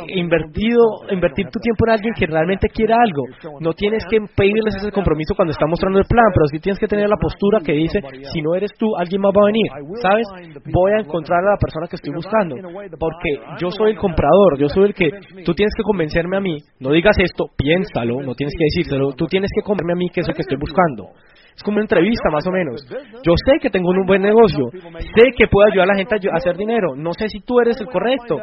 invertido, 0.08 1.06
invertir 1.10 1.46
tu 1.50 1.60
tiempo 1.60 1.86
en 1.86 1.92
alguien 1.92 2.14
que 2.14 2.26
realmente 2.26 2.68
quiera 2.68 2.96
algo. 3.00 3.24
No 3.60 3.72
tienes 3.72 4.04
que 4.10 4.18
pedirles 4.36 4.76
ese 4.76 4.90
compromiso 4.90 5.34
cuando 5.34 5.52
está 5.52 5.66
mostrando 5.66 5.98
el 5.98 6.06
plan, 6.06 6.26
pero 6.34 6.46
sí 6.50 6.58
tienes 6.58 6.78
que 6.78 6.88
tener 6.88 7.08
la 7.08 7.16
postura 7.16 7.60
que 7.64 7.72
dice, 7.72 8.00
si 8.32 8.42
no 8.42 8.54
eres 8.54 8.72
tú, 8.78 8.96
alguien 8.96 9.20
más 9.20 9.32
va 9.32 9.42
a 9.42 9.46
venir, 9.46 9.68
¿sabes? 10.02 10.26
Voy 10.72 10.92
a 10.92 11.00
encontrar 11.00 11.40
a 11.44 11.50
la 11.52 11.56
persona 11.56 11.86
que 11.86 11.96
estoy 11.96 12.12
buscando, 12.12 12.56
porque 12.98 13.38
yo 13.60 13.70
soy 13.70 13.92
el 13.92 13.98
comprador, 13.98 14.58
yo 14.58 14.68
soy 14.68 14.86
el 14.86 14.94
que, 14.94 15.10
tú 15.44 15.54
tienes 15.54 15.72
que 15.76 15.82
convencerme 15.82 16.36
a 16.36 16.40
mí, 16.40 16.58
no 16.80 16.90
digas 16.90 17.16
esto, 17.18 17.46
piénsalo, 17.56 18.22
no 18.22 18.34
tienes 18.34 18.54
que 18.58 18.64
decírselo, 18.64 19.12
tú 19.12 19.26
tienes 19.26 19.50
que 19.54 19.62
convencerme 19.62 19.92
a 19.92 19.96
mí 19.96 20.10
que 20.10 20.20
es 20.20 20.28
lo 20.28 20.34
que 20.34 20.42
estoy 20.42 20.58
buscando. 20.58 21.14
Es 21.58 21.64
como 21.64 21.74
una 21.74 21.90
entrevista 21.90 22.30
más 22.30 22.46
o 22.46 22.52
menos. 22.52 22.86
Yo 23.26 23.34
sé 23.34 23.58
que 23.60 23.68
tengo 23.68 23.90
un 23.90 24.06
buen 24.06 24.22
negocio, 24.22 24.70
sé 24.70 25.24
que 25.36 25.48
puedo 25.50 25.66
ayudar 25.66 25.90
a 25.90 25.92
la 25.92 25.98
gente 25.98 26.14
a 26.30 26.36
hacer 26.36 26.56
dinero, 26.56 26.94
no 26.94 27.12
sé 27.12 27.26
si 27.26 27.40
tú 27.40 27.58
eres 27.58 27.80
el 27.80 27.88
correcto. 27.88 28.38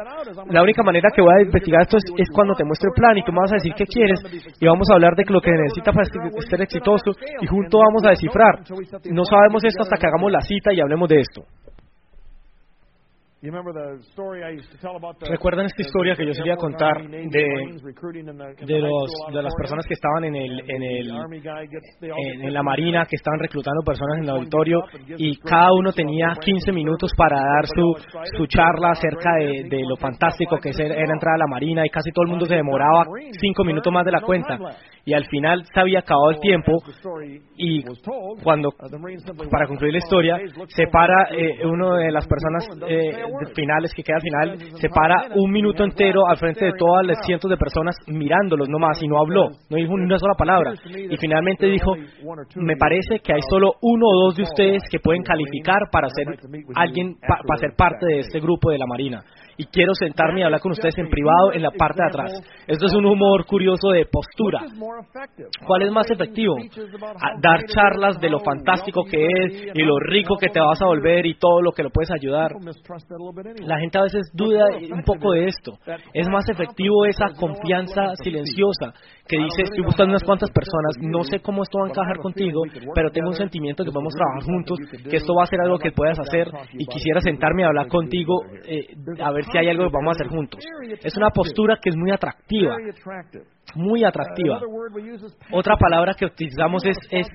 La 0.50 0.62
única 0.62 0.82
manera 0.82 1.08
que 1.08 1.22
voy 1.22 1.32
a 1.32 1.40
investigar 1.40 1.80
esto 1.80 1.96
es, 1.96 2.28
cuando 2.30 2.52
te 2.52 2.64
muestre 2.64 2.90
el 2.92 3.00
plan 3.00 3.16
y 3.16 3.24
tú 3.24 3.32
me 3.32 3.40
vas 3.40 3.52
a 3.52 3.56
decir 3.56 3.72
qué 3.72 3.86
quieres 3.86 4.20
y 4.60 4.66
vamos 4.66 4.86
a 4.90 4.94
hablar 4.96 5.16
de 5.16 5.24
lo 5.32 5.40
que 5.40 5.50
necesitas 5.50 5.94
para 5.94 6.04
ser 6.44 6.60
exitoso 6.60 7.12
y 7.40 7.46
juntos 7.46 7.80
vamos 7.88 8.04
a 8.04 8.10
descifrar. 8.10 8.60
No 9.10 9.24
sabemos 9.24 9.64
esto 9.64 9.82
hasta 9.82 9.96
que 9.96 10.06
hagamos 10.08 10.30
la 10.30 10.42
cita 10.42 10.74
y 10.74 10.80
hablemos 10.82 11.08
de 11.08 11.20
esto. 11.20 11.40
¿Recuerdan 15.28 15.66
esta 15.66 15.82
historia 15.82 16.16
que 16.16 16.26
yo 16.26 16.32
solía 16.32 16.56
contar 16.56 17.06
de, 17.06 17.28
de, 17.28 18.78
los, 18.80 19.12
de 19.30 19.42
las 19.42 19.54
personas 19.54 19.84
que 19.86 19.92
estaban 19.92 20.24
en, 20.24 20.34
el, 20.34 20.60
en, 20.60 20.82
el, 20.82 21.10
en, 22.42 22.54
la 22.54 22.62
Marina, 22.62 23.04
que 23.04 23.16
estaban 23.16 23.38
reclutando 23.38 23.82
personas 23.84 24.18
en 24.18 24.24
el 24.24 24.30
auditorio 24.30 24.80
y 25.18 25.36
cada 25.36 25.70
uno 25.74 25.92
tenía 25.92 26.32
15 26.40 26.72
minutos 26.72 27.10
para 27.14 27.36
dar 27.36 27.66
su, 27.66 27.94
su 28.38 28.46
charla 28.46 28.92
acerca 28.92 29.34
de, 29.38 29.68
de 29.68 29.82
lo 29.86 29.96
fantástico 29.96 30.56
que 30.56 30.70
era 30.70 31.12
entrar 31.12 31.34
a 31.34 31.38
la 31.38 31.46
Marina 31.46 31.84
y 31.84 31.90
casi 31.90 32.10
todo 32.12 32.24
el 32.24 32.30
mundo 32.30 32.46
se 32.46 32.54
demoraba 32.54 33.04
5 33.38 33.64
minutos 33.64 33.92
más 33.92 34.06
de 34.06 34.12
la 34.12 34.22
cuenta. 34.22 34.58
y 35.04 35.12
al 35.12 35.26
final 35.26 35.62
se 35.72 35.78
había 35.78 36.00
acabado 36.00 36.30
el 36.30 36.40
tiempo 36.40 36.72
y 37.56 37.84
cuando, 38.42 38.70
para 39.50 39.66
concluir 39.66 39.92
la 39.92 39.98
historia, 39.98 40.38
se 40.68 40.86
para 40.88 41.28
eh, 41.30 41.64
uno 41.64 41.96
de 41.96 42.10
las 42.10 42.26
personas 42.26 42.66
eh, 42.88 43.26
finales 43.54 43.92
que 43.94 44.02
queda 44.02 44.16
al 44.16 44.22
final, 44.22 44.78
se 44.80 44.88
para 44.88 45.34
un 45.34 45.50
minuto 45.50 45.84
entero 45.84 46.26
al 46.28 46.36
frente 46.36 46.64
de 46.64 46.72
todas 46.78 47.06
las 47.06 47.18
cientos 47.24 47.50
de 47.50 47.56
personas 47.56 47.96
mirándolos 48.06 48.68
nomás 48.68 49.02
y 49.02 49.08
no 49.08 49.18
habló, 49.18 49.50
no 49.70 49.76
dijo 49.76 49.96
ni 49.96 50.04
una 50.04 50.18
sola 50.18 50.34
palabra. 50.34 50.72
Y 50.86 51.16
finalmente 51.16 51.66
dijo, 51.66 51.94
me 52.56 52.76
parece 52.76 53.20
que 53.20 53.32
hay 53.32 53.40
solo 53.48 53.72
uno 53.82 54.06
o 54.06 54.26
dos 54.26 54.36
de 54.36 54.42
ustedes 54.42 54.82
que 54.90 54.98
pueden 54.98 55.22
calificar 55.22 55.80
para 55.90 56.08
ser 56.10 56.26
alguien, 56.74 57.16
para 57.20 57.58
ser 57.58 57.70
parte 57.76 58.06
de 58.06 58.20
este 58.20 58.40
grupo 58.40 58.70
de 58.70 58.78
la 58.78 58.86
Marina 58.86 59.22
y 59.56 59.66
quiero 59.66 59.92
sentarme 59.94 60.40
y 60.40 60.42
hablar 60.42 60.60
con 60.60 60.72
ustedes 60.72 60.96
en 60.98 61.08
privado 61.08 61.52
en 61.52 61.62
la 61.62 61.70
parte 61.70 62.02
de 62.02 62.08
atrás. 62.08 62.32
Esto 62.66 62.86
es 62.86 62.94
un 62.94 63.06
humor 63.06 63.46
curioso 63.46 63.90
de 63.90 64.06
postura. 64.06 64.60
¿Cuál 65.66 65.82
es 65.82 65.92
más 65.92 66.10
efectivo? 66.10 66.56
dar 67.40 67.60
charlas 67.66 68.18
de 68.20 68.28
lo 68.28 68.40
fantástico 68.40 69.04
que 69.04 69.26
es 69.26 69.72
y 69.74 69.82
lo 69.82 69.98
rico 69.98 70.36
que 70.36 70.48
te 70.48 70.60
vas 70.60 70.80
a 70.82 70.86
volver 70.86 71.26
y 71.26 71.34
todo 71.34 71.62
lo 71.62 71.72
que 71.72 71.82
lo 71.82 71.90
puedes 71.90 72.10
ayudar. 72.10 72.52
La 73.60 73.78
gente 73.78 73.98
a 73.98 74.02
veces 74.02 74.30
duda 74.34 74.64
un 74.92 75.02
poco 75.02 75.32
de 75.32 75.46
esto. 75.46 75.72
Es 76.12 76.28
más 76.28 76.48
efectivo 76.48 77.04
esa 77.06 77.26
confianza 77.38 78.14
silenciosa 78.22 78.92
que 79.28 79.38
dice, 79.38 79.62
estoy 79.62 79.82
buscando 79.84 80.12
unas 80.12 80.22
cuantas 80.22 80.50
personas, 80.50 80.96
no 81.00 81.24
sé 81.24 81.40
cómo 81.40 81.62
esto 81.62 81.78
va 81.78 81.86
a 81.86 81.90
encajar 81.90 82.18
contigo, 82.18 82.62
pero 82.94 83.10
tengo 83.10 83.28
un 83.28 83.34
sentimiento 83.34 83.84
que 83.84 83.90
podemos 83.90 84.14
trabajar 84.14 84.44
juntos, 84.44 84.78
que 85.10 85.16
esto 85.16 85.34
va 85.34 85.42
a 85.42 85.46
ser 85.46 85.60
algo 85.60 85.78
que 85.78 85.90
puedas 85.90 86.18
hacer 86.18 86.48
y 86.72 86.86
quisiera 86.86 87.20
sentarme 87.20 87.64
a 87.64 87.68
hablar 87.68 87.88
contigo 87.88 88.42
eh, 88.68 88.86
a 89.20 89.32
ver 89.32 89.44
si 89.50 89.58
hay 89.58 89.68
algo 89.68 89.88
que 89.88 89.96
vamos 89.96 90.16
a 90.16 90.22
hacer 90.22 90.28
juntos. 90.28 90.60
Es 91.02 91.16
una 91.16 91.30
postura 91.30 91.78
que 91.80 91.90
es 91.90 91.96
muy 91.96 92.10
atractiva 92.10 92.76
muy 93.74 94.04
atractiva. 94.04 94.60
Otra 95.52 95.76
palabra 95.76 96.14
que 96.14 96.26
utilizamos 96.26 96.84
es, 96.84 96.96
es, 97.10 97.26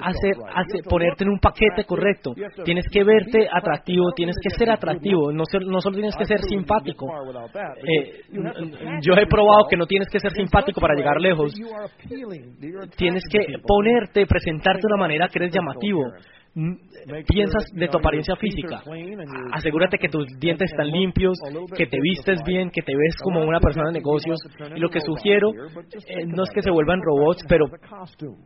hacer, 0.00 0.34
ponerte 0.88 1.24
en 1.24 1.30
un 1.30 1.38
paquete 1.38 1.84
correcto. 1.84 2.34
Tienes 2.64 2.84
que 2.90 3.04
verte 3.04 3.48
atractivo, 3.50 4.12
tienes 4.14 4.36
que 4.42 4.50
ser 4.50 4.70
atractivo, 4.70 5.32
no, 5.32 5.44
no 5.66 5.80
solo 5.80 5.96
tienes 5.96 6.16
que 6.16 6.24
ser 6.24 6.40
simpático. 6.42 7.06
Eh, 7.76 8.22
yo 9.02 9.14
he 9.14 9.26
probado 9.26 9.66
que 9.68 9.76
no 9.76 9.86
tienes 9.86 10.08
que 10.10 10.20
ser 10.20 10.32
simpático 10.32 10.80
para 10.80 10.94
llegar 10.94 11.20
lejos. 11.20 11.54
Tienes 12.96 13.22
que 13.30 13.46
ponerte, 13.66 14.26
presentarte 14.26 14.82
de 14.82 14.86
una 14.92 15.00
manera 15.00 15.28
que 15.28 15.38
eres 15.38 15.54
llamativo 15.54 16.04
piensas 17.26 17.64
de 17.72 17.88
tu 17.88 17.98
apariencia 17.98 18.34
física. 18.36 18.82
Asegúrate 19.52 19.98
que 19.98 20.08
tus 20.08 20.26
dientes 20.38 20.70
están 20.70 20.88
limpios, 20.90 21.38
que 21.76 21.86
te 21.86 21.98
vistes 22.00 22.42
bien, 22.44 22.70
que 22.70 22.82
te 22.82 22.96
ves 22.96 23.16
como 23.22 23.42
una 23.44 23.60
persona 23.60 23.88
de 23.88 23.98
negocios. 23.98 24.38
Y 24.74 24.80
lo 24.80 24.88
que 24.88 25.00
sugiero 25.00 25.50
eh, 25.52 26.26
no 26.26 26.42
es 26.42 26.50
que 26.50 26.62
se 26.62 26.70
vuelvan 26.70 27.00
robots, 27.02 27.44
pero 27.48 27.66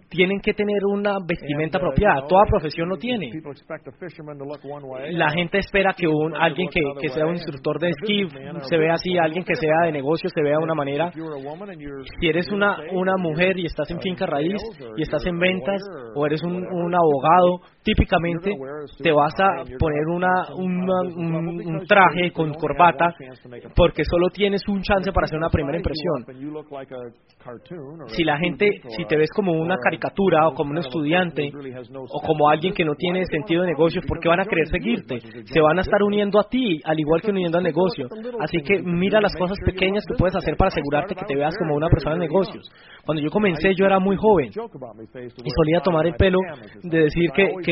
tienen 0.09 0.41
que 0.41 0.53
tener 0.53 0.85
una 0.85 1.17
vestimenta 1.27 1.79
apropiada. 1.79 2.27
Toda 2.29 2.45
profesión 2.47 2.89
lo 2.89 2.97
tiene. 2.97 3.31
La 5.13 5.31
gente 5.31 5.59
espera 5.59 5.95
que 5.97 6.07
un, 6.07 6.35
alguien 6.35 6.69
que, 6.69 6.81
que 7.01 7.09
sea 7.09 7.27
un 7.27 7.35
instructor 7.35 7.79
de 7.79 7.91
esquí 7.91 8.27
se 8.69 8.77
vea 8.77 8.95
así, 8.95 9.17
alguien 9.17 9.45
que 9.45 9.55
sea 9.55 9.87
de 9.87 9.93
negocios 9.93 10.33
se 10.35 10.43
vea 10.43 10.59
de 10.59 10.65
una 10.65 10.75
manera. 10.75 11.11
Si 12.21 12.27
eres 12.27 12.51
una, 12.51 12.77
una 12.93 13.17
mujer 13.17 13.59
y 13.59 13.67
estás 13.67 13.91
en 13.91 14.01
finca 14.01 14.27
raíz 14.27 14.61
y 14.97 15.03
estás 15.03 15.25
en 15.27 15.39
ventas 15.39 15.81
o 16.15 16.27
eres 16.27 16.43
un, 16.43 16.55
un 16.55 16.95
abogado, 16.95 17.61
típicamente 17.83 18.51
te 19.03 19.13
vas 19.13 19.35
a 19.39 19.65
poner 19.79 20.07
una, 20.07 20.55
un, 20.55 21.85
traje 21.87 22.31
con 22.33 22.53
corbata 22.55 23.15
porque 23.75 24.05
solo 24.05 24.29
tienes 24.31 24.63
un 24.69 24.83
chance 24.83 25.11
para 25.13 25.25
hacer 25.25 25.39
una 25.39 25.51
primera 25.51 25.79
impresión. 25.79 26.25
Si 28.09 28.25
la 28.25 28.39
gente, 28.39 28.69
si 28.97 29.05
te 29.05 29.17
ves 29.17 29.31
como 29.35 29.53
una 29.53 29.77
caricatura 29.77 30.49
o 30.49 30.55
como 30.55 30.71
un 30.71 30.79
estudiante 30.79 31.51
o 32.09 32.21
como 32.21 32.49
alguien 32.49 32.73
que 32.73 32.85
no 32.85 32.95
tiene 32.95 33.25
sentido 33.27 33.63
de 33.63 33.69
negocios, 33.69 34.05
¿por 34.07 34.21
qué 34.21 34.29
van 34.29 34.41
a 34.41 34.45
querer 34.45 34.69
seguirte? 34.69 35.21
Se 35.47 35.61
van 35.61 35.79
a 35.79 35.83
estar 35.83 36.03
uniendo 36.03 36.39
a 36.39 36.49
ti, 36.49 36.81
al 36.85 36.99
igual 36.99 37.21
que 37.21 37.31
uniendo 37.31 37.59
al 37.59 37.65
negocio. 37.65 38.09
Así 38.41 38.59
que 38.63 38.83
mira 38.83 39.21
las 39.21 39.35
cosas 39.37 39.59
pequeñas 39.65 40.05
que 40.07 40.15
puedes 40.17 40.37
hacer 40.37 40.57
para 40.57 40.69
asegurarte 40.69 41.15
que 41.15 41.25
te 41.25 41.37
veas 41.37 41.55
como 41.59 41.75
una 41.75 41.89
persona 41.89 42.15
de 42.15 42.21
negocios. 42.21 42.71
Cuando 43.05 43.23
yo 43.23 43.31
comencé, 43.31 43.75
yo 43.75 43.87
era 43.87 43.99
muy 43.99 44.17
joven. 44.17 44.49
y 44.49 45.51
solía 45.51 45.81
tomar 45.83 46.07
el 46.07 46.15
pelo 46.15 46.39
de 46.83 46.99
decir 46.99 47.31
que, 47.35 47.49
que 47.65 47.72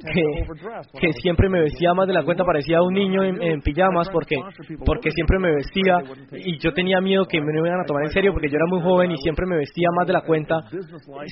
que, 0.00 1.12
siempre 1.20 1.48
me 1.48 1.60
vestía 1.60 1.94
más 1.94 2.06
de 2.06 2.14
la 2.14 2.24
cuenta, 2.24 2.44
parecía 2.44 2.82
un 2.82 2.94
niño 2.94 3.22
en, 3.22 3.60
pijamas 3.60 4.08
porque, 4.10 4.36
porque 4.84 5.10
siempre 5.10 5.38
me 5.38 5.52
vestía 5.54 5.98
y 6.32 6.58
yo 6.58 6.72
tenía 6.72 7.00
miedo 7.00 7.24
que 7.26 7.40
me 7.40 7.52
iban 7.56 7.80
a 7.80 7.84
tomar 7.84 8.04
en 8.04 8.10
serio 8.10 8.32
porque 8.32 8.48
yo 8.48 8.56
era 8.56 8.66
muy 8.68 8.82
joven 8.82 9.12
y 9.12 9.16
siempre 9.18 9.46
me 9.46 9.56
vestía 9.56 9.88
más 9.96 10.06
de 10.06 10.12
la 10.12 10.22
cuenta, 10.22 10.56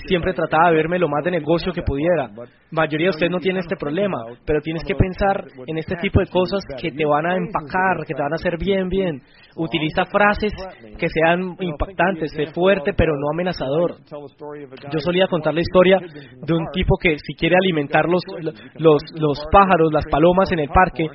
siempre 0.07 0.33
trataba 0.35 0.71
de 0.71 0.77
verme 0.77 0.99
lo 0.99 1.09
más 1.09 1.25
de 1.25 1.33
negocio 1.33 1.73
que 1.73 1.83
pudiera. 1.83 2.31
mayoría 2.71 3.07
de 3.07 3.11
ustedes 3.11 3.33
no 3.33 3.39
tiene 3.39 3.61
este 3.61 3.77
problema, 3.77 4.19
pero 4.47 4.61
tienes 4.61 4.85
que 4.85 4.95
pensar 4.95 5.45
en 5.67 5.79
este 5.79 5.97
tipo 5.97 6.21
de 6.21 6.27
cosas 6.27 6.63
que 6.81 6.93
te 6.93 7.05
van 7.05 7.27
a 7.27 7.37
empacar, 7.37 8.05
que 8.07 8.15
te 8.15 8.23
van 8.23 8.33
a 8.33 8.37
hacer 8.37 8.57
bien, 8.59 8.89
bien. 8.89 9.21
Utiliza 9.57 10.05
frases 10.05 10.53
que 10.97 11.09
sean 11.09 11.57
impactantes, 11.59 12.33
sé 12.33 12.47
fuerte 12.53 12.93
pero 12.97 13.13
no 13.17 13.31
amenazador. 13.33 13.97
Yo 14.93 15.01
solía 15.01 15.27
contar 15.27 15.55
la 15.55 15.61
historia 15.61 15.99
de 15.99 16.55
un 16.55 16.67
tipo 16.73 16.97
que 17.01 17.17
si 17.19 17.35
quiere 17.35 17.57
alimentar 17.57 18.07
los, 18.09 18.23
los, 18.77 19.03
los 19.15 19.39
pájaros, 19.51 19.93
las 19.93 20.05
palomas 20.11 20.51
en 20.53 20.61
el 20.61 20.69
parque, 20.69 21.09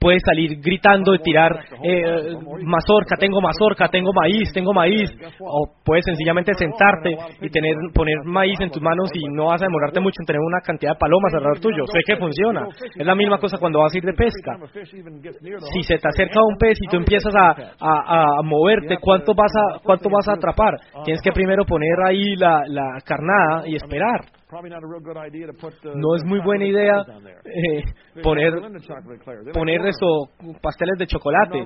puedes 0.00 0.22
salir 0.24 0.58
gritando 0.60 1.14
y 1.14 1.18
tirar 1.18 1.52
eh, 1.84 2.34
mazorca, 2.64 3.16
tengo 3.20 3.40
mazorca, 3.40 3.88
tengo 3.88 4.12
maíz, 4.14 4.50
tengo 4.52 4.72
maíz, 4.72 5.10
o 5.38 5.68
puedes 5.84 6.06
sencillamente 6.06 6.54
sentarte 6.54 7.16
y 7.42 7.50
tener 7.50 7.74
poner 7.94 8.16
maíz 8.24 8.58
en 8.60 8.70
tus 8.70 8.80
manos 8.80 9.10
y 9.14 9.28
no 9.28 9.46
vas 9.46 9.60
a 9.60 9.66
demorarte 9.66 10.00
mucho 10.00 10.16
en 10.20 10.26
tener 10.26 10.40
una 10.40 10.60
cantidad 10.64 10.92
de 10.94 10.98
palomas 10.98 11.34
alrededor 11.34 11.60
tuyo. 11.60 11.84
Sé 11.86 12.00
que 12.06 12.16
funciona. 12.16 12.66
Es 12.96 13.06
la 13.06 13.14
misma 13.14 13.38
cosa 13.38 13.58
cuando 13.58 13.80
vas 13.80 13.94
a 13.94 13.98
ir 13.98 14.04
de 14.04 14.14
pesca. 14.14 14.56
Si 15.72 15.82
se 15.82 15.98
te 15.98 16.08
acerca 16.08 16.40
un 16.42 16.56
pez 16.56 16.78
y 16.80 16.86
tú 16.88 16.96
empiezas 16.96 17.34
a, 17.36 17.54
a, 17.78 18.42
moverte, 18.42 18.96
¿cuánto 18.98 19.34
vas 19.34 19.52
a 19.54 19.80
cuánto 19.82 20.08
vas 20.08 20.26
a 20.28 20.32
atrapar? 20.32 20.74
Tienes 21.04 21.20
que 21.22 21.32
primero 21.32 21.64
poner 21.66 22.00
ahí 22.06 22.36
la, 22.36 22.62
la 22.66 22.98
carnada 23.04 23.68
y 23.68 23.76
esperar. 23.76 24.39
No 25.94 26.16
es 26.16 26.24
muy 26.24 26.40
buena 26.40 26.64
idea 26.64 27.04
eh, 27.44 27.82
poner, 28.22 28.52
poner 29.52 29.80
eso, 29.86 30.30
pasteles 30.60 30.98
de 30.98 31.06
chocolate. 31.06 31.58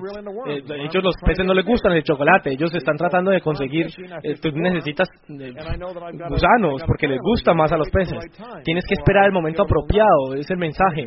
Eh, 0.47 0.63
ellos 0.69 1.03
los 1.03 1.15
peces 1.25 1.45
no 1.45 1.53
les 1.53 1.65
gustan 1.65 1.93
el 1.93 2.03
chocolate, 2.03 2.51
ellos 2.51 2.73
están 2.75 2.95
tratando 2.95 3.31
de 3.31 3.41
conseguir, 3.41 3.87
eh, 4.23 4.35
tú 4.41 4.51
necesitas 4.51 5.07
gusanos 5.27 6.83
porque 6.85 7.07
les 7.07 7.19
gusta 7.21 7.53
más 7.53 7.71
a 7.71 7.77
los 7.77 7.89
peces. 7.89 8.19
Tienes 8.63 8.85
que 8.87 8.93
esperar 8.93 9.25
el 9.25 9.31
momento 9.31 9.63
apropiado, 9.63 10.35
es 10.35 10.49
el 10.51 10.57
mensaje. 10.57 11.05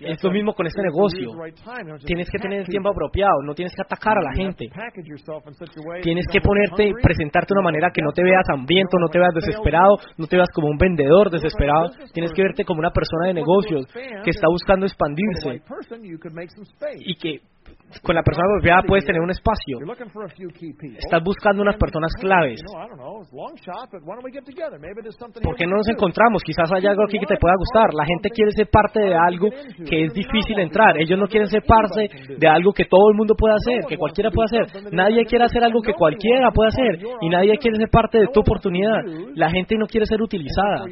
Es 0.00 0.22
lo 0.24 0.30
mismo 0.30 0.54
con 0.54 0.66
este 0.66 0.82
negocio. 0.82 1.30
Tienes 2.06 2.28
que 2.30 2.38
tener 2.38 2.60
el 2.60 2.66
tiempo 2.66 2.88
apropiado, 2.88 3.42
no 3.44 3.54
tienes 3.54 3.74
que 3.74 3.82
atacar 3.82 4.16
a 4.16 4.22
la 4.22 4.32
gente. 4.32 4.68
Tienes 6.02 6.24
que 6.32 6.40
ponerte, 6.40 6.92
presentarte 7.02 7.54
de 7.54 7.60
una 7.60 7.64
manera 7.64 7.90
que 7.92 8.02
no 8.02 8.12
te 8.12 8.22
veas 8.22 8.48
hambriento, 8.48 8.98
no 8.98 9.08
te 9.08 9.18
veas 9.18 9.34
desesperado, 9.34 9.98
no 10.16 10.26
te 10.26 10.37
como 10.52 10.68
un 10.68 10.78
vendedor 10.78 11.30
desesperado, 11.30 11.90
tienes 12.12 12.32
que 12.32 12.42
verte 12.42 12.64
como 12.64 12.80
una 12.80 12.90
persona 12.90 13.28
de 13.28 13.34
negocios 13.34 13.86
que 14.24 14.30
está 14.30 14.48
buscando 14.48 14.86
expandirse. 14.86 15.62
y 17.00 17.14
que 17.16 17.40
con 18.02 18.14
la 18.14 18.22
persona 18.22 18.46
apropiada 18.52 18.82
puedes 18.86 19.04
tener 19.04 19.20
un 19.20 19.30
espacio. 19.30 19.78
Estás 20.98 21.22
buscando 21.24 21.62
unas 21.62 21.76
personas 21.76 22.12
claves. 22.20 22.60
¿Por 25.42 25.56
qué 25.56 25.66
no 25.66 25.76
nos 25.76 25.88
encontramos? 25.88 26.42
Quizás 26.42 26.70
haya 26.72 26.90
algo 26.90 27.04
aquí 27.04 27.18
que 27.18 27.26
te 27.26 27.36
pueda 27.36 27.54
gustar. 27.56 27.94
La 27.94 28.04
gente 28.04 28.28
quiere 28.30 28.52
ser 28.52 28.68
parte 28.70 29.00
de 29.00 29.14
algo 29.14 29.48
que 29.88 30.04
es 30.04 30.12
difícil 30.12 30.58
entrar. 30.58 30.98
Ellos 30.98 31.18
no 31.18 31.26
quieren 31.26 31.48
ser 31.48 31.62
parte 31.62 32.08
de 32.36 32.48
algo 32.48 32.72
que 32.72 32.84
todo 32.84 33.10
el 33.10 33.16
mundo 33.16 33.34
puede 33.34 33.54
hacer, 33.54 33.80
que 33.88 33.96
cualquiera 33.96 34.30
puede 34.30 34.60
hacer. 34.60 34.92
Nadie 34.92 35.24
quiere 35.24 35.44
hacer 35.44 35.64
algo 35.64 35.80
que 35.80 35.94
cualquiera 35.94 36.50
puede 36.50 36.68
hacer. 36.68 37.00
Y 37.22 37.28
nadie 37.28 37.56
quiere 37.58 37.76
ser 37.78 37.88
parte 37.90 38.18
de 38.18 38.28
tu 38.28 38.40
oportunidad. 38.40 39.00
La 39.34 39.50
gente 39.50 39.76
no 39.76 39.86
quiere 39.86 40.06
ser 40.06 40.20
utilizada. 40.20 40.84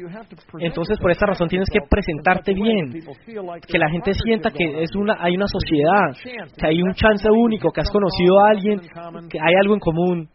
Entonces, 0.59 0.97
por 0.99 1.11
esta 1.11 1.27
razón 1.27 1.47
tienes 1.47 1.69
que 1.69 1.79
presentarte 1.87 2.53
bien. 2.53 2.91
Que 3.67 3.77
la 3.77 3.89
gente 3.89 4.13
sienta 4.13 4.49
que 4.49 4.81
es 4.81 4.95
una, 4.95 5.15
hay 5.19 5.35
una 5.35 5.47
sociedad, 5.47 6.13
que 6.57 6.66
hay 6.67 6.81
un 6.81 6.93
chance 6.93 7.27
único, 7.29 7.71
que 7.71 7.81
has 7.81 7.89
conocido 7.91 8.39
a 8.39 8.49
alguien, 8.51 8.79
que 9.29 9.39
hay 9.39 9.55
algo 9.61 9.73
en 9.73 9.79
común. 9.79 10.29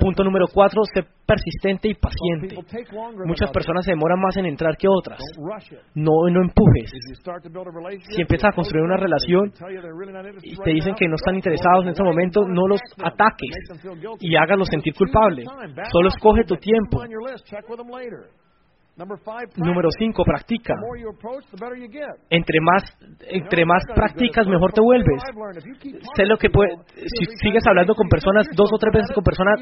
Punto 0.00 0.24
número 0.24 0.46
cuatro, 0.52 0.82
sé 0.94 1.04
persistente 1.26 1.88
y 1.88 1.94
paciente. 1.94 2.56
Muchas 3.24 3.50
personas 3.50 3.84
se 3.84 3.92
demoran 3.92 4.20
más 4.20 4.36
en 4.36 4.46
entrar 4.46 4.76
que 4.76 4.88
otras. 4.88 5.20
No, 5.94 6.28
no 6.30 6.42
empujes. 6.42 6.90
Si 8.10 8.20
empiezas 8.20 8.50
a 8.52 8.54
construir 8.54 8.84
una 8.84 8.96
relación 8.96 9.52
y 10.42 10.56
te 10.56 10.70
dicen 10.70 10.94
que 10.94 11.06
no 11.06 11.14
están 11.14 11.36
interesados 11.36 11.84
en 11.84 11.90
ese 11.90 12.02
momento, 12.02 12.42
no 12.46 12.66
los 12.66 12.80
ataques 13.02 13.50
y 14.20 14.36
hágalos 14.36 14.68
sentir 14.68 14.94
culpables. 14.94 15.46
Solo 15.92 16.08
escoge 16.08 16.44
tu 16.44 16.56
tiempo. 16.56 17.00
Número 19.56 19.88
5, 19.96 20.24
practica. 20.24 20.74
Entre 22.28 22.60
más, 22.60 22.82
entre 23.28 23.64
más 23.64 23.82
practicas, 23.94 24.46
mejor 24.46 24.72
te 24.72 24.82
vuelves. 24.82 25.22
Sé 26.14 26.26
lo 26.26 26.36
que 26.36 26.50
puede, 26.50 26.76
si 26.94 27.24
sigues 27.40 27.62
hablando 27.66 27.94
con 27.94 28.08
personas, 28.08 28.46
dos 28.54 28.68
o 28.70 28.76
tres 28.76 28.92
veces 28.92 29.14
con 29.14 29.24
personas, 29.24 29.60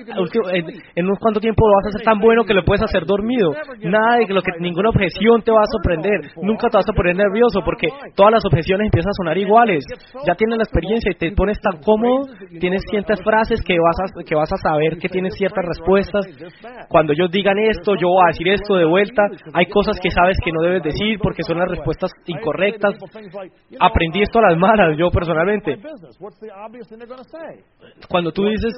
en, 0.97 1.07
un 1.07 1.16
cuánto 1.16 1.39
tiempo 1.39 1.64
vas 1.76 1.95
a 1.95 1.99
ser 1.99 2.05
tan 2.05 2.18
bueno 2.18 2.43
que 2.45 2.55
lo 2.55 2.64
puedes 2.64 2.83
hacer 2.83 3.05
dormido. 3.07 3.53
Nada 3.85 4.16
de 4.16 4.35
lo 4.35 4.43
que 4.43 4.51
ninguna 4.59 4.91
objeción 4.91 5.43
te 5.43 5.53
va 5.53 5.61
a 5.61 5.70
sorprender. 5.70 6.33
Nunca 6.43 6.68
te 6.68 6.79
vas 6.79 6.89
a 6.89 6.93
poner 6.93 7.14
nervioso 7.14 7.61
porque 7.64 7.87
todas 8.16 8.33
las 8.33 8.45
objeciones 8.45 8.87
empiezan 8.87 9.11
a 9.11 9.18
sonar 9.22 9.39
iguales. 9.39 9.85
Ya 10.26 10.35
tienes 10.35 10.59
la 10.59 10.64
experiencia 10.64 11.12
y 11.12 11.14
te 11.14 11.31
pones 11.33 11.61
tan 11.61 11.81
cómodo, 11.83 12.26
tienes 12.59 12.83
ciertas 12.91 13.22
frases 13.22 13.62
que 13.62 13.79
vas 13.79 13.97
a, 14.03 14.24
que 14.24 14.35
vas 14.35 14.51
a 14.53 14.57
saber 14.57 14.99
que 14.99 15.09
tienes 15.09 15.35
ciertas 15.35 15.64
respuestas. 15.64 16.26
Cuando 16.89 17.12
ellos 17.12 17.31
digan 17.31 17.57
esto, 17.59 17.95
yo 17.95 18.09
voy 18.09 18.24
a 18.24 18.33
decir 18.35 18.49
esto 18.49 18.74
de 18.74 18.85
vuelta 18.85 19.28
hay 19.55 19.66
cosas 19.66 19.99
que 20.01 20.11
sabes 20.11 20.37
que 20.45 20.53
no 20.53 20.62
debes 20.62 20.83
decir 20.83 21.18
porque 21.22 21.43
son 21.43 21.59
las 21.59 21.68
respuestas 21.68 22.11
incorrectas. 22.26 22.95
Aprendí 23.81 24.22
esto 24.22 24.39
a 24.39 24.51
las 24.51 24.59
malas, 24.59 24.97
yo 24.99 25.11
personalmente. 25.11 25.76
Cuando 28.09 28.33
tú 28.33 28.45
dices, 28.45 28.74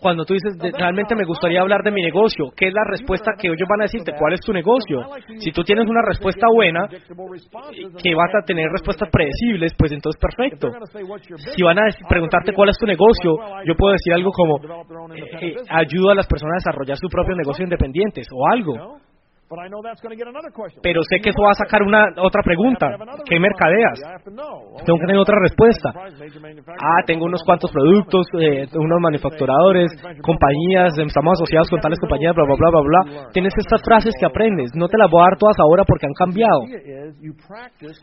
cuando 0.00 0.24
tú 0.24 0.34
dices, 0.34 0.56
realmente 0.78 1.14
me 1.14 1.24
gustaría 1.24 1.60
hablar 1.60 1.82
de 1.82 1.90
mi 1.90 2.02
negocio, 2.02 2.46
¿qué 2.56 2.68
es 2.68 2.74
la 2.74 2.84
respuesta 2.84 3.32
que 3.38 3.48
ellos 3.48 3.68
van 3.68 3.82
a 3.82 3.84
decirte? 3.84 4.12
¿Cuál 4.18 4.34
es 4.34 4.40
tu 4.40 4.52
negocio? 4.52 5.02
Si 5.38 5.50
tú 5.52 5.62
tienes 5.62 5.88
una 5.88 6.02
respuesta 6.02 6.46
buena, 6.52 6.86
que 6.88 8.14
vas 8.14 8.34
a 8.34 8.44
tener 8.44 8.68
respuestas 8.70 9.08
predecibles, 9.10 9.72
pues 9.76 9.92
entonces 9.92 10.20
perfecto. 10.20 10.70
Si 11.54 11.62
van 11.62 11.78
a 11.78 11.82
preguntarte 12.08 12.52
cuál 12.52 12.70
es 12.70 12.78
tu 12.78 12.86
negocio, 12.86 13.36
yo 13.64 13.74
puedo 13.76 13.92
decir 13.92 14.14
algo 14.14 14.30
como, 14.32 14.56
eh, 15.14 15.22
eh, 15.40 15.56
ayuda 15.68 16.12
a 16.12 16.14
las 16.14 16.26
personas 16.26 16.54
a 16.54 16.70
desarrollar 16.70 16.96
su 16.96 17.08
propio 17.08 17.34
negocio 17.36 17.64
independientes 17.64 18.26
o 18.32 18.46
algo. 18.52 19.00
Pero 20.80 21.00
sé 21.02 21.18
que 21.18 21.30
eso 21.30 21.42
va 21.42 21.50
a 21.50 21.58
sacar 21.58 21.82
una 21.82 22.06
otra 22.22 22.40
pregunta. 22.44 22.86
¿Qué 23.26 23.40
mercadeas? 23.40 23.98
Tengo 24.86 24.98
que 25.00 25.06
tener 25.06 25.18
otra 25.18 25.38
respuesta. 25.42 25.90
Ah, 26.78 27.02
tengo 27.04 27.24
unos 27.24 27.42
cuantos 27.42 27.72
productos, 27.72 28.26
eh, 28.38 28.66
unos 28.74 29.00
manufacturadores, 29.00 29.90
compañías, 30.22 30.94
estamos 30.96 31.32
asociados 31.34 31.68
con 31.68 31.80
tales 31.80 31.98
compañías, 31.98 32.32
bla, 32.36 32.44
bla, 32.44 32.54
bla, 32.54 32.70
bla, 32.70 32.80
bla. 32.80 33.28
Tienes 33.32 33.52
estas 33.58 33.82
frases 33.82 34.14
que 34.20 34.26
aprendes. 34.26 34.70
No 34.76 34.86
te 34.86 34.96
las 34.96 35.10
voy 35.10 35.20
a 35.20 35.30
dar 35.30 35.38
todas 35.38 35.58
ahora 35.58 35.82
porque 35.82 36.06
han 36.06 36.14
cambiado. 36.14 36.60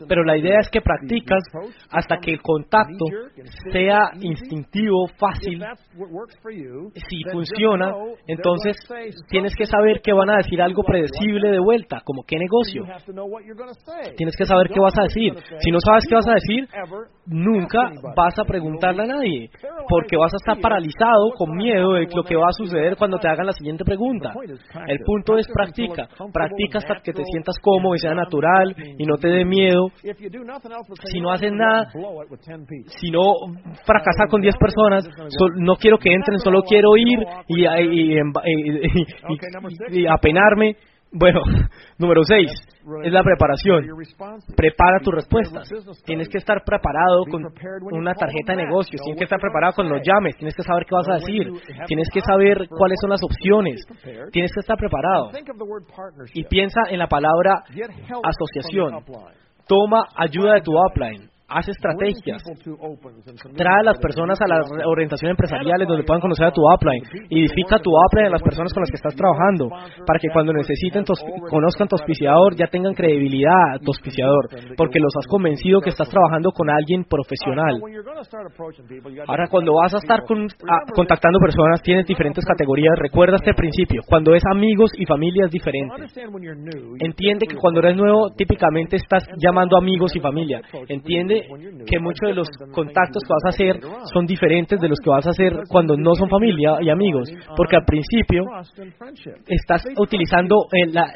Pero 0.06 0.24
la 0.24 0.36
idea 0.36 0.60
es 0.60 0.68
que 0.68 0.82
practicas 0.82 1.42
hasta 1.90 2.18
que 2.18 2.32
el 2.32 2.42
contacto 2.42 3.06
sea 3.72 4.10
instintivo, 4.20 5.08
fácil. 5.16 5.64
Si 7.08 7.24
funciona, 7.32 7.94
entonces 8.26 8.76
tienes 9.30 9.54
que 9.56 9.64
saber 9.64 10.02
que 10.02 10.12
van 10.12 10.28
a 10.28 10.36
decir 10.36 10.60
algo 10.60 10.82
predecible 10.82 11.37
de 11.46 11.60
vuelta, 11.60 12.00
como 12.04 12.24
qué 12.24 12.36
negocio. 12.36 12.84
Tienes 14.16 14.36
que 14.36 14.44
saber 14.44 14.68
qué 14.68 14.80
vas 14.80 14.98
a 14.98 15.02
decir. 15.02 15.32
Si 15.60 15.70
no 15.70 15.78
sabes 15.80 16.04
qué 16.08 16.14
vas 16.14 16.28
a 16.28 16.34
decir, 16.34 16.66
nunca 17.26 17.90
vas 18.16 18.38
a 18.38 18.44
preguntarle 18.44 19.02
a 19.04 19.06
nadie, 19.06 19.50
porque 19.88 20.16
vas 20.16 20.32
a 20.32 20.36
estar 20.36 20.60
paralizado 20.60 21.30
con 21.36 21.56
miedo 21.56 21.92
de 21.94 22.06
lo 22.14 22.22
que 22.22 22.36
va 22.36 22.48
a 22.48 22.52
suceder 22.52 22.96
cuando 22.96 23.18
te 23.18 23.28
hagan 23.28 23.46
la 23.46 23.52
siguiente 23.52 23.84
pregunta. 23.84 24.32
El 24.86 24.98
punto 25.04 25.38
es 25.38 25.46
practica, 25.52 26.08
practica 26.32 26.78
hasta 26.78 27.00
que 27.02 27.12
te 27.12 27.24
sientas 27.24 27.56
cómodo 27.60 27.94
y 27.94 27.98
sea 27.98 28.14
natural 28.14 28.74
y 28.98 29.04
no 29.04 29.16
te 29.16 29.28
dé 29.28 29.44
miedo. 29.44 29.88
Si 31.04 31.20
no 31.20 31.30
haces 31.30 31.52
nada, 31.52 31.90
si 33.00 33.10
no 33.10 33.34
fracasas 33.84 34.28
con 34.30 34.40
10 34.40 34.56
personas, 34.56 35.08
no 35.56 35.76
quiero 35.76 35.98
que 35.98 36.12
entren, 36.12 36.38
solo 36.38 36.62
quiero 36.62 36.96
ir 36.96 37.18
y, 37.48 37.64
y 39.90 40.06
apenarme. 40.06 40.76
Bueno, 41.12 41.40
número 41.98 42.22
seis 42.24 42.50
es 43.04 43.12
la 43.12 43.22
preparación. 43.22 43.84
Prepara 44.56 45.00
tus 45.02 45.14
respuestas. 45.14 45.68
Tienes 46.04 46.28
que 46.28 46.38
estar 46.38 46.62
preparado 46.64 47.24
con 47.30 47.44
una 47.92 48.14
tarjeta 48.14 48.54
de 48.54 48.64
negocios. 48.64 49.00
Tienes 49.02 49.18
que 49.18 49.24
estar 49.24 49.40
preparado 49.40 49.74
con 49.74 49.88
los 49.88 50.00
llames. 50.02 50.36
Tienes 50.36 50.54
que 50.54 50.62
saber 50.62 50.84
qué 50.86 50.94
vas 50.94 51.08
a 51.08 51.14
decir. 51.14 51.50
Tienes 51.86 52.08
que 52.12 52.20
saber 52.20 52.68
cuáles 52.68 52.98
son 53.00 53.10
las 53.10 53.20
opciones. 53.22 53.84
Tienes 54.32 54.52
que 54.52 54.60
estar 54.60 54.76
preparado. 54.76 55.30
Y 56.34 56.44
piensa 56.44 56.82
en 56.88 56.98
la 56.98 57.06
palabra 57.06 57.64
asociación. 58.22 59.04
Toma 59.66 60.04
ayuda 60.16 60.54
de 60.54 60.60
tu 60.62 60.72
upline 60.72 61.28
haz 61.48 61.66
estrategias, 61.68 62.42
trae 63.56 63.80
a 63.80 63.82
las 63.82 63.98
personas 63.98 64.38
a 64.40 64.46
las 64.46 64.68
orientaciones 64.84 65.32
empresariales 65.32 65.88
donde 65.88 66.04
puedan 66.04 66.20
conocer 66.20 66.46
a 66.46 66.52
tu 66.52 66.60
upline, 66.60 67.02
edifica 67.30 67.78
tu 67.78 67.90
upline 67.90 68.26
a 68.26 68.30
las 68.36 68.42
personas 68.42 68.72
con 68.72 68.82
las 68.82 68.90
que 68.90 68.96
estás 68.96 69.16
trabajando, 69.16 69.68
para 70.06 70.18
que 70.20 70.28
cuando 70.32 70.52
necesiten, 70.52 71.04
conozcan 71.48 71.88
tu 71.88 71.96
auspiciador, 71.96 72.54
ya 72.54 72.66
tengan 72.66 72.92
credibilidad 72.92 73.74
a 73.74 73.78
tu 73.78 73.88
auspiciador, 73.88 74.48
porque 74.76 75.00
los 75.00 75.12
has 75.16 75.26
convencido 75.26 75.80
que 75.80 75.90
estás 75.90 76.08
trabajando 76.10 76.52
con 76.52 76.68
alguien 76.68 77.04
profesional. 77.04 77.80
Ahora, 79.26 79.48
cuando 79.48 79.72
vas 79.74 79.94
a 79.94 79.98
estar 79.98 80.20
contactando 80.94 81.38
personas, 81.40 81.80
tienes 81.82 82.06
diferentes 82.06 82.44
categorías, 82.44 82.94
recuerda 82.98 83.36
este 83.36 83.54
principio, 83.54 84.02
cuando 84.06 84.34
es 84.34 84.42
amigos 84.52 84.90
y 84.98 85.06
familia 85.06 85.46
es 85.46 85.50
diferente. 85.50 85.94
Entiende 87.00 87.46
que 87.46 87.56
cuando 87.56 87.80
eres 87.80 87.96
nuevo, 87.96 88.30
típicamente 88.36 88.96
estás 88.96 89.26
llamando 89.38 89.78
amigos 89.78 90.14
y 90.14 90.20
familia. 90.20 90.60
Entiende 90.88 91.37
que 91.86 91.98
muchos 91.98 92.28
de 92.28 92.34
los 92.34 92.48
contactos 92.72 93.22
que 93.22 93.32
vas 93.32 93.44
a 93.44 93.48
hacer 93.48 93.80
son 94.12 94.26
diferentes 94.26 94.80
de 94.80 94.88
los 94.88 94.98
que 95.02 95.10
vas 95.10 95.26
a 95.26 95.30
hacer 95.30 95.52
cuando 95.68 95.96
no 95.96 96.14
son 96.14 96.28
familia 96.28 96.78
y 96.80 96.90
amigos, 96.90 97.30
porque 97.56 97.76
al 97.76 97.84
principio 97.84 98.44
estás 99.46 99.84
utilizando 99.96 100.56
la, 100.92 101.12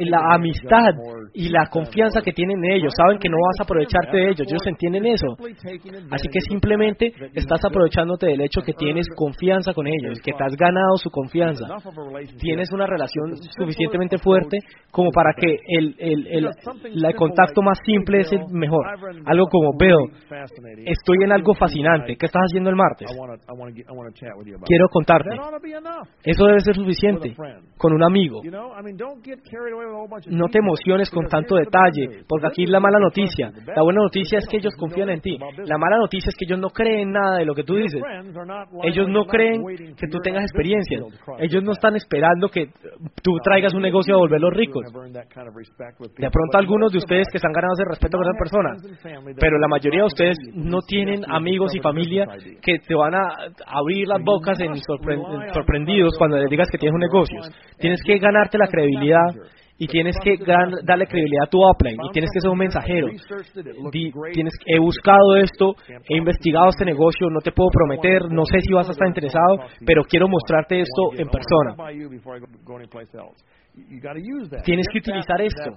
la, 0.00 0.34
amistad 0.34 0.94
y 1.34 1.48
la 1.48 1.66
confianza 1.66 2.20
que 2.22 2.32
tienen 2.32 2.64
en 2.64 2.72
ellos, 2.72 2.92
saben 2.96 3.18
que 3.18 3.28
no 3.28 3.36
vas 3.36 3.60
a 3.60 3.64
aprovecharte 3.64 4.16
de 4.16 4.30
ellos, 4.30 4.46
ellos 4.48 4.66
entienden 4.66 5.06
eso, 5.06 5.26
así 6.10 6.28
que 6.28 6.40
simplemente 6.40 7.12
estás 7.34 7.64
aprovechándote 7.64 8.26
del 8.26 8.40
hecho 8.40 8.62
que 8.62 8.72
tienes 8.72 9.06
confianza 9.14 9.72
con 9.72 9.86
ellos, 9.86 10.18
que 10.22 10.32
te 10.32 10.44
has 10.44 10.56
ganado 10.56 10.96
su 10.96 11.10
confianza, 11.10 11.66
tienes 12.38 12.70
una 12.72 12.86
relación 12.86 13.36
suficientemente 13.56 14.18
fuerte 14.18 14.58
como 14.90 15.10
para 15.10 15.32
que 15.34 15.56
el, 15.68 15.94
el, 15.98 16.26
el, 16.28 16.50
el 17.04 17.14
contacto 17.14 17.62
más 17.62 17.78
simple 17.84 18.20
es 18.20 18.32
el 18.32 18.40
mejor. 18.56 18.86
Algo 19.26 19.46
como, 19.46 19.72
Bill, 19.78 20.12
estoy 20.84 21.18
en 21.24 21.32
algo 21.32 21.54
fascinante. 21.54 22.16
¿Qué 22.16 22.26
estás 22.26 22.42
haciendo 22.48 22.70
el 22.70 22.76
martes? 22.76 23.08
Quiero 24.64 24.88
contarte. 24.90 25.30
Eso 26.24 26.46
debe 26.46 26.60
ser 26.60 26.74
suficiente 26.74 27.34
con 27.76 27.92
un 27.92 28.02
amigo. 28.02 28.42
No 30.28 30.48
te 30.48 30.58
emociones 30.58 31.10
con 31.10 31.26
tanto 31.26 31.56
detalle, 31.56 32.24
porque 32.28 32.46
aquí 32.46 32.64
es 32.64 32.70
la 32.70 32.80
mala 32.80 32.98
noticia. 32.98 33.52
La 33.74 33.82
buena 33.82 34.02
noticia 34.02 34.38
es 34.38 34.46
que 34.48 34.58
ellos 34.58 34.74
confían 34.78 35.10
en 35.10 35.20
ti. 35.20 35.38
La 35.64 35.78
mala 35.78 35.98
noticia 35.98 36.28
es 36.28 36.36
que 36.36 36.44
ellos 36.46 36.58
no 36.58 36.70
creen 36.70 37.12
nada 37.12 37.38
de 37.38 37.44
lo 37.44 37.54
que 37.54 37.64
tú 37.64 37.74
dices. 37.74 38.00
Ellos 38.82 39.08
no 39.08 39.24
creen 39.24 39.62
que 39.96 40.08
tú 40.10 40.18
tengas 40.22 40.42
experiencia. 40.42 41.00
Ellos 41.38 41.62
no 41.62 41.72
están 41.72 41.96
esperando 41.96 42.48
que 42.48 42.66
tú 43.22 43.32
traigas 43.42 43.74
un 43.74 43.82
negocio 43.82 44.14
a 44.14 44.18
volverlos 44.18 44.52
ricos. 44.54 44.84
De 46.18 46.30
pronto 46.30 46.58
algunos 46.58 46.92
de 46.92 46.98
ustedes 46.98 47.28
que 47.30 47.38
están 47.38 47.52
ganando 47.52 47.74
ese 47.74 47.88
respeto 47.88 48.18
con 48.18 48.26
esa 48.26 48.38
persona, 48.46 48.70
pero 49.38 49.58
la 49.58 49.68
mayoría 49.68 50.00
de 50.00 50.06
ustedes 50.06 50.36
no 50.54 50.80
tienen 50.86 51.22
amigos 51.28 51.74
y 51.74 51.80
familia 51.80 52.26
que 52.62 52.78
te 52.78 52.94
van 52.94 53.14
a 53.14 53.28
abrir 53.66 54.08
las 54.08 54.22
bocas 54.22 54.58
en 54.60 54.74
sorprendidos 55.52 56.14
cuando 56.18 56.38
les 56.38 56.50
digas 56.50 56.68
que 56.70 56.78
tienes 56.78 56.94
un 56.94 57.00
negocio. 57.00 57.40
Tienes 57.78 58.00
que 58.04 58.18
ganarte 58.18 58.58
la 58.58 58.68
credibilidad 58.68 59.34
y 59.78 59.86
tienes 59.86 60.16
que 60.22 60.36
darle 60.38 61.06
credibilidad 61.06 61.44
a 61.44 61.50
tu 61.50 61.58
upline 61.58 61.98
y 62.08 62.12
tienes 62.12 62.30
que 62.32 62.40
ser 62.40 62.50
un 62.50 62.58
mensajero. 62.58 63.08
tienes, 64.32 64.54
he 64.66 64.78
buscado 64.78 65.36
esto, 65.36 65.74
he 66.08 66.16
investigado 66.16 66.68
este 66.70 66.84
negocio, 66.84 67.28
no 67.30 67.40
te 67.40 67.52
puedo 67.52 67.68
prometer, 67.70 68.22
no 68.30 68.44
sé 68.46 68.60
si 68.60 68.72
vas 68.72 68.88
a 68.88 68.92
estar 68.92 69.06
interesado, 69.06 69.58
pero 69.84 70.02
quiero 70.04 70.28
mostrarte 70.28 70.80
esto 70.80 71.12
en 71.18 71.28
persona. 71.28 71.74
Tienes 74.64 74.86
que 74.90 74.98
utilizar 74.98 75.40
esto. 75.42 75.70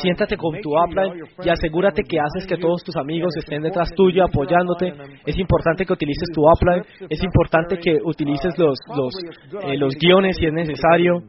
Siéntate 0.00 0.36
con 0.36 0.60
tu 0.60 0.70
upline 0.76 1.22
y 1.44 1.48
asegúrate 1.48 2.02
que 2.02 2.18
haces 2.18 2.46
que 2.48 2.56
todos 2.56 2.82
tus 2.82 2.96
amigos 2.96 3.32
estén 3.36 3.62
detrás 3.62 3.90
tuyo 3.94 4.24
apoyándote. 4.24 4.92
Es 5.24 5.38
importante 5.38 5.84
que 5.86 5.92
utilices 5.92 6.28
tu 6.34 6.42
upline. 6.42 6.84
Es 7.08 7.22
importante 7.22 7.78
que 7.78 7.98
utilices 8.04 8.58
los, 8.58 8.76
los, 8.96 9.14
eh, 9.64 9.76
los 9.76 9.94
guiones 9.94 10.36
si 10.36 10.46
es 10.46 10.52
necesario. 10.52 11.22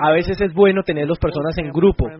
A 0.00 0.12
veces 0.12 0.40
es 0.40 0.54
bueno 0.54 0.82
tener 0.82 1.06
las 1.06 1.18
personas 1.18 1.58
en 1.58 1.70
grupo. 1.70 2.08
A 2.08 2.16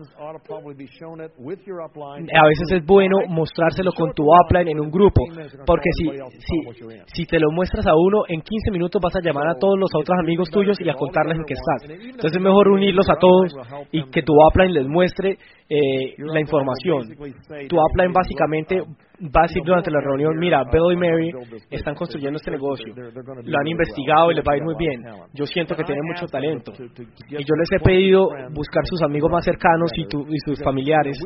veces 2.47 2.71
es 2.73 2.85
bueno 2.85 3.21
mostrárselo 3.27 3.91
con 3.91 4.13
tu 4.13 4.23
upline 4.23 4.67
en 4.67 4.79
un 4.79 4.91
grupo, 4.91 5.23
porque 5.65 5.89
si, 5.97 6.11
si, 6.39 6.61
si 7.07 7.25
te 7.25 7.39
lo 7.39 7.49
muestras 7.51 7.87
a 7.87 7.95
uno, 7.95 8.25
en 8.27 8.41
15 8.41 8.69
minutos 8.69 9.01
vas 9.01 9.15
a 9.15 9.19
llamar 9.19 9.47
a 9.47 9.55
todos 9.55 9.79
los 9.79 9.89
otros 9.95 10.15
amigos 10.19 10.51
tuyos 10.51 10.77
y 10.79 10.89
a 10.89 10.93
contarles 10.93 11.37
en 11.37 11.45
qué 11.45 11.55
estás. 11.55 11.89
Entonces 11.89 12.35
es 12.35 12.41
mejor 12.41 12.67
unirlos 12.67 13.09
a 13.09 13.15
todos 13.15 13.51
y 13.91 14.03
que 14.11 14.21
tu 14.21 14.33
upline 14.33 14.73
les 14.73 14.87
muestre 14.87 15.39
eh, 15.71 16.15
la 16.17 16.41
información. 16.41 17.15
Tu 17.69 17.75
upline 17.79 18.11
básicamente 18.11 18.75
va 19.23 19.41
a 19.41 19.47
decir 19.47 19.63
durante 19.63 19.89
la 19.89 20.01
reunión, 20.01 20.37
mira, 20.37 20.65
Bill 20.65 20.91
y 20.91 20.97
Mary 20.97 21.31
están 21.69 21.95
construyendo 21.95 22.35
este 22.35 22.51
negocio, 22.51 22.93
lo 22.93 23.57
han 23.57 23.67
investigado 23.67 24.31
y 24.31 24.35
les 24.35 24.43
va 24.43 24.53
a 24.53 24.57
ir 24.57 24.63
muy 24.63 24.75
bien. 24.77 25.01
Yo 25.33 25.45
siento 25.45 25.73
que 25.75 25.83
tienen 25.83 26.03
mucho 26.03 26.25
talento. 26.25 26.73
Y 26.75 27.37
yo 27.37 27.55
les 27.55 27.71
he 27.71 27.79
pedido 27.79 28.27
buscar 28.53 28.83
sus 28.85 29.01
amigos 29.03 29.31
más 29.31 29.45
cercanos 29.45 29.91
y, 29.95 30.01
y 30.01 30.39
sus 30.45 30.61
familiares, 30.61 31.17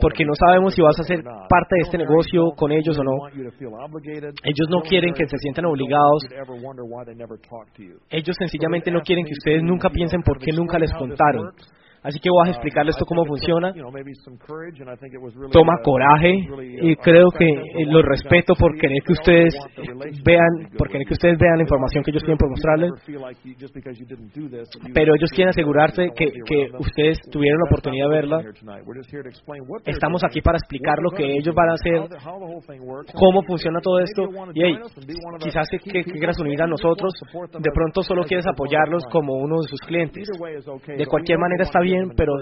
porque 0.00 0.24
no 0.24 0.32
sabemos 0.34 0.74
si 0.74 0.80
vas 0.80 0.98
a 0.98 1.02
ser 1.02 1.22
parte 1.22 1.74
de 1.76 1.82
este 1.82 1.98
negocio 1.98 2.52
con 2.56 2.72
ellos 2.72 2.98
o 2.98 3.04
no. 3.04 3.28
Ellos 3.28 4.68
no 4.70 4.80
quieren 4.88 5.12
que 5.12 5.26
se 5.26 5.36
sientan 5.36 5.66
obligados. 5.66 6.22
Ellos 8.08 8.36
sencillamente 8.38 8.90
no 8.90 9.00
quieren 9.00 9.26
que 9.26 9.32
ustedes 9.32 9.62
nunca 9.62 9.90
piensen 9.90 10.22
por 10.22 10.38
qué 10.38 10.52
nunca 10.52 10.78
les 10.78 10.92
contaron. 10.94 11.50
Así 12.06 12.20
que 12.20 12.30
voy 12.30 12.46
a 12.46 12.50
explicarles 12.52 12.94
esto 12.94 13.04
cómo 13.04 13.26
funciona. 13.26 13.74
Toma 15.50 15.72
coraje 15.82 16.46
y 16.80 16.94
creo 17.02 17.30
que 17.36 17.48
eh, 17.48 17.84
lo 17.84 18.00
respeto 18.00 18.54
por 18.54 18.78
querer 18.78 19.02
que 19.04 19.12
ustedes 19.12 19.54
vean, 20.24 20.70
por 20.78 20.88
querer 20.88 21.04
que 21.04 21.14
ustedes 21.14 21.36
vean 21.36 21.56
la 21.56 21.62
información 21.64 22.04
que 22.04 22.12
ellos 22.12 22.22
tienen 22.22 22.38
por 22.38 22.50
mostrarles. 22.50 22.92
Pero 24.94 25.14
ellos 25.16 25.30
quieren 25.34 25.48
asegurarse 25.48 26.10
que, 26.14 26.30
que 26.46 26.70
ustedes 26.78 27.18
tuvieron 27.28 27.58
la 27.58 27.66
oportunidad 27.70 28.08
de 28.08 28.14
verla. 28.14 28.40
Estamos 29.84 30.22
aquí 30.22 30.40
para 30.42 30.58
explicar 30.58 30.98
lo 31.02 31.10
que 31.10 31.24
ellos 31.24 31.54
van 31.56 31.70
a 31.70 31.74
hacer, 31.74 32.08
cómo 33.14 33.42
funciona 33.42 33.80
todo 33.80 33.98
esto. 33.98 34.28
Y 34.54 34.62
hey, 34.62 34.78
quizás 35.40 35.68
que, 35.70 35.78
que 35.78 36.04
quieras 36.04 36.38
unir 36.38 36.62
a 36.62 36.68
nosotros, 36.68 37.12
de 37.58 37.70
pronto 37.74 38.02
solo 38.02 38.22
quieres 38.22 38.46
apoyarlos 38.46 39.02
como 39.10 39.34
uno 39.34 39.56
de 39.60 39.68
sus 39.68 39.80
clientes. 39.80 40.28
De 40.96 41.06
cualquier 41.06 41.38
manera 41.38 41.64
está 41.64 41.80
bien 41.80 41.95
pero 42.16 42.32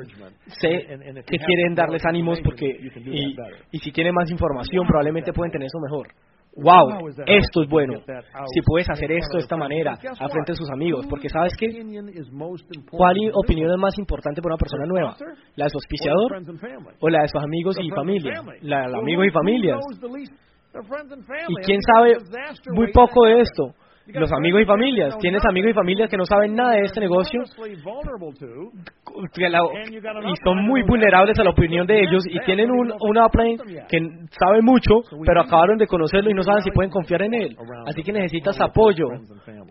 sé 0.61 0.87
que 1.27 1.39
quieren 1.39 1.75
darles 1.75 2.05
ánimos 2.07 2.41
porque 2.43 2.67
y, 2.67 3.37
y 3.73 3.79
si 3.79 3.93
tienen 3.93 4.15
más 4.15 4.31
información 4.31 4.87
probablemente 4.87 5.33
pueden 5.33 5.53
tener 5.53 5.67
eso 5.67 5.79
mejor. 5.81 6.09
Wow, 6.57 7.09
esto 7.27 7.63
es 7.63 7.69
bueno. 7.69 7.95
Si 8.53 8.61
puedes 8.65 8.89
hacer 8.89 9.11
esto 9.11 9.37
de 9.37 9.43
esta 9.43 9.57
manera, 9.57 9.93
a 9.93 10.29
frente 10.29 10.53
de 10.53 10.57
sus 10.57 10.71
amigos, 10.71 11.05
porque 11.09 11.29
sabes 11.29 11.53
qué, 11.59 11.67
¿cuál 12.91 13.17
opinión 13.35 13.73
es 13.73 13.79
más 13.79 13.99
importante 13.99 14.41
para 14.41 14.55
una 14.55 14.59
persona 14.59 14.87
nueva? 14.87 15.17
¿La 15.57 15.65
de 15.65 15.71
su 15.71 15.79
auspiciador 15.79 16.33
o 17.01 17.09
la 17.09 17.23
de 17.23 17.29
sus 17.29 17.43
amigos 17.43 17.77
y 17.81 17.91
familia? 17.91 18.43
La 18.63 18.83
de 18.83 18.89
los 18.89 19.03
amigos 19.03 19.27
y 19.27 19.31
familias. 19.31 19.81
¿Y 21.49 21.55
quién 21.65 21.81
sabe 21.83 22.19
muy 22.73 22.93
poco 22.93 23.27
de 23.27 23.41
esto? 23.41 23.75
Los 24.07 24.33
amigos 24.33 24.63
y 24.63 24.65
familias. 24.65 25.17
Tienes 25.19 25.43
amigos 25.49 25.71
y 25.71 25.75
familias 25.75 26.11
que 26.11 26.17
no 26.17 26.25
saben 26.25 26.55
nada 26.55 26.73
de 26.73 26.83
este 26.83 27.01
negocio 27.01 27.41
y 30.23 30.35
son 30.45 30.67
muy 30.67 30.83
vulnerables 30.83 31.39
a 31.39 31.45
la 31.45 31.51
opinión 31.51 31.87
de 31.87 32.01
ellos 32.01 32.25
y 32.29 32.39
tienen 32.45 32.71
un, 32.71 32.93
un 32.93 33.19
upline 33.19 33.59
que 33.89 33.99
sabe 34.39 34.61
mucho, 34.63 35.01
pero 35.25 35.43
acabaron 35.43 35.79
de 35.79 35.87
conocerlo 35.87 36.31
y 36.31 36.35
no 36.35 36.43
saben 36.43 36.63
si 36.63 36.71
pueden 36.71 36.91
confiar 36.91 37.23
en 37.23 37.35
él. 37.35 37.57
Así 37.87 38.03
que 38.03 38.13
necesitas 38.13 38.61
apoyo. 38.61 39.07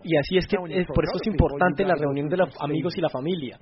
Y 0.02 0.16
así 0.16 0.36
es 0.36 0.46
que 0.46 0.56
por 0.56 1.04
eso 1.04 1.16
es 1.20 1.26
importante 1.26 1.84
la 1.84 1.94
reunión 1.94 2.28
de 2.28 2.36
los 2.36 2.48
amigos 2.60 2.96
y 2.96 3.00
la 3.00 3.08
familia. 3.08 3.58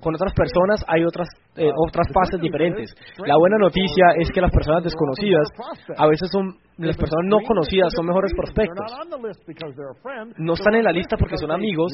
Con 0.00 0.14
otras 0.14 0.32
personas 0.34 0.84
hay 0.88 1.04
otras, 1.04 1.28
eh, 1.56 1.70
otras 1.86 2.06
fases 2.12 2.40
diferentes. 2.40 2.94
La 3.24 3.36
buena 3.36 3.56
noticia 3.58 4.12
es 4.18 4.30
que 4.30 4.40
las 4.40 4.50
personas 4.50 4.84
desconocidas 4.84 5.48
a 5.96 6.06
veces 6.06 6.28
son 6.30 6.56
las 6.78 6.96
personas 6.96 7.26
no 7.26 7.38
conocidas 7.46 7.92
son 7.94 8.06
mejores 8.06 8.32
prospectos. 8.34 8.86
No 10.38 10.54
están 10.54 10.74
en 10.74 10.84
la 10.84 10.90
lista 10.90 11.16
porque 11.16 11.36
son 11.36 11.52
amigos, 11.52 11.92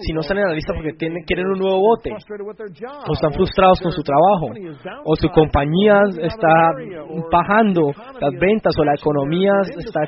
sino 0.00 0.20
están 0.20 0.38
en 0.38 0.48
la 0.48 0.54
lista 0.54 0.74
porque 0.74 0.92
tienen, 0.92 1.24
quieren 1.24 1.46
un 1.46 1.58
nuevo 1.58 1.80
bote, 1.80 2.10
o 2.12 3.12
están 3.12 3.32
frustrados 3.32 3.80
con 3.80 3.92
su 3.92 4.02
trabajo, 4.02 4.52
o 5.04 5.16
su 5.16 5.28
compañía 5.30 6.00
está 6.20 6.52
bajando 7.32 7.92
las 8.20 8.32
ventas, 8.38 8.74
o 8.78 8.84
la 8.84 8.94
economía 8.94 9.52
está 9.78 10.00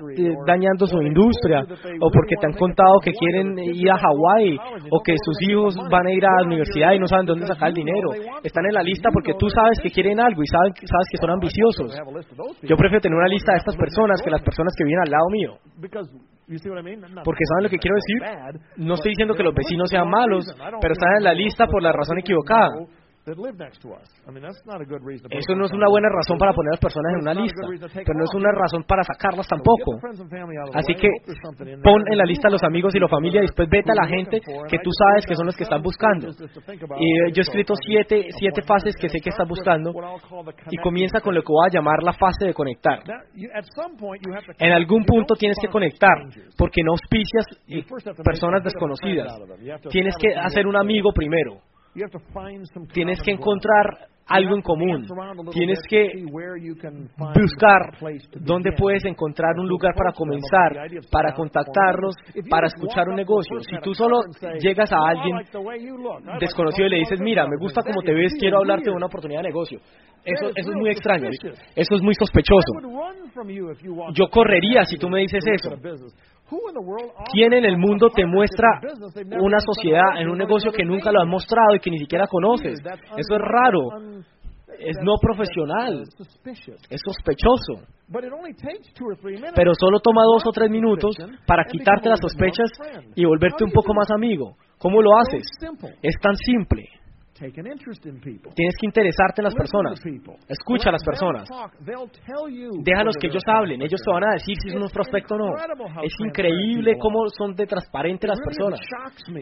dañando 0.47 0.87
su 0.87 1.01
industria, 1.01 1.65
o 2.01 2.11
porque 2.11 2.37
te 2.39 2.47
han 2.47 2.53
contado 2.53 3.01
que 3.03 3.13
quieren 3.13 3.59
ir 3.59 3.91
a 3.91 3.97
Hawái, 3.97 4.59
o 4.91 5.01
que 5.03 5.15
sus 5.25 5.37
hijos 5.49 5.75
van 5.91 6.07
a 6.07 6.13
ir 6.13 6.25
a 6.27 6.43
la 6.43 6.47
universidad 6.47 6.93
y 6.93 6.99
no 6.99 7.07
saben 7.07 7.27
dónde 7.27 7.47
sacar 7.47 7.69
el 7.69 7.75
dinero. 7.75 8.11
Están 8.43 8.67
en 8.67 8.75
la 8.75 8.83
lista 8.83 9.09
porque 9.13 9.33
tú 9.39 9.49
sabes 9.49 9.79
que 9.83 9.91
quieren 9.91 10.21
algo 10.21 10.43
y 10.43 10.47
sabes, 10.47 10.73
sabes 10.85 11.09
que 11.11 11.19
son 11.19 11.31
ambiciosos. 11.31 11.97
Yo 12.63 12.77
prefiero 12.77 13.01
tener 13.01 13.17
una 13.17 13.29
lista 13.29 13.53
de 13.53 13.59
estas 13.59 13.77
personas 13.77 14.21
que 14.23 14.31
las 14.31 14.43
personas 14.43 14.75
que 14.77 14.85
vienen 14.85 15.05
al 15.07 15.11
lado 15.11 15.29
mío. 15.31 15.53
Porque 17.25 17.45
saben 17.49 17.65
lo 17.65 17.71
que 17.71 17.79
quiero 17.79 17.97
decir. 17.97 18.61
No 18.77 18.95
estoy 18.95 19.11
diciendo 19.11 19.35
que 19.35 19.43
los 19.43 19.55
vecinos 19.55 19.89
sean 19.91 20.09
malos, 20.09 20.45
pero 20.81 20.93
están 20.93 21.17
en 21.19 21.25
la 21.25 21.35
lista 21.35 21.67
por 21.67 21.83
la 21.83 21.93
razón 21.93 22.19
equivocada. 22.19 22.71
Eso 25.31 25.55
no 25.55 25.67
es 25.67 25.73
una 25.73 25.89
buena 25.89 26.09
razón 26.09 26.39
para 26.39 26.53
poner 26.53 26.71
a 26.71 26.75
las 26.75 26.81
personas 26.81 27.13
en 27.15 27.21
una 27.21 27.35
lista, 27.35 27.63
pero 27.95 28.19
no 28.19 28.25
es 28.25 28.35
una 28.35 28.51
razón 28.51 28.83
para 28.83 29.03
sacarlas 29.05 29.47
tampoco. 29.47 29.95
Así 30.75 30.95
que 30.95 31.09
pon 31.83 32.03
en 32.11 32.19
la 32.19 32.25
lista 32.25 32.49
a 32.49 32.51
los 32.51 32.63
amigos 32.65 32.95
y 32.97 32.99
la 32.99 33.07
familia 33.07 33.39
y 33.39 33.47
después 33.47 33.69
vete 33.71 33.93
a 33.93 33.95
la 33.95 34.09
gente 34.09 34.41
que 34.41 34.79
tú 34.83 34.91
sabes 34.91 35.25
que 35.27 35.37
son 35.37 35.47
los 35.47 35.57
que 35.57 35.63
están 35.63 35.83
buscando. 35.83 36.29
Y 36.99 37.33
yo 37.33 37.39
he 37.39 37.41
escrito 37.41 37.75
siete, 37.77 38.27
siete 38.37 38.63
fases 38.63 38.97
que 38.97 39.09
sé 39.09 39.21
que 39.21 39.31
estás 39.31 39.49
buscando 39.49 39.93
y 40.71 40.77
comienza 40.79 41.21
con 41.21 41.35
lo 41.35 41.43
que 41.43 41.53
voy 41.53 41.67
a 41.69 41.73
llamar 41.73 42.03
la 42.03 42.13
fase 42.15 42.47
de 42.47 42.55
conectar. 42.55 43.01
En 44.59 44.73
algún 44.73 45.05
punto 45.05 45.35
tienes 45.37 45.59
que 45.61 45.69
conectar 45.69 46.27
porque 46.59 46.83
no 46.83 46.93
auspicias 46.93 47.47
personas 48.25 48.65
desconocidas. 48.65 49.33
Tienes 49.91 50.17
que 50.19 50.35
hacer 50.35 50.67
un 50.67 50.77
amigo 50.77 51.13
primero. 51.13 51.61
Tienes 52.93 53.21
que 53.23 53.33
encontrar 53.33 54.09
algo 54.27 54.55
en 54.55 54.63
común. 54.63 55.07
Tienes 55.53 55.79
que 55.89 56.25
buscar 57.19 57.99
dónde 58.41 58.73
puedes 58.73 59.05
encontrar 59.05 59.59
un 59.59 59.69
lugar 59.69 59.95
para 59.95 60.13
comenzar, 60.13 60.73
para 61.11 61.35
contactarlos, 61.35 62.15
para 62.49 62.69
escuchar 62.69 63.09
un 63.09 63.17
negocio. 63.17 63.59
Si 63.61 63.77
tú 63.83 63.95
solo 63.95 64.21
llegas 64.59 64.93
a 64.93 64.99
alguien 65.09 65.37
desconocido 66.41 66.87
y 66.87 66.91
le 66.91 66.99
dices, 66.99 67.21
mira, 67.21 67.47
me 67.47 67.57
gusta 67.59 67.83
cómo 67.83 68.01
te 68.03 68.15
ves, 68.15 68.35
quiero 68.39 68.59
hablarte 68.59 68.91
de 68.91 68.97
una 68.97 69.07
oportunidad 69.07 69.43
de 69.43 69.49
negocio. 69.49 69.81
Eso, 70.25 70.51
eso 70.55 70.71
es 70.71 70.77
muy 70.77 70.91
extraño, 70.91 71.29
eso 71.75 71.95
es 71.97 72.03
muy 72.03 72.15
sospechoso. 72.15 72.73
Yo 74.15 74.29
correría 74.31 74.85
si 74.85 74.97
tú 74.97 75.09
me 75.09 75.21
dices 75.21 75.45
eso. 75.47 75.77
¿Quién 77.33 77.53
en 77.53 77.65
el 77.65 77.79
mundo 77.79 78.09
te 78.15 78.27
muestra 78.27 78.69
una 79.41 79.59
sociedad 79.61 80.21
en 80.21 80.29
un 80.29 80.39
negocio 80.39 80.71
que 80.73 80.85
nunca 80.85 81.11
lo 81.11 81.23
has 81.23 81.29
mostrado 81.29 81.75
y 81.75 81.81
que 81.81 81.91
ni 81.91 81.99
siquiera 81.99 82.27
conoces? 82.27 82.79
Eso 82.81 83.35
es 83.35 83.41
raro. 83.41 84.23
Es 84.79 84.97
no 85.03 85.15
profesional. 85.21 86.03
Es 86.91 87.01
sospechoso. 87.05 87.87
Pero 89.55 89.73
solo 89.79 90.01
toma 90.01 90.25
dos 90.25 90.43
o 90.47 90.51
tres 90.51 90.71
minutos 90.71 91.17
para 91.47 91.65
quitarte 91.65 92.09
las 92.09 92.21
sospechas 92.21 92.71
y 93.15 93.25
volverte 93.25 93.65
un 93.65 93.71
poco 93.71 93.95
más 93.95 94.11
amigo. 94.11 94.57
¿Cómo 94.79 95.01
lo 95.01 95.11
haces? 95.19 95.43
Es 96.03 96.15
tan 96.21 96.35
simple. 96.37 96.89
Tienes 98.55 98.75
que 98.79 98.87
interesarte 98.87 99.41
en 99.41 99.45
las 99.45 99.55
personas. 99.55 100.01
Escucha 100.49 100.89
a 100.91 100.93
las 100.93 101.05
personas. 101.05 101.49
Déjalos 102.83 103.17
que 103.21 103.27
ellos 103.29 103.43
hablen. 103.47 103.83
Ellos 103.83 104.01
te 104.05 104.11
van 104.13 104.25
a 104.25 104.33
decir 104.35 104.55
si 104.63 104.69
es 104.69 104.75
un 104.75 104.89
prospecto 104.89 105.35
o 105.35 105.39
no. 105.39 105.51
Es 106.03 106.15
increíble 106.21 106.97
cómo 106.99 107.25
son 107.37 107.55
de 107.55 107.67
transparentes 107.67 108.29
las 108.29 108.39
personas. 108.41 108.81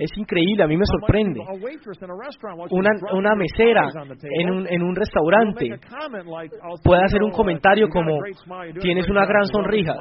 Es 0.00 0.10
increíble, 0.16 0.62
a 0.62 0.66
mí 0.66 0.76
me 0.76 0.84
sorprende. 0.86 1.40
Una, 2.70 2.90
una 3.12 3.34
mesera 3.34 3.88
en 4.22 4.50
un, 4.50 4.66
en 4.68 4.82
un 4.82 4.94
restaurante 4.96 5.66
puede 6.84 7.02
hacer 7.04 7.22
un 7.22 7.30
comentario 7.32 7.88
como 7.88 8.18
tienes 8.80 9.08
una 9.08 9.26
gran 9.26 9.44
sonrisa. 9.46 9.94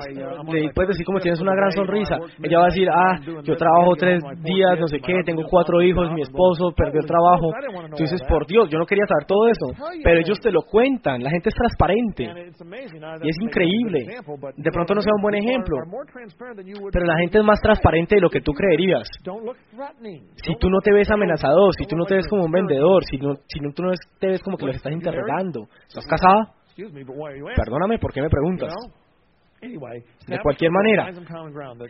Le 0.51 0.71
puedes 0.73 0.89
decir 0.89 1.05
como 1.05 1.19
tienes 1.19 1.39
una 1.41 1.55
gran 1.55 1.71
sonrisa. 1.71 2.15
Ella 2.43 2.57
va 2.59 2.63
a 2.63 2.67
decir, 2.67 2.87
ah, 2.89 3.19
yo 3.43 3.55
trabajo 3.55 3.95
tres 3.97 4.19
días, 4.43 4.79
no 4.79 4.87
sé 4.87 4.99
qué, 4.99 5.21
tengo 5.25 5.43
cuatro 5.49 5.81
hijos, 5.81 6.11
mi 6.13 6.21
esposo 6.21 6.71
perdió 6.75 7.01
el 7.01 7.05
trabajo. 7.07 7.51
Tú 7.95 8.03
dices, 8.03 8.21
por 8.27 8.45
Dios, 8.45 8.69
yo 8.69 8.77
no 8.77 8.85
quería 8.85 9.05
saber 9.07 9.25
todo 9.25 9.47
eso. 9.47 9.67
Pero 10.03 10.19
ellos 10.19 10.39
te 10.39 10.51
lo 10.51 10.61
cuentan, 10.61 11.23
la 11.23 11.29
gente 11.29 11.49
es 11.49 11.55
transparente. 11.55 12.23
Y 13.23 13.29
es 13.29 13.37
increíble. 13.41 14.05
De 14.57 14.71
pronto 14.71 14.95
no 14.95 15.01
sea 15.01 15.13
un 15.15 15.21
buen 15.21 15.35
ejemplo. 15.35 15.77
Pero 16.91 17.05
la 17.05 17.17
gente 17.17 17.39
es 17.39 17.43
más 17.43 17.61
transparente 17.61 18.15
de 18.15 18.21
lo 18.21 18.29
que 18.29 18.41
tú 18.41 18.51
creerías. 18.53 19.07
Si 20.35 20.55
tú 20.59 20.69
no 20.69 20.79
te 20.81 20.93
ves 20.93 21.09
amenazador, 21.11 21.73
si 21.77 21.85
tú 21.85 21.95
no 21.95 22.05
te 22.05 22.15
ves 22.15 22.27
como 22.27 22.45
un 22.45 22.51
vendedor, 22.51 23.03
si, 23.05 23.17
no, 23.17 23.35
si 23.47 23.59
tú 23.73 23.83
no 23.83 23.91
te 24.19 24.27
ves 24.27 24.41
como 24.41 24.57
que 24.57 24.65
los 24.65 24.75
estás 24.75 24.93
interrogando. 24.93 25.67
¿Estás 25.87 26.05
casada? 26.05 26.53
Perdóname, 27.55 27.99
¿por 27.99 28.13
qué 28.13 28.21
me 28.21 28.29
preguntas? 28.29 28.73
De 30.27 30.39
cualquier 30.41 30.71
manera, 30.71 31.11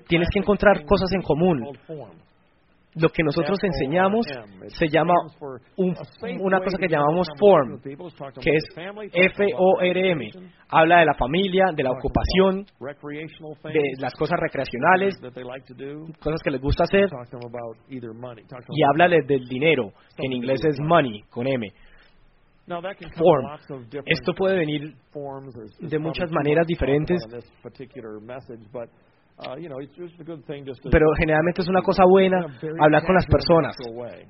tienes 0.08 0.28
que 0.34 0.40
encontrar 0.40 0.84
cosas 0.86 1.12
en 1.14 1.22
común 1.22 1.64
lo 3.00 3.10
que 3.10 3.24
nosotros 3.24 3.58
enseñamos 3.64 4.26
se 4.68 4.88
llama 4.88 5.14
una 5.78 6.60
cosa 6.60 6.78
que 6.78 6.88
llamamos 6.88 7.28
FORM, 7.40 7.82
que 7.82 8.56
es 8.56 8.64
F-O-R-M. 9.14 10.30
Habla 10.70 11.00
de 11.00 11.06
la 11.06 11.14
familia, 11.16 11.66
de 11.76 11.84
la 11.84 11.92
ocupación, 11.92 12.66
de 13.74 13.82
las 14.00 14.14
cosas 14.14 14.40
recreacionales, 14.40 15.16
cosas 16.20 16.42
que 16.44 16.52
les 16.52 16.62
gusta 16.62 16.84
hacer, 16.84 17.10
y 18.70 18.84
habla 18.84 19.08
del 19.08 19.46
dinero, 19.46 19.92
que 20.16 20.26
en 20.26 20.34
inglés 20.34 20.64
es 20.66 20.80
money, 20.80 21.22
con 21.30 21.48
M. 21.48 21.68
Form. 23.16 23.48
Esto 24.06 24.34
puede 24.34 24.58
venir 24.58 24.94
de 25.80 26.00
muchas 26.00 26.30
maneras 26.32 26.68
diferentes, 26.68 27.20
Uh, 28.70 29.09
Pero 30.92 31.06
generalmente 31.18 31.62
es 31.62 31.68
una 31.70 31.82
cosa 31.82 32.04
buena 32.06 32.46
hablar 32.82 33.06
con 33.06 33.16
las 33.16 33.26
personas 33.26 33.76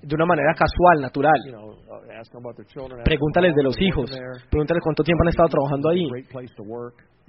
de 0.02 0.16
una 0.16 0.26
manera 0.26 0.54
casual, 0.54 1.02
natural. 1.02 1.40
Pregúntales 3.04 3.56
de 3.56 3.64
los 3.64 3.76
hijos, 3.82 4.12
pregúntales 4.50 4.82
cuánto 4.84 5.04
tiempo 5.04 5.24
han 5.24 5.30
estado 5.30 5.50
trabajando 5.50 5.90
ahí. 5.90 6.08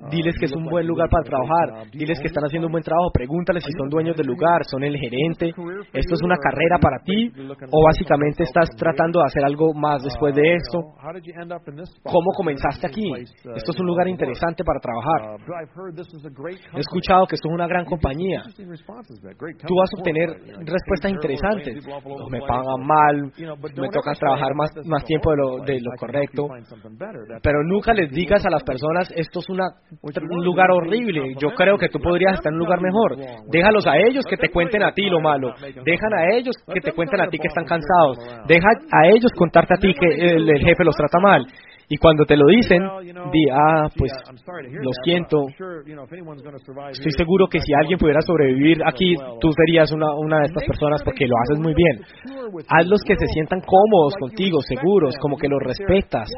Diles 0.08 0.34
que 0.38 0.46
es 0.46 0.52
un 0.52 0.64
buen 0.64 0.86
lugar 0.86 1.08
para 1.10 1.24
trabajar. 1.24 1.90
Diles 1.92 2.18
que 2.20 2.28
están 2.28 2.44
haciendo 2.44 2.68
un 2.68 2.72
buen 2.72 2.82
trabajo. 2.82 3.10
Pregúntales 3.12 3.62
si 3.64 3.72
son 3.76 3.90
dueños 3.90 4.16
del 4.16 4.26
lugar, 4.26 4.64
son 4.64 4.82
el 4.82 4.96
gerente. 4.96 5.52
¿Esto 5.92 6.14
es 6.14 6.22
una 6.22 6.36
carrera 6.36 6.78
para 6.80 6.98
ti? 7.04 7.30
¿O 7.70 7.84
básicamente 7.84 8.44
estás 8.44 8.70
tratando 8.76 9.20
de 9.20 9.26
hacer 9.26 9.44
algo 9.44 9.74
más 9.74 10.02
después 10.02 10.34
de 10.34 10.54
esto? 10.54 10.80
¿Cómo 12.04 12.32
comenzaste 12.34 12.86
aquí? 12.86 13.12
Esto 13.54 13.72
es 13.72 13.80
un 13.80 13.86
lugar 13.86 14.08
interesante 14.08 14.64
para 14.64 14.80
trabajar. 14.80 15.36
He 16.74 16.80
escuchado 16.80 17.26
que 17.26 17.34
esto 17.34 17.48
es 17.48 17.54
una 17.54 17.66
gran 17.66 17.84
compañía. 17.84 18.42
Tú 19.66 19.74
vas 19.76 19.90
a 19.92 19.98
obtener 19.98 20.30
respuestas 20.64 21.10
interesantes. 21.10 21.84
Me 22.30 22.40
pagan 22.40 22.86
mal, 22.86 23.32
me 23.76 23.88
toca 23.90 24.14
trabajar 24.14 24.54
más, 24.54 24.70
más 24.86 25.04
tiempo 25.04 25.30
de 25.30 25.36
lo, 25.36 25.58
de 25.58 25.80
lo 25.80 25.90
correcto. 25.98 26.48
Pero 27.42 27.62
nunca 27.64 27.92
les 27.92 28.10
digas 28.10 28.44
a 28.46 28.50
las 28.50 28.62
personas, 28.62 29.10
esto 29.14 29.40
es 29.40 29.48
una 29.50 29.68
un 30.02 30.44
lugar 30.44 30.70
horrible. 30.70 31.34
Yo 31.38 31.50
creo 31.50 31.76
que 31.76 31.88
tú 31.88 31.98
podrías 31.98 32.34
estar 32.34 32.52
en 32.52 32.58
un 32.58 32.64
lugar 32.64 32.80
mejor. 32.80 33.16
Déjalos 33.50 33.86
a 33.86 33.96
ellos 33.96 34.24
que 34.28 34.36
te 34.36 34.48
cuenten 34.50 34.82
a 34.82 34.92
ti 34.92 35.08
lo 35.08 35.20
malo. 35.20 35.54
Dejan 35.84 36.14
a 36.14 36.36
ellos 36.36 36.54
que 36.72 36.80
te 36.80 36.92
cuenten 36.92 37.20
a 37.20 37.28
ti 37.28 37.38
que 37.38 37.48
están 37.48 37.64
cansados. 37.64 38.18
Deja 38.46 38.68
a 38.92 39.08
ellos 39.08 39.30
contarte 39.36 39.74
a 39.74 39.78
ti 39.78 39.92
que 39.94 40.06
el 40.06 40.58
jefe 40.58 40.84
los 40.84 40.96
trata 40.96 41.18
mal. 41.18 41.46
Y 41.92 41.96
cuando 41.96 42.24
te 42.24 42.36
lo 42.36 42.46
dicen, 42.46 42.86
di, 43.34 43.50
ah, 43.50 43.90
pues 43.98 44.12
lo 44.78 44.90
siento. 45.02 45.42
Estoy 46.94 47.12
seguro 47.18 47.48
que 47.50 47.58
si 47.58 47.74
alguien 47.74 47.98
pudiera 47.98 48.20
sobrevivir 48.22 48.78
aquí, 48.86 49.16
tú 49.40 49.50
serías 49.50 49.90
una, 49.90 50.14
una 50.14 50.38
de 50.38 50.46
estas 50.54 50.62
personas 50.70 51.02
porque 51.02 51.26
lo 51.26 51.34
haces 51.42 51.58
muy 51.58 51.74
bien. 51.74 51.98
Hazlos 52.68 53.02
que 53.02 53.16
se 53.18 53.26
sientan 53.34 53.58
cómodos 53.66 54.14
contigo, 54.20 54.62
seguros, 54.62 55.16
como 55.20 55.36
que 55.36 55.48
los 55.48 55.58
respetas 55.58 56.30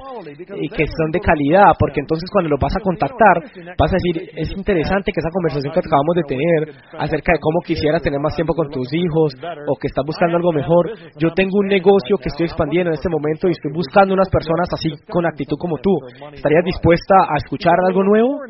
y 0.57 0.69
que 0.71 0.87
son 0.89 1.11
de 1.13 1.21
calidad, 1.21 1.77
porque 1.79 2.01
entonces 2.01 2.31
cuando 2.33 2.49
lo 2.49 2.57
vas 2.57 2.73
a 2.75 2.81
contactar, 2.81 3.45
vas 3.77 3.93
a 3.93 3.97
decir, 4.01 4.33
es 4.33 4.57
interesante 4.57 5.13
que 5.13 5.21
esa 5.21 5.29
conversación 5.37 5.69
que 5.69 5.85
acabamos 5.85 6.17
de 6.17 6.25
tener 6.33 6.61
acerca 6.97 7.37
de 7.37 7.41
cómo 7.45 7.61
quisieras 7.61 8.01
tener 8.01 8.21
más 8.25 8.35
tiempo 8.35 8.55
con 8.55 8.71
tus 8.71 8.89
hijos 8.89 9.37
o 9.69 9.77
que 9.77 9.89
estás 9.89 10.05
buscando 10.07 10.41
algo 10.41 10.53
mejor. 10.53 10.97
Yo 11.21 11.29
tengo 11.37 11.61
un 11.61 11.69
negocio 11.69 12.17
que 12.17 12.33
estoy 12.33 12.47
expandiendo 12.47 12.89
en 12.89 12.97
este 12.97 13.13
momento 13.13 13.49
y 13.49 13.53
estoy 13.53 13.73
buscando 13.77 14.15
unas 14.15 14.31
personas 14.31 14.65
así 14.73 14.89
con 15.13 15.27
actitud 15.43 15.59
como 15.59 15.77
tú, 15.79 15.91
¿estarías 16.33 16.65
dispuesta 16.65 17.15
a 17.29 17.37
escuchar 17.37 17.75
algo 17.87 18.03
nuevo? 18.03 18.41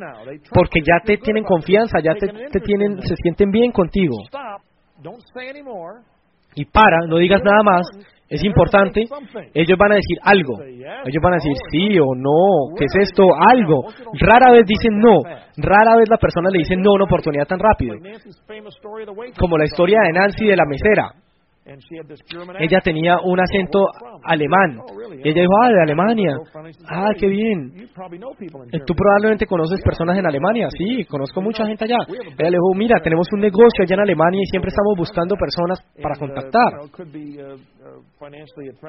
Porque 0.53 0.81
ya 0.81 1.01
te 1.05 1.17
tienen 1.19 1.45
confianza, 1.45 1.99
ya 2.01 2.15
te, 2.15 2.29
te 2.29 2.61
tienen, 2.61 3.01
se 3.03 3.17
sienten 3.17 3.51
bien 3.51 3.73
contigo. 3.73 4.17
Y 6.55 6.65
para, 6.67 7.07
no 7.07 7.17
digas 7.17 7.43
nada 7.43 7.63
más, 7.63 7.87
es 8.33 8.43
importante, 8.45 9.05
ellos 9.53 9.79
van 9.79 9.93
a 9.93 9.97
decir 9.97 10.19
algo. 10.23 10.63
Ellos 10.63 11.23
van 11.23 11.35
a 11.35 11.37
decir 11.37 11.53
sí 11.71 11.99
o 11.99 12.15
no, 12.15 12.75
¿qué 12.79 12.87
es 12.87 13.09
esto? 13.09 13.25
Algo. 13.37 13.85
Rara 14.19 14.53
vez 14.53 14.65
dicen 14.67 14.99
no. 14.99 15.21
Rara 15.59 15.97
vez 15.99 16.09
la 16.09 16.17
persona 16.17 16.49
le 16.51 16.59
dice 16.59 16.75
no 16.77 16.93
a 16.93 16.95
una 16.95 17.05
oportunidad 17.05 17.47
tan 17.47 17.59
rápido. 17.59 17.97
Como 19.39 19.59
la 19.59 19.65
historia 19.65 19.99
de 20.07 20.13
Nancy 20.13 20.47
de 20.47 20.57
la 20.57 20.65
mesera. 20.65 21.13
Ella 22.59 22.81
tenía 22.83 23.19
un 23.23 23.39
acento 23.39 23.87
alemán. 24.25 24.81
Ella 25.23 25.43
dijo, 25.43 25.53
ah, 25.63 25.69
de 25.69 25.83
Alemania. 25.83 26.37
Ah, 26.89 27.11
qué 27.17 27.29
bien. 27.29 27.73
Tú 28.85 28.95
probablemente 28.95 29.47
conoces 29.47 29.81
personas 29.83 30.19
en 30.19 30.27
Alemania. 30.27 30.69
Sí, 30.77 31.05
conozco 31.05 31.41
mucha 31.41 31.65
gente 31.67 31.85
allá. 31.85 31.99
Ella 32.09 32.51
le 32.51 32.57
dijo, 32.57 32.75
mira, 32.75 33.01
tenemos 33.01 33.29
un 33.33 33.41
negocio 33.41 33.85
allá 33.85 33.95
en 33.95 34.01
Alemania 34.01 34.41
y 34.43 34.47
siempre 34.47 34.71
estamos 34.71 34.95
buscando 34.97 35.37
personas 35.37 35.79
para 36.03 36.17
contactar. 36.19 36.73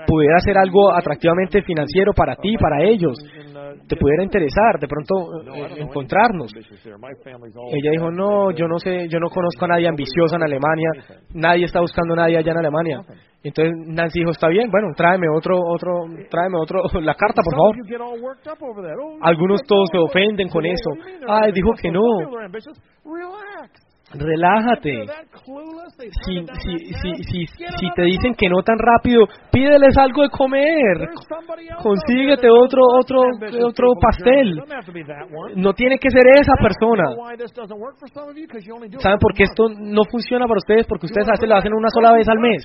Pudiera 0.08 0.40
ser 0.40 0.58
algo 0.58 0.94
atractivamente 0.94 1.62
financiero 1.62 2.14
para 2.14 2.36
ti, 2.36 2.56
para 2.58 2.84
ellos. 2.84 3.18
Te 3.88 3.96
pudiera 3.96 4.24
interesar 4.24 4.80
de 4.80 4.88
pronto 4.88 5.14
eh, 5.56 5.82
encontrarnos. 5.82 6.52
Ella 6.56 7.92
dijo, 7.92 8.12
no, 8.12 8.52
yo 8.52 8.68
no 8.68 8.78
sé, 8.80 9.08
yo 9.10 9.20
no 9.20 9.30
conozco 9.30 9.66
a 9.66 9.70
nadie 9.70 9.88
ambicioso 9.88 10.36
en 10.36 10.44
Alemania. 10.44 10.90
Nadie 11.34 11.66
está 11.66 11.82
buscando 11.82 12.14
a 12.14 12.18
nadie 12.18 12.38
allá 12.38 12.52
en 12.52 12.58
Alemania. 12.58 13.02
Entonces 13.44 13.74
Nancy 13.88 14.20
dijo, 14.20 14.32
está 14.32 14.48
bien, 14.48 14.72
bueno, 14.72 14.88
tráeme 14.96 15.28
otro, 15.36 15.60
otro, 15.60 16.06
tráeme 16.30 16.58
otro, 16.60 16.82
la 17.02 17.14
carta, 17.16 17.42
por 17.44 17.54
favor. 17.56 17.76
Algunos 19.22 19.62
todos 19.68 19.90
se 19.92 19.98
ofenden 19.98 20.48
con 20.48 20.66
eso. 20.66 20.92
Ay, 21.28 21.52
dijo 21.52 21.72
que 21.82 21.92
no. 21.92 22.02
Relájate. 24.14 25.06
Si, 25.98 26.46
si, 26.62 27.16
si, 27.24 27.46
si, 27.48 27.92
te 27.96 28.02
dicen 28.04 28.36
que 28.36 28.48
no 28.48 28.62
tan 28.64 28.78
rápido, 28.78 29.26
pídeles 29.52 29.98
algo 29.98 30.24
de 30.24 30.30
comer. 30.30 31.10
Consíguete 31.82 32.48
otro, 32.50 32.82
otro, 33.00 33.22
otro 33.66 33.94
pastel. 34.00 34.62
No 35.56 35.74
tiene 35.74 35.98
que 35.98 36.10
ser 36.10 36.24
esa 36.40 36.54
persona. 36.62 37.04
¿Saben 39.00 39.20
por 39.20 39.34
qué 39.34 39.44
esto 39.44 39.70
no 39.70 40.04
funciona 40.10 40.46
para 40.46 40.58
ustedes? 40.58 40.86
Porque 40.88 41.08
ustedes 41.08 41.28
a 41.28 41.46
lo 41.46 41.56
hacen 41.56 41.74
una 41.74 41.90
sola 41.90 42.14
vez 42.14 42.28
al 42.30 42.40
mes 42.40 42.64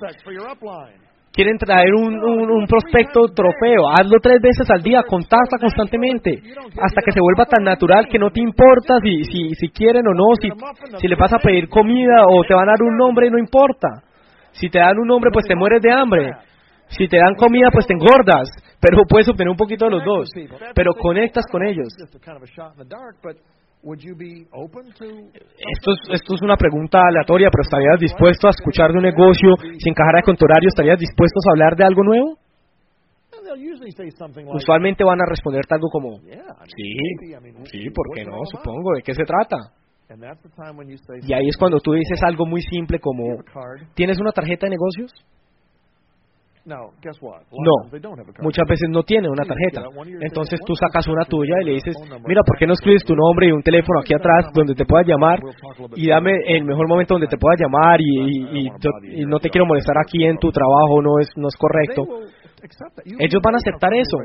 quieren 1.33 1.57
traer 1.59 1.95
un, 1.95 2.67
prospecto 2.67 3.29
trofeo, 3.35 3.89
hazlo 3.89 4.19
tres 4.21 4.41
veces 4.41 4.69
al 4.71 4.83
día, 4.83 5.03
contacta 5.03 5.59
constantemente, 5.61 6.43
hasta 6.81 7.03
que 7.05 7.13
se 7.13 7.21
vuelva 7.21 7.47
tan 7.47 7.65
natural 7.65 8.09
que 8.09 8.19
no 8.19 8.31
te 8.31 8.41
importa 8.41 8.99
si, 9.03 9.25
si, 9.25 9.55
si 9.55 9.69
quieren 9.71 10.07
o 10.07 10.15
no, 10.15 10.35
si, 10.41 10.49
si 10.99 11.09
le 11.09 11.17
vas 11.17 11.33
a 11.33 11.39
pedir 11.39 11.69
comida 11.69 12.25
o 12.29 12.43
te 12.45 12.55
van 12.55 12.69
a 12.69 12.73
dar 12.73 12.83
un 12.83 12.97
nombre, 12.97 13.31
no 13.31 13.39
importa. 13.39 14.03
Si 14.53 14.69
te 14.69 14.79
dan 14.79 14.99
un 14.99 15.07
nombre, 15.07 15.31
pues 15.33 15.47
te 15.47 15.55
mueres 15.55 15.81
de 15.81 15.93
hambre. 15.93 16.33
Si 16.89 17.07
te 17.07 17.19
dan 17.19 17.35
comida, 17.35 17.69
pues 17.71 17.87
te 17.87 17.95
engordas. 17.95 18.49
Pero 18.81 19.03
puedes 19.09 19.29
obtener 19.29 19.51
un 19.51 19.57
poquito 19.57 19.85
de 19.85 19.91
los 19.93 20.05
dos. 20.05 20.31
Pero 20.75 20.95
conectas 20.95 21.45
con 21.51 21.65
ellos. 21.65 21.89
Esto 24.99 25.93
es, 25.93 26.21
esto 26.21 26.35
es 26.35 26.43
una 26.43 26.57
pregunta 26.57 27.01
aleatoria, 27.07 27.49
pero 27.51 27.63
¿estarías 27.63 28.01
dispuesto 28.01 28.49
a 28.49 28.51
escuchar 28.51 28.91
de 28.93 28.99
un 28.99 29.05
negocio 29.05 29.55
sin 29.79 29.93
encajara 29.93 30.23
con 30.23 30.37
tu 30.37 30.45
horario? 30.45 30.69
¿Estarías 30.69 30.99
dispuesto 30.99 31.39
a 31.47 31.53
hablar 31.53 31.77
de 31.77 31.85
algo 31.85 32.03
nuevo? 32.03 32.39
Usualmente 34.57 35.05
van 35.05 35.21
a 35.21 35.27
responderte 35.27 35.75
algo 35.75 35.89
como, 35.91 36.19
sí, 36.19 36.97
sí, 37.71 37.91
¿por 37.91 38.07
qué 38.15 38.25
no? 38.25 38.45
Supongo, 38.45 38.95
¿de 38.97 39.03
qué 39.03 39.15
se 39.15 39.25
trata? 39.25 39.57
Y 41.29 41.33
ahí 41.35 41.49
es 41.49 41.57
cuando 41.57 41.79
tú 41.81 41.93
dices 41.93 42.23
algo 42.23 42.47
muy 42.47 42.63
simple 42.63 42.99
como, 42.99 43.37
¿tienes 43.95 44.19
una 44.19 44.33
tarjeta 44.33 44.67
de 44.67 44.71
negocios? 44.71 45.13
No, 47.51 47.91
muchas 48.43 48.67
veces 48.69 48.89
no 48.91 49.03
tiene 49.03 49.29
una 49.29 49.45
tarjeta. 49.45 49.83
Entonces 50.21 50.61
tú 50.67 50.75
sacas 50.75 51.07
una 51.09 51.25
tuya 51.25 51.55
y 51.63 51.65
le 51.65 51.73
dices, 51.73 51.97
mira, 52.27 52.43
¿por 52.45 52.59
qué 52.59 52.67
no 52.67 52.75
escribes 52.75 53.05
tu 53.05 53.15
nombre 53.15 53.49
y 53.49 53.53
un 53.53 53.63
teléfono 53.63 54.01
aquí 54.01 54.15
atrás 54.15 54.53
donde 54.55 54.75
te 54.75 54.85
puedas 54.85 55.07
llamar 55.07 55.41
y 55.97 56.09
dame 56.09 56.33
el 56.47 56.65
mejor 56.65 56.89
momento 56.89 57.15
donde 57.15 57.27
te 57.27 57.39
puedas 57.39 57.59
llamar 57.61 58.01
y, 58.01 58.69
y 59.21 59.25
no 59.27 59.39
te 59.39 59.49
quiero 59.51 59.67
molestar 59.67 59.97
aquí 59.99 60.25
en 60.25 60.37
tu 60.39 60.51
trabajo, 60.51 61.01
no 61.03 61.19
es, 61.21 61.29
no 61.37 61.49
es 61.49 61.57
correcto? 61.57 62.05
Ellos 63.19 63.41
van 63.43 63.55
a 63.55 63.59
aceptar 63.59 63.93
eso. 63.95 64.19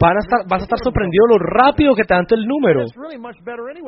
Van 0.00 0.16
a 0.16 0.20
estar, 0.20 0.40
vas 0.48 0.60
a 0.60 0.64
estar 0.64 0.78
sorprendido 0.82 1.26
lo 1.28 1.38
rápido 1.38 1.94
que 1.94 2.04
te 2.04 2.14
dan 2.14 2.26
el 2.30 2.46
número. 2.46 2.84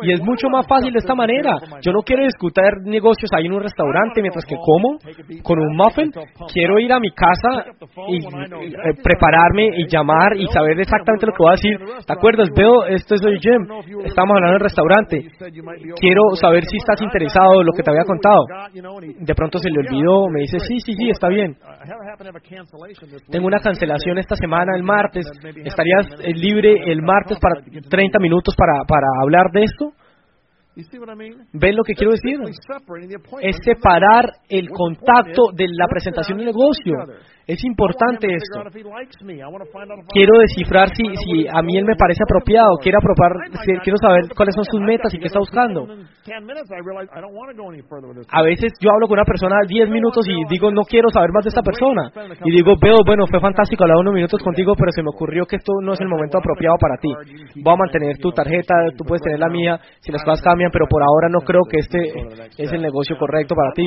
Y 0.02 0.12
es 0.12 0.20
mucho 0.22 0.48
más 0.48 0.66
fácil 0.66 0.92
de 0.92 0.98
esta 0.98 1.14
manera. 1.14 1.52
Yo 1.82 1.92
no 1.92 2.02
quiero 2.02 2.24
discutir 2.24 2.64
negocios 2.84 3.30
ahí 3.34 3.46
en 3.46 3.52
un 3.52 3.62
restaurante 3.62 4.20
mientras 4.20 4.44
que 4.44 4.56
como 4.56 4.98
con 5.42 5.58
un 5.58 5.76
muffin. 5.76 6.10
Quiero 6.52 6.78
ir 6.78 6.92
a 6.92 7.00
mi 7.00 7.10
casa 7.10 7.70
y, 8.08 8.18
eh, 8.18 8.94
prepararme 9.02 9.68
y 9.76 9.86
llamar 9.88 10.36
y 10.36 10.46
saber 10.48 10.80
exactamente 10.80 11.26
lo 11.26 11.32
que 11.32 11.42
voy 11.42 11.50
a 11.50 11.56
decir. 11.56 11.76
¿Te 12.06 12.12
acuerdas? 12.12 12.48
Veo, 12.54 12.86
esto 12.86 13.14
es 13.14 13.22
el 13.22 13.38
Jim. 13.40 13.62
Estamos 14.04 14.36
hablando 14.36 14.52
del 14.52 14.60
restaurante. 14.60 15.22
Quiero 16.00 16.22
saber 16.40 16.64
si 16.64 16.76
estás 16.76 17.00
interesado 17.02 17.60
en 17.60 17.66
lo 17.66 17.72
que 17.72 17.82
te 17.82 17.90
había 17.90 18.04
contado. 18.04 18.44
De 19.20 19.34
pronto 19.34 19.58
se 19.58 19.70
le 19.70 19.80
olvidó. 19.80 20.28
Me 20.28 20.40
dice, 20.40 20.58
sí, 20.60 20.80
sí, 20.80 20.92
sí, 20.94 21.10
está 21.10 21.28
bien. 21.28 21.56
Tengo 23.30 23.46
una 23.46 23.58
cancelación 23.66 24.18
esta 24.18 24.36
semana, 24.36 24.76
el 24.76 24.82
martes. 24.82 25.26
¿Estarías 25.64 26.06
eh, 26.20 26.32
libre 26.32 26.90
el 26.92 27.02
martes 27.02 27.38
para 27.40 27.60
30 27.62 28.18
minutos 28.20 28.54
para, 28.56 28.84
para 28.86 29.06
hablar 29.20 29.50
de 29.52 29.64
esto? 29.64 29.92
¿Ven 31.52 31.74
lo 31.74 31.82
que 31.82 31.94
quiero 31.94 32.12
decir? 32.12 32.38
Es 33.40 33.56
separar 33.64 34.26
el 34.48 34.68
contacto 34.68 35.50
de 35.54 35.66
la 35.68 35.86
presentación 35.88 36.38
del 36.38 36.46
negocio. 36.48 36.94
Es 37.46 37.62
importante 37.62 38.26
esto. 38.26 38.58
Quiero 40.12 40.32
descifrar 40.40 40.88
si, 40.90 41.04
si 41.14 41.46
a 41.46 41.62
mí 41.62 41.78
él 41.78 41.84
me 41.84 41.94
parece 41.94 42.24
apropiado. 42.26 42.74
Quiero, 42.82 42.98
aprobar, 42.98 43.32
quiero 43.84 43.98
saber 43.98 44.34
cuáles 44.34 44.54
son 44.54 44.64
sus 44.64 44.80
metas 44.80 45.14
y 45.14 45.18
qué 45.18 45.26
está 45.26 45.38
buscando. 45.38 45.86
A 48.30 48.42
veces 48.42 48.72
yo 48.80 48.90
hablo 48.90 49.06
con 49.06 49.18
una 49.18 49.24
persona 49.24 49.56
10 49.66 49.88
minutos 49.90 50.26
y 50.28 50.34
digo, 50.50 50.72
no 50.72 50.82
quiero 50.82 51.08
saber 51.10 51.30
más 51.32 51.44
de 51.44 51.50
esta 51.50 51.62
persona. 51.62 52.10
Y 52.44 52.50
digo, 52.50 52.74
veo, 52.82 52.96
bueno, 53.06 53.26
fue 53.30 53.38
fantástico 53.38 53.84
hablar 53.84 53.98
unos 53.98 54.14
minutos 54.14 54.42
contigo, 54.42 54.74
pero 54.76 54.90
se 54.90 55.02
me 55.02 55.10
ocurrió 55.10 55.46
que 55.46 55.56
esto 55.56 55.72
no 55.82 55.92
es 55.92 56.00
el 56.00 56.08
momento 56.08 56.38
apropiado 56.38 56.76
para 56.80 56.96
ti. 56.98 57.14
Voy 57.62 57.74
a 57.74 57.76
mantener 57.76 58.18
tu 58.18 58.32
tarjeta, 58.32 58.74
tú 58.98 59.04
puedes 59.04 59.22
tener 59.22 59.38
la 59.38 59.48
mía, 59.48 59.78
si 60.00 60.10
las 60.10 60.24
cosas 60.24 60.42
cambian, 60.42 60.70
pero 60.72 60.86
por 60.90 61.00
ahora 61.00 61.28
no 61.30 61.38
creo 61.40 61.62
que 61.70 61.78
este 61.78 62.00
es 62.58 62.72
el 62.72 62.82
negocio 62.82 63.16
correcto 63.16 63.54
para 63.54 63.70
ti. 63.72 63.86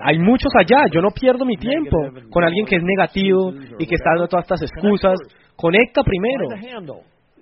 Hay 0.00 0.18
muchos 0.18 0.52
allá, 0.58 0.86
yo 0.92 1.00
no 1.00 1.10
pierdo 1.10 1.44
mi 1.44 1.56
tiempo 1.56 1.96
con 2.30 2.44
alguien 2.44 2.66
que 2.66 2.76
es 2.76 2.82
negativo 2.82 3.52
y 3.78 3.86
que 3.86 3.94
está 3.94 4.10
dando 4.10 4.28
todas 4.28 4.44
estas 4.44 4.62
excusas. 4.62 5.18
Conecta 5.56 6.02
primero. 6.02 6.48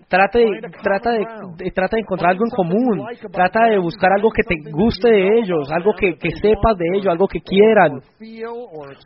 Trata 0.09 0.39
de, 0.39 0.47
trata, 0.85 1.11
de, 1.11 1.71
trata 1.73 1.97
de 1.97 2.03
encontrar 2.03 2.31
algo 2.31 2.45
en 2.45 2.55
común, 2.55 3.05
trata 3.33 3.67
de 3.71 3.79
buscar 3.79 4.13
algo 4.13 4.31
que 4.31 4.45
te 4.45 4.55
guste 4.71 5.11
de 5.11 5.41
ellos, 5.41 5.69
algo 5.73 5.95
que, 5.99 6.15
que 6.17 6.31
sepas 6.31 6.79
de 6.79 6.85
ellos, 6.95 7.09
algo 7.09 7.27
que 7.27 7.41
quieran, 7.41 7.99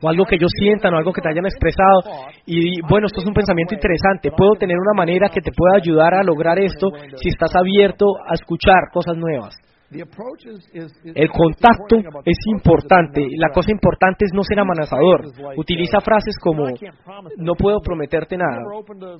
o 0.03 0.09
algo 0.11 0.27
que 0.27 0.37
ellos 0.37 0.51
sientan, 0.59 0.93
o 0.93 0.99
algo 0.99 1.11
que 1.15 1.23
te 1.23 1.31
hayan 1.31 1.47
expresado. 1.47 2.03
Y 2.45 2.83
bueno, 2.83 3.07
esto 3.07 3.23
es 3.23 3.27
un 3.27 3.33
pensamiento 3.33 3.75
interesante, 3.75 4.31
puedo 4.31 4.57
tener 4.57 4.77
una 4.77 4.95
manera 4.95 5.31
que 5.31 5.41
te 5.41 5.53
pueda 5.53 5.79
ayudar 5.79 6.13
a 6.13 6.23
lograr 6.23 6.59
esto 6.59 6.91
si 7.17 7.31
estás 7.31 7.57
abierto 7.57 8.05
a 8.29 8.35
escuchar 8.35 8.93
cosas 8.93 9.17
nuevas. 9.17 9.57
El 9.93 11.31
contacto 11.31 11.97
es 12.25 12.39
importante. 12.47 13.27
La 13.37 13.49
cosa 13.53 13.73
importante 13.73 14.25
es 14.25 14.33
no 14.33 14.45
ser 14.45 14.61
amenazador. 14.61 15.23
Utiliza 15.57 16.01
frases 16.01 16.37
como 16.41 16.67
no 17.39 17.55
puedo 17.55 17.81
prometerte 17.81 18.37
nada, 18.37 18.63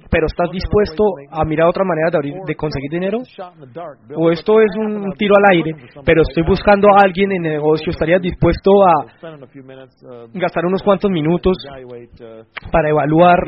pero 0.09 0.27
estás 0.27 0.49
dispuesto 0.53 1.03
a 1.31 1.45
mirar 1.45 1.67
otra 1.69 1.83
manera 1.85 2.11
de, 2.11 2.35
de 2.47 2.55
conseguir 2.55 2.91
dinero. 2.91 3.19
O 4.15 4.31
esto 4.31 4.61
es 4.61 4.71
un 4.79 5.13
tiro 5.19 5.35
al 5.37 5.57
aire, 5.57 5.75
pero 6.05 6.23
estoy 6.23 6.45
buscando 6.47 6.87
a 6.89 7.05
alguien 7.05 7.33
en 7.33 7.45
el 7.47 7.53
negocio. 7.55 7.91
¿Estarías 7.91 8.23
dispuesto 8.23 8.71
a 8.85 9.07
gastar 10.35 10.67
unos 10.67 10.83
cuantos 10.85 11.11
minutos 11.11 11.57
para 12.71 12.91
evaluar 12.91 13.39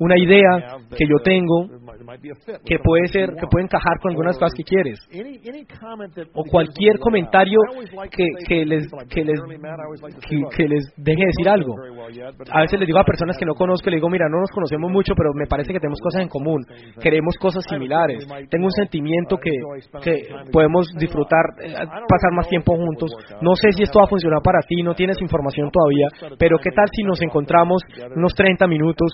una 0.00 0.18
idea 0.18 0.78
que 0.96 1.06
yo 1.06 1.22
tengo 1.22 1.68
que 2.64 2.78
puede 2.82 3.06
ser 3.06 3.30
que 3.34 3.46
puede 3.46 3.66
encajar 3.66 4.00
con 4.00 4.10
algunas 4.10 4.36
cosas 4.36 4.54
que 4.56 4.64
quieres? 4.64 4.98
O 6.34 6.42
cualquier 6.44 6.71
cualquier 6.72 6.98
comentario 6.98 7.58
que, 8.10 8.24
que, 8.46 8.64
les, 8.64 8.88
que, 9.08 9.24
les, 9.24 9.40
que, 10.56 10.68
les 10.68 10.84
deje 10.96 11.26
decir 11.26 11.48
algo. 11.48 11.74
A 12.50 12.62
veces 12.62 12.80
les 12.80 12.86
digo 12.86 12.98
a 12.98 13.04
personas 13.04 13.36
que 13.38 13.44
no 13.44 13.54
conozco, 13.54 13.90
le 13.90 13.96
digo, 13.96 14.08
mira, 14.08 14.28
no 14.28 14.40
nos 14.40 14.50
conocemos 14.50 14.90
mucho, 14.90 15.14
pero 15.14 15.30
me 15.34 15.46
parece 15.46 15.72
que 15.72 15.80
tenemos 15.80 16.00
cosas 16.00 16.22
en 16.22 16.28
común, 16.28 16.64
queremos 17.00 17.36
cosas 17.38 17.64
similares, 17.68 18.26
tengo 18.50 18.66
un 18.66 18.72
sentimiento 18.72 19.36
que, 19.36 19.52
que 20.02 20.28
podemos 20.50 20.86
disfrutar, 20.98 21.44
eh, 21.62 21.72
pasar 21.74 22.32
más 22.34 22.48
tiempo 22.48 22.74
juntos. 22.76 23.10
No 23.40 23.54
sé 23.54 23.72
si 23.72 23.82
esto 23.82 23.98
va 24.00 24.06
a 24.06 24.08
funcionar 24.08 24.40
para 24.42 24.60
ti, 24.60 24.82
no 24.82 24.94
tienes 24.94 25.20
información 25.20 25.70
todavía, 25.70 26.36
pero 26.38 26.58
¿qué 26.58 26.70
tal 26.70 26.86
si 26.92 27.02
nos 27.02 27.20
encontramos 27.22 27.82
unos 28.16 28.34
30 28.34 28.66
minutos 28.66 29.12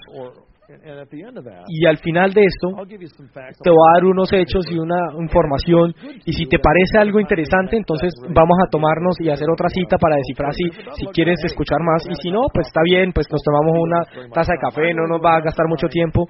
y 1.66 1.86
al 1.86 1.96
final 1.96 2.32
de 2.34 2.44
esto, 2.44 2.68
te 2.76 3.70
voy 3.70 3.84
a 3.88 3.92
dar 3.96 4.04
unos 4.04 4.28
hechos 4.32 4.66
y 4.70 4.78
una 4.78 5.16
información. 5.18 5.94
Y 6.26 6.32
si 6.32 6.44
te 6.44 6.58
parece 6.58 6.98
algo 6.98 7.20
interesante, 7.20 7.76
entonces 7.76 8.12
vamos 8.28 8.58
a 8.60 8.68
tomarnos 8.70 9.16
y 9.20 9.30
hacer 9.30 9.48
otra 9.50 9.68
cita 9.70 9.96
para 9.96 10.16
descifrar 10.16 10.52
si, 10.52 10.68
si 11.00 11.06
quieres 11.06 11.40
escuchar 11.42 11.78
más. 11.80 12.04
Y 12.10 12.14
si 12.20 12.30
no, 12.30 12.42
pues 12.52 12.66
está 12.66 12.82
bien, 12.84 13.12
pues 13.12 13.26
nos 13.32 13.40
tomamos 13.42 13.78
una 13.80 14.28
taza 14.28 14.52
de 14.52 14.58
café, 14.58 14.92
no 14.92 15.06
nos 15.06 15.24
va 15.24 15.36
a 15.36 15.40
gastar 15.40 15.66
mucho 15.68 15.88
tiempo. 15.88 16.28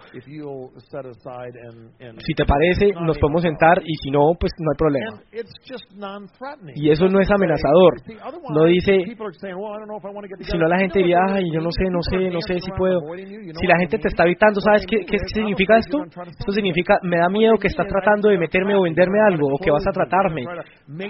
Si 2.22 2.34
te 2.34 2.45
parece, 2.45 2.93
nos 2.95 3.18
podemos 3.18 3.43
sentar 3.43 3.82
y 3.84 3.95
si 3.97 4.11
no, 4.11 4.34
pues 4.39 4.53
no 4.59 4.70
hay 4.70 4.78
problema. 4.78 5.18
Y 6.76 6.91
eso 6.91 7.09
no 7.09 7.18
es 7.18 7.28
amenazador. 7.28 7.95
No 8.55 8.64
dice, 8.66 9.03
si 10.43 10.59
no 10.59 10.68
la 10.68 10.78
gente 10.78 11.01
diría, 11.01 11.18
ay, 11.28 11.51
yo 11.53 11.61
no 11.61 11.72
sé, 11.72 11.91
no 11.91 12.03
sé, 12.03 12.30
no 12.30 12.41
sé 12.41 12.61
si 12.61 12.70
puedo. 12.78 13.01
Si 13.59 13.66
la 13.66 13.78
gente 13.78 13.99
te 13.99 14.07
está 14.07 14.28
¿sabes 14.61 14.85
qué, 14.89 15.05
qué 15.05 15.18
significa 15.33 15.79
esto? 15.79 16.05
Esto 16.05 16.53
significa, 16.53 16.99
me 17.03 17.18
da 17.18 17.29
miedo 17.29 17.55
que 17.61 17.68
estás 17.68 17.87
tratando 17.87 18.29
de 18.29 18.39
meterme 18.39 18.74
o 18.74 18.83
venderme 18.83 19.18
algo, 19.20 19.49
o 19.55 19.59
que 19.59 19.70
vas 19.70 19.87
a 19.87 19.93
tratarme, 19.93 20.45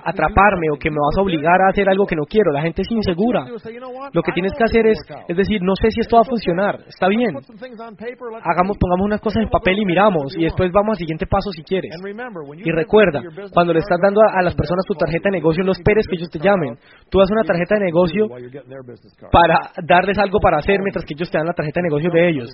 atraparme, 0.04 0.70
o 0.72 0.78
que 0.78 0.90
me 0.90 0.96
vas 0.96 1.16
a 1.18 1.22
obligar 1.22 1.60
a 1.62 1.70
hacer 1.70 1.88
algo 1.88 2.06
que 2.06 2.16
no 2.16 2.24
quiero. 2.24 2.52
La 2.52 2.62
gente 2.62 2.82
es 2.82 2.90
insegura. 2.90 3.44
Lo 4.12 4.22
que 4.22 4.32
tienes 4.32 4.52
que 4.56 4.64
hacer 4.64 4.86
es, 4.86 4.98
es 5.28 5.36
decir, 5.36 5.60
no 5.62 5.74
sé 5.76 5.90
si 5.90 6.00
esto 6.00 6.16
va 6.16 6.22
a 6.22 6.24
funcionar. 6.24 6.80
Está 6.86 7.08
bien. 7.08 7.34
Hagamos, 7.36 8.76
pongamos 8.78 9.04
unas 9.04 9.20
cosas 9.20 9.42
en 9.42 9.48
papel 9.48 9.78
y 9.78 9.84
miramos, 9.84 10.36
y 10.36 10.44
después 10.44 10.70
vamos 10.72 10.96
al 10.96 10.98
siguiente 10.98 11.26
paso 11.26 11.50
si 11.52 11.62
quieres. 11.62 11.92
Y 12.64 12.70
recuerda, 12.70 13.22
cuando 13.52 13.72
le 13.72 13.80
estás 13.80 13.98
dando 14.00 14.20
a, 14.20 14.42
las 14.42 14.54
personas 14.54 14.84
tu 14.86 14.94
tarjeta 14.94 15.28
de 15.30 15.38
negocio, 15.38 15.64
no 15.64 15.72
esperes 15.72 16.06
que 16.08 16.16
ellos 16.16 16.30
te 16.30 16.38
llamen. 16.38 16.76
Tú 17.10 17.18
das 17.18 17.30
una 17.30 17.42
tarjeta 17.42 17.76
de 17.76 17.86
negocio 17.86 18.28
para 19.30 19.70
darles 19.82 20.18
algo 20.18 20.38
para 20.40 20.58
hacer 20.58 20.80
mientras 20.80 21.04
que 21.04 21.14
ellos 21.14 21.30
te 21.30 21.38
dan 21.38 21.46
la 21.46 21.52
tarjeta 21.52 21.80
de 21.80 21.88
negocio 21.88 22.10
de 22.10 22.28
ellos. 22.28 22.48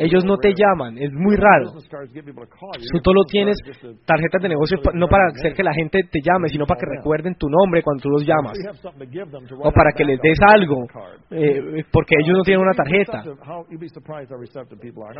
Ellos 0.00 0.24
no 0.24 0.38
te 0.38 0.54
llaman, 0.56 0.96
es 0.96 1.12
muy 1.12 1.36
raro. 1.36 1.72
Tú 1.72 3.00
solo 3.04 3.20
tienes 3.28 3.56
tarjetas 4.06 4.40
de 4.40 4.48
negocio 4.48 4.78
no 4.94 5.08
para 5.08 5.28
hacer 5.28 5.52
que 5.52 5.62
la 5.62 5.74
gente 5.74 6.00
te 6.10 6.20
llame, 6.24 6.48
sino 6.48 6.64
para 6.64 6.80
que 6.80 6.86
recuerden 6.96 7.34
tu 7.34 7.48
nombre 7.50 7.82
cuando 7.82 8.00
tú 8.00 8.08
los 8.08 8.24
llamas. 8.24 8.56
O 9.62 9.70
para 9.70 9.92
que 9.92 10.04
les 10.04 10.18
des 10.22 10.38
algo, 10.40 10.86
eh, 11.30 11.84
porque 11.92 12.16
ellos 12.18 12.38
no 12.38 12.42
tienen 12.44 12.62
una 12.64 12.72
tarjeta. 12.72 13.22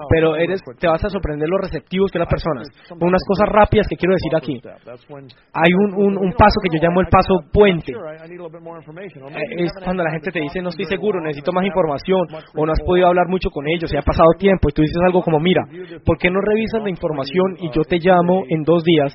Pero 0.08 0.36
eres, 0.36 0.62
te 0.78 0.88
vas 0.88 1.04
a 1.04 1.10
sorprender 1.10 1.46
los 1.46 1.60
receptivos 1.60 2.10
que 2.10 2.18
las 2.18 2.28
personas. 2.28 2.66
Unas 2.98 3.22
cosas 3.28 3.48
rápidas 3.52 3.86
que 3.86 3.96
quiero 3.96 4.14
decir 4.14 4.34
aquí. 4.34 4.62
Hay 5.52 5.74
un, 5.74 6.16
un, 6.16 6.32
paso 6.32 6.56
que 6.62 6.74
yo 6.74 6.82
llamo 6.82 7.02
el 7.02 7.08
paso 7.08 7.34
puente. 7.52 7.92
Eh, 7.92 9.64
es 9.64 9.72
cuando 9.84 10.02
la 10.02 10.10
gente 10.12 10.30
te 10.30 10.40
dice, 10.40 10.62
no 10.62 10.70
estoy 10.70 10.86
seguro, 10.86 11.20
necesito 11.20 11.52
más 11.52 11.66
información, 11.66 12.22
o 12.56 12.64
no 12.64 12.72
has 12.72 12.80
podido 12.80 13.08
hablar 13.08 13.28
mucho 13.28 13.50
con 13.50 13.68
ellos, 13.68 13.92
y 13.92 13.96
ha 13.98 14.02
pasado 14.02 14.28
tiempo 14.38 14.69
y 14.70 14.72
tú 14.72 14.82
dices 14.82 14.96
algo 15.04 15.20
como, 15.22 15.40
mira, 15.40 15.62
¿por 16.04 16.16
qué 16.16 16.30
no 16.30 16.40
revisas 16.40 16.82
la 16.82 16.90
información 16.90 17.56
y 17.58 17.70
yo 17.74 17.82
te 17.82 17.98
llamo 17.98 18.44
en 18.48 18.62
dos 18.62 18.84
días 18.84 19.12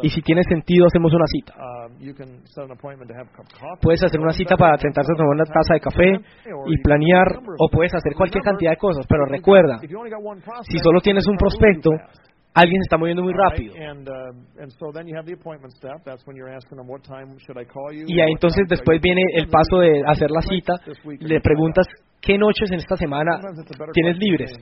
y 0.00 0.08
si 0.10 0.22
tiene 0.22 0.42
sentido 0.44 0.86
hacemos 0.86 1.12
una 1.12 1.26
cita? 1.26 1.54
Puedes 3.80 4.02
hacer 4.04 4.20
una 4.20 4.32
cita 4.32 4.56
para 4.56 4.78
sentarte 4.78 5.12
a 5.12 5.16
tomar 5.16 5.34
una 5.34 5.44
taza 5.44 5.74
de 5.74 5.80
café 5.80 6.20
y 6.66 6.78
planear 6.82 7.26
o 7.58 7.68
puedes 7.70 7.92
hacer 7.94 8.14
cualquier 8.14 8.44
cantidad 8.44 8.70
de 8.70 8.76
cosas, 8.76 9.04
pero 9.08 9.26
recuerda, 9.26 9.78
si 10.62 10.78
solo 10.78 11.00
tienes 11.00 11.26
un 11.26 11.36
prospecto, 11.36 11.90
alguien 12.54 12.82
se 12.82 12.86
está 12.86 12.96
moviendo 12.96 13.22
muy 13.22 13.32
rápido. 13.32 13.74
Y 18.06 18.20
entonces 18.20 18.66
después 18.68 19.00
viene 19.00 19.22
el 19.34 19.48
paso 19.48 19.78
de 19.78 20.02
hacer 20.06 20.30
la 20.30 20.42
cita, 20.42 20.74
le 21.18 21.40
preguntas 21.40 21.86
qué 22.22 22.38
noches 22.38 22.70
en 22.70 22.78
esta 22.78 22.96
semana 22.96 23.38
tienes 23.92 24.16
libres. 24.16 24.52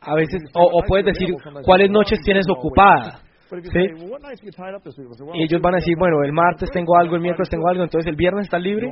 A 0.00 0.14
veces, 0.14 0.42
o, 0.54 0.82
puedes 0.86 1.06
decir 1.06 1.34
cuáles 1.64 1.90
noches 1.90 2.20
tienes 2.24 2.46
ocupadas. 2.48 3.24
Y 5.34 5.42
ellos 5.42 5.60
van 5.60 5.74
a 5.74 5.78
decir, 5.78 5.96
bueno, 5.98 6.22
el 6.22 6.32
martes 6.32 6.70
tengo 6.70 6.96
algo, 6.96 7.16
el 7.16 7.22
miércoles 7.22 7.48
tengo 7.48 7.66
algo, 7.66 7.82
entonces 7.82 8.08
el 8.08 8.16
viernes 8.16 8.44
está 8.44 8.58
libre. 8.58 8.86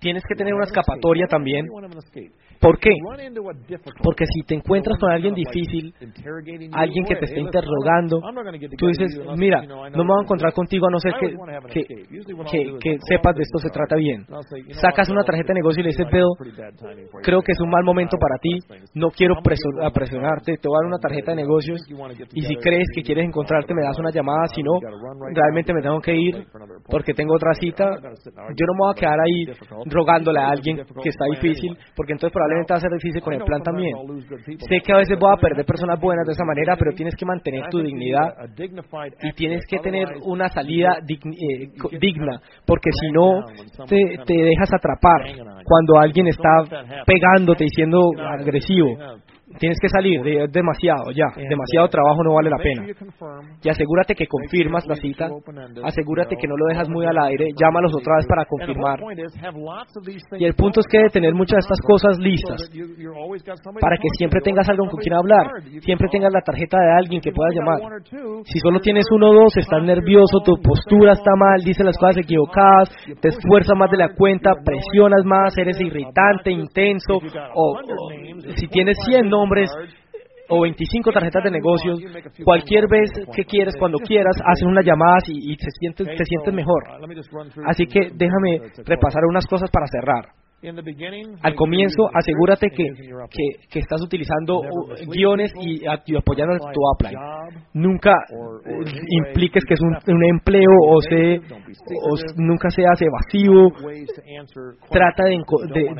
Tienes 0.00 0.24
que 0.28 0.34
tener 0.34 0.52
una 0.52 0.64
escapatoria 0.64 1.26
también. 1.28 1.66
¿Por 2.62 2.78
qué? 2.78 2.90
Porque 4.04 4.24
si 4.32 4.42
te 4.46 4.54
encuentras 4.54 4.96
con 5.00 5.10
alguien 5.10 5.34
difícil, 5.34 5.92
alguien 6.70 7.04
que 7.04 7.16
te 7.16 7.24
está 7.24 7.40
interrogando, 7.40 8.20
tú 8.78 8.86
dices, 8.86 9.20
mira, 9.36 9.62
no 9.62 10.04
me 10.04 10.06
voy 10.06 10.20
a 10.20 10.22
encontrar 10.22 10.52
contigo 10.52 10.86
a 10.86 10.90
no 10.90 11.00
ser 11.00 11.12
que, 11.18 11.84
que, 12.80 12.98
sepas 13.08 13.34
de 13.34 13.42
esto 13.42 13.58
se 13.58 13.68
trata 13.68 13.96
bien. 13.96 14.24
Sacas 14.80 15.08
una 15.10 15.24
tarjeta 15.24 15.48
de 15.48 15.58
negocio 15.58 15.80
y 15.80 15.84
le 15.84 15.88
dices, 15.88 16.06
veo, 16.12 16.28
creo 17.24 17.42
que 17.42 17.50
es 17.50 17.60
un 17.60 17.68
mal 17.68 17.82
momento 17.82 18.16
para 18.16 18.38
ti, 18.38 18.60
no 18.94 19.10
quiero 19.10 19.34
presionarte, 19.42 20.56
te 20.56 20.68
voy 20.68 20.76
a 20.76 20.82
dar 20.82 20.86
una 20.86 20.98
tarjeta 20.98 21.32
de 21.32 21.38
negocios 21.38 21.80
y 22.32 22.42
si 22.42 22.54
crees 22.56 22.86
que 22.94 23.02
quieres 23.02 23.26
encontrarte 23.26 23.74
me 23.74 23.82
das 23.82 23.98
una 23.98 24.12
llamada, 24.12 24.46
si 24.54 24.62
no, 24.62 24.78
realmente 25.34 25.74
me 25.74 25.82
tengo 25.82 25.98
que 26.00 26.14
ir 26.14 26.46
porque 26.88 27.12
tengo 27.12 27.34
otra 27.34 27.54
cita, 27.54 27.86
yo 27.90 28.66
no 28.66 28.74
me 28.74 28.78
voy 28.78 28.92
a 28.92 29.00
quedar 29.00 29.18
ahí 29.18 29.46
rogándole 29.86 30.38
a 30.38 30.50
alguien 30.50 30.76
que 30.76 31.08
está 31.08 31.24
difícil, 31.24 31.76
porque 31.96 32.12
entonces 32.12 32.32
probablemente 32.32 32.51
va 32.52 32.76
a 32.76 32.80
ser 32.80 32.90
difícil 32.90 33.20
con 33.22 33.34
el 33.34 33.42
plan 33.44 33.62
también. 33.62 33.96
Sé 34.58 34.80
que 34.84 34.92
a 34.92 34.98
veces 34.98 35.18
voy 35.18 35.32
a 35.32 35.40
perder 35.40 35.64
personas 35.64 36.00
buenas 36.00 36.26
de 36.26 36.32
esa 36.32 36.44
manera, 36.44 36.76
pero 36.76 36.94
tienes 36.94 37.14
que 37.16 37.24
mantener 37.24 37.68
tu 37.70 37.80
dignidad 37.80 38.48
y 39.22 39.32
tienes 39.32 39.64
que 39.66 39.78
tener 39.78 40.08
una 40.22 40.48
salida 40.48 40.98
eh, 41.08 41.70
digna, 42.00 42.40
porque 42.66 42.90
si 42.92 43.10
no 43.12 43.44
te, 43.86 44.18
te 44.24 44.34
dejas 44.34 44.72
atrapar 44.72 45.64
cuando 45.64 45.98
alguien 45.98 46.28
está 46.28 46.48
pegándote 47.06 47.64
y 47.64 47.68
siendo 47.68 48.10
agresivo 48.18 48.96
Tienes 49.58 49.78
que 49.80 49.88
salir, 49.88 50.20
es 50.26 50.52
demasiado, 50.52 51.10
ya, 51.14 51.26
demasiado 51.36 51.88
trabajo 51.88 52.22
no 52.24 52.34
vale 52.34 52.50
la 52.50 52.58
pena. 52.58 52.86
Y 53.62 53.68
asegúrate 53.68 54.14
que 54.14 54.26
confirmas 54.26 54.86
la 54.86 54.96
cita, 54.96 55.28
asegúrate 55.84 56.36
que 56.36 56.48
no 56.48 56.56
lo 56.56 56.66
dejas 56.66 56.88
muy 56.88 57.06
al 57.06 57.18
aire, 57.18 57.50
llámalos 57.56 57.92
otra 57.94 58.16
vez 58.16 58.26
para 58.26 58.44
confirmar. 58.44 58.98
Y 60.38 60.44
el 60.44 60.54
punto 60.54 60.80
es 60.80 60.86
que 60.90 60.98
de 60.98 61.08
tener 61.10 61.34
muchas 61.34 61.56
de 61.56 61.60
estas 61.60 61.80
cosas 61.86 62.18
listas, 62.18 62.60
para 63.80 63.96
que 63.96 64.08
siempre 64.18 64.40
tengas 64.40 64.68
algo 64.68 64.86
con 64.88 65.00
quien 65.00 65.14
hablar, 65.14 65.46
siempre 65.80 66.08
tengas 66.10 66.32
la 66.32 66.40
tarjeta 66.40 66.78
de 66.78 66.92
alguien 66.98 67.20
que 67.20 67.32
puedas 67.32 67.54
llamar. 67.54 67.78
Si 68.44 68.58
solo 68.58 68.80
tienes 68.80 69.04
uno 69.12 69.30
o 69.30 69.34
dos, 69.34 69.56
estás 69.56 69.82
nervioso, 69.82 70.40
tu 70.44 70.56
postura 70.62 71.12
está 71.12 71.32
mal, 71.36 71.60
dices 71.62 71.84
las 71.84 71.98
cosas 71.98 72.18
equivocadas, 72.18 72.90
te 73.20 73.28
esfuerzas 73.28 73.76
más 73.76 73.90
de 73.90 73.98
la 73.98 74.14
cuenta, 74.14 74.54
presionas 74.64 75.24
más, 75.24 75.56
eres 75.58 75.80
irritante, 75.80 76.50
intenso, 76.50 77.18
o, 77.54 77.78
si 78.56 78.66
tienes 78.68 78.96
100 79.06 79.28
nombres 79.42 79.70
o 80.48 80.60
25 80.62 81.12
tarjetas 81.12 81.44
de 81.44 81.50
negocios, 81.50 81.98
cualquier 82.44 82.88
vez 82.88 83.10
que 83.34 83.44
quieres, 83.44 83.74
cuando 83.78 83.98
quieras, 83.98 84.36
hacen 84.44 84.68
una 84.68 84.82
llamada 84.82 85.18
y, 85.26 85.56
te, 85.56 85.70
sientes, 85.78 86.06
te 86.06 86.24
sientes 86.24 86.52
mejor. 86.52 86.84
Así 87.66 87.86
que 87.86 88.10
déjame 88.14 88.60
repasar 88.84 89.24
unas 89.28 89.46
cosas 89.46 89.70
para 89.70 89.86
cerrar. 89.86 90.41
Al 91.42 91.54
comienzo, 91.56 92.08
asegúrate 92.14 92.68
que, 92.70 92.86
que, 93.68 93.78
estás 93.80 94.00
utilizando 94.00 94.60
guiones 95.08 95.50
y, 95.60 95.84
apoyando 95.86 96.54
tu 96.72 96.80
upline. 96.94 97.18
Nunca 97.74 98.12
impliques 99.08 99.64
que 99.64 99.74
es 99.74 99.80
un, 99.80 100.24
empleo 100.24 100.70
o, 100.88 101.00
se, 101.00 101.38
o 101.38 102.14
nunca 102.36 102.70
seas 102.70 103.00
evasivo. 103.02 103.72
Trata 104.88 105.24
de, 105.24 105.36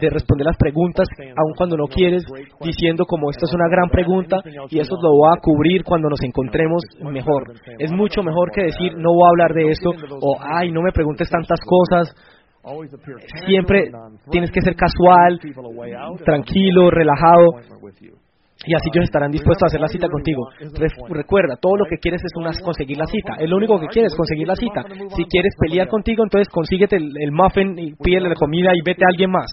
de, 0.00 0.10
responder 0.10 0.46
las 0.46 0.56
preguntas, 0.56 1.08
aun 1.18 1.54
cuando 1.56 1.76
no 1.76 1.86
quieres, 1.88 2.22
diciendo 2.60 3.04
como 3.04 3.30
esto 3.30 3.46
es 3.46 3.54
una 3.54 3.68
gran 3.68 3.88
pregunta 3.90 4.38
y 4.70 4.78
eso 4.78 4.94
lo 5.02 5.10
voy 5.10 5.30
a 5.36 5.40
cubrir 5.40 5.82
cuando 5.82 6.08
nos 6.08 6.22
encontremos 6.22 6.82
mejor. 7.00 7.52
Es 7.80 7.90
mucho 7.90 8.22
mejor 8.22 8.52
que 8.52 8.62
decir 8.62 8.92
no 8.96 9.12
voy 9.12 9.26
a 9.26 9.30
hablar 9.30 9.54
de 9.54 9.70
esto 9.70 9.90
o 9.90 10.38
ay, 10.40 10.70
no 10.70 10.82
me 10.82 10.92
preguntes 10.92 11.28
tantas 11.28 11.58
cosas 11.66 12.14
Siempre 13.46 13.90
tienes 14.30 14.50
que 14.50 14.60
ser 14.60 14.76
casual, 14.76 15.40
tranquilo, 16.24 16.90
relajado. 16.90 17.58
Y 18.64 18.74
así 18.74 18.90
ellos 18.94 19.04
estarán 19.04 19.32
dispuestos 19.32 19.64
a 19.64 19.66
hacer 19.66 19.80
la 19.80 19.88
cita 19.88 20.08
contigo. 20.08 20.46
recuerda, 21.08 21.56
todo 21.56 21.76
lo 21.76 21.84
que 21.86 21.98
quieres 21.98 22.22
es 22.22 22.62
conseguir 22.62 22.96
la 22.96 23.06
cita. 23.06 23.34
Es 23.40 23.50
lo 23.50 23.56
único 23.56 23.80
que 23.80 23.88
quieres, 23.88 24.14
conseguir 24.14 24.46
la 24.46 24.54
cita. 24.54 24.84
Si 25.16 25.24
quieres 25.24 25.52
pelear 25.58 25.88
contigo, 25.88 26.22
entonces 26.22 26.48
consíguete 26.48 26.96
el, 26.96 27.32
muffin 27.32 27.76
y 27.76 27.94
pídele 27.94 28.28
la 28.28 28.34
comida 28.36 28.70
y 28.72 28.80
vete 28.84 29.02
a 29.04 29.10
alguien 29.10 29.30
más. 29.30 29.50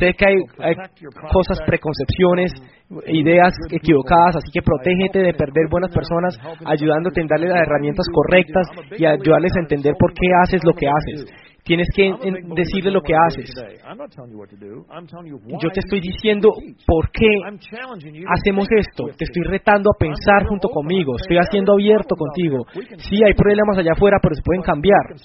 Sé 0.00 0.12
que 0.14 0.26
hay, 0.26 0.34
hay 0.58 0.74
cosas, 1.30 1.58
preconcepciones, 1.64 2.52
ideas 3.06 3.54
equivocadas, 3.70 4.36
así 4.36 4.50
que 4.52 4.62
protégete 4.62 5.20
de 5.20 5.34
perder 5.34 5.68
buenas 5.70 5.94
personas, 5.94 6.36
ayudándote 6.64 7.20
en 7.20 7.28
darle 7.28 7.48
las 7.48 7.62
herramientas 7.62 8.06
correctas 8.12 8.66
y 8.98 9.04
ayudarles 9.04 9.52
a 9.56 9.60
entender 9.60 9.94
por 9.98 10.12
qué 10.14 10.26
haces 10.42 10.64
lo 10.64 10.72
que 10.72 10.88
haces. 10.88 11.53
Tienes 11.64 11.88
que 11.96 12.12
decirle 12.54 12.90
lo 12.90 13.00
que 13.00 13.14
haces. 13.14 13.50
Yo 15.62 15.68
te 15.72 15.80
estoy 15.80 16.00
diciendo 16.00 16.50
por 16.86 17.10
qué 17.10 17.26
hacemos 18.28 18.66
esto. 18.70 19.04
Te 19.16 19.24
estoy 19.24 19.44
retando 19.44 19.90
a 19.90 19.98
pensar 19.98 20.44
junto 20.46 20.68
conmigo. 20.68 21.16
Estoy 21.16 21.38
haciendo 21.38 21.72
abierto 21.72 22.16
contigo. 22.16 22.66
Sí, 22.98 23.16
hay 23.24 23.32
problemas 23.32 23.78
allá 23.78 23.92
afuera, 23.92 24.18
pero 24.20 24.34
se 24.34 24.42
pueden 24.42 24.62
cambiar. 24.62 25.16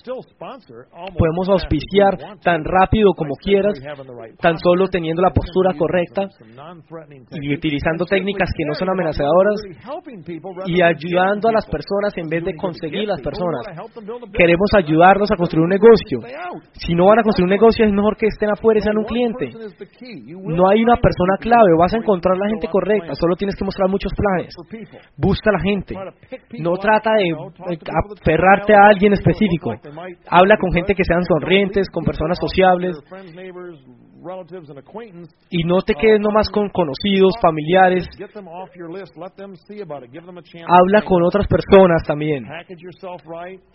Podemos 1.18 1.50
auspiciar 1.50 2.18
tan 2.42 2.64
rápido 2.64 3.12
como 3.18 3.36
quieras, 3.36 3.78
tan 4.40 4.58
solo 4.60 4.88
teniendo 4.88 5.22
la 5.22 5.32
postura 5.32 5.74
correcta 5.78 6.30
y 7.32 7.54
utilizando 7.54 8.06
técnicas 8.06 8.50
que 8.56 8.64
no 8.66 8.74
son 8.76 8.90
amenazadoras 8.90 9.62
y 10.68 10.82
ayudando 10.82 11.50
a 11.50 11.52
las 11.52 11.66
personas 11.66 12.16
en 12.16 12.30
vez 12.30 12.46
de 12.46 12.56
conseguir 12.56 13.10
las 13.10 13.20
personas. 13.20 13.66
Queremos 14.32 14.70
ayudarlos 14.74 15.30
a 15.32 15.36
construir 15.36 15.64
un 15.64 15.70
negocio. 15.72 16.29
Si 16.74 16.94
no 16.94 17.08
van 17.08 17.20
a 17.20 17.24
construir 17.24 17.46
un 17.46 17.52
negocio, 17.52 17.86
es 17.86 17.92
mejor 17.92 18.18
que 18.18 18.28
estén 18.28 18.50
afuera 18.50 18.80
y 18.80 18.82
sean 18.82 18.98
un 18.98 19.06
cliente. 19.06 19.50
No 20.28 20.70
hay 20.70 20.84
una 20.84 20.96
persona 20.98 21.38
clave, 21.40 21.74
vas 21.78 21.94
a 21.94 21.98
encontrar 21.98 22.38
la 22.38 22.50
gente 22.50 22.68
correcta, 22.68 23.14
solo 23.16 23.36
tienes 23.36 23.56
que 23.56 23.66
mostrar 23.66 23.90
muchos 23.90 24.12
planes. 24.14 24.56
Busca 25.18 25.50
a 25.50 25.54
la 25.54 25.60
gente. 25.60 25.96
No 26.60 26.74
trata 26.78 27.12
de 27.16 27.34
aferrarte 28.22 28.74
a 28.74 28.88
alguien 28.88 29.14
específico. 29.14 29.74
Habla 30.30 30.58
con 30.58 30.72
gente 30.72 30.94
que 30.96 31.04
sean 31.04 31.24
sonrientes, 31.24 31.90
con 31.90 32.04
personas 32.04 32.38
sociables, 32.40 32.98
y 35.50 35.64
no 35.64 35.82
te 35.82 35.94
quedes 35.96 36.20
nomás 36.20 36.50
con 36.50 36.70
conocidos, 36.70 37.34
familiares. 37.42 38.08
Habla 40.68 41.02
con 41.04 41.24
otras 41.24 41.48
personas 41.48 42.04
también. 42.06 42.46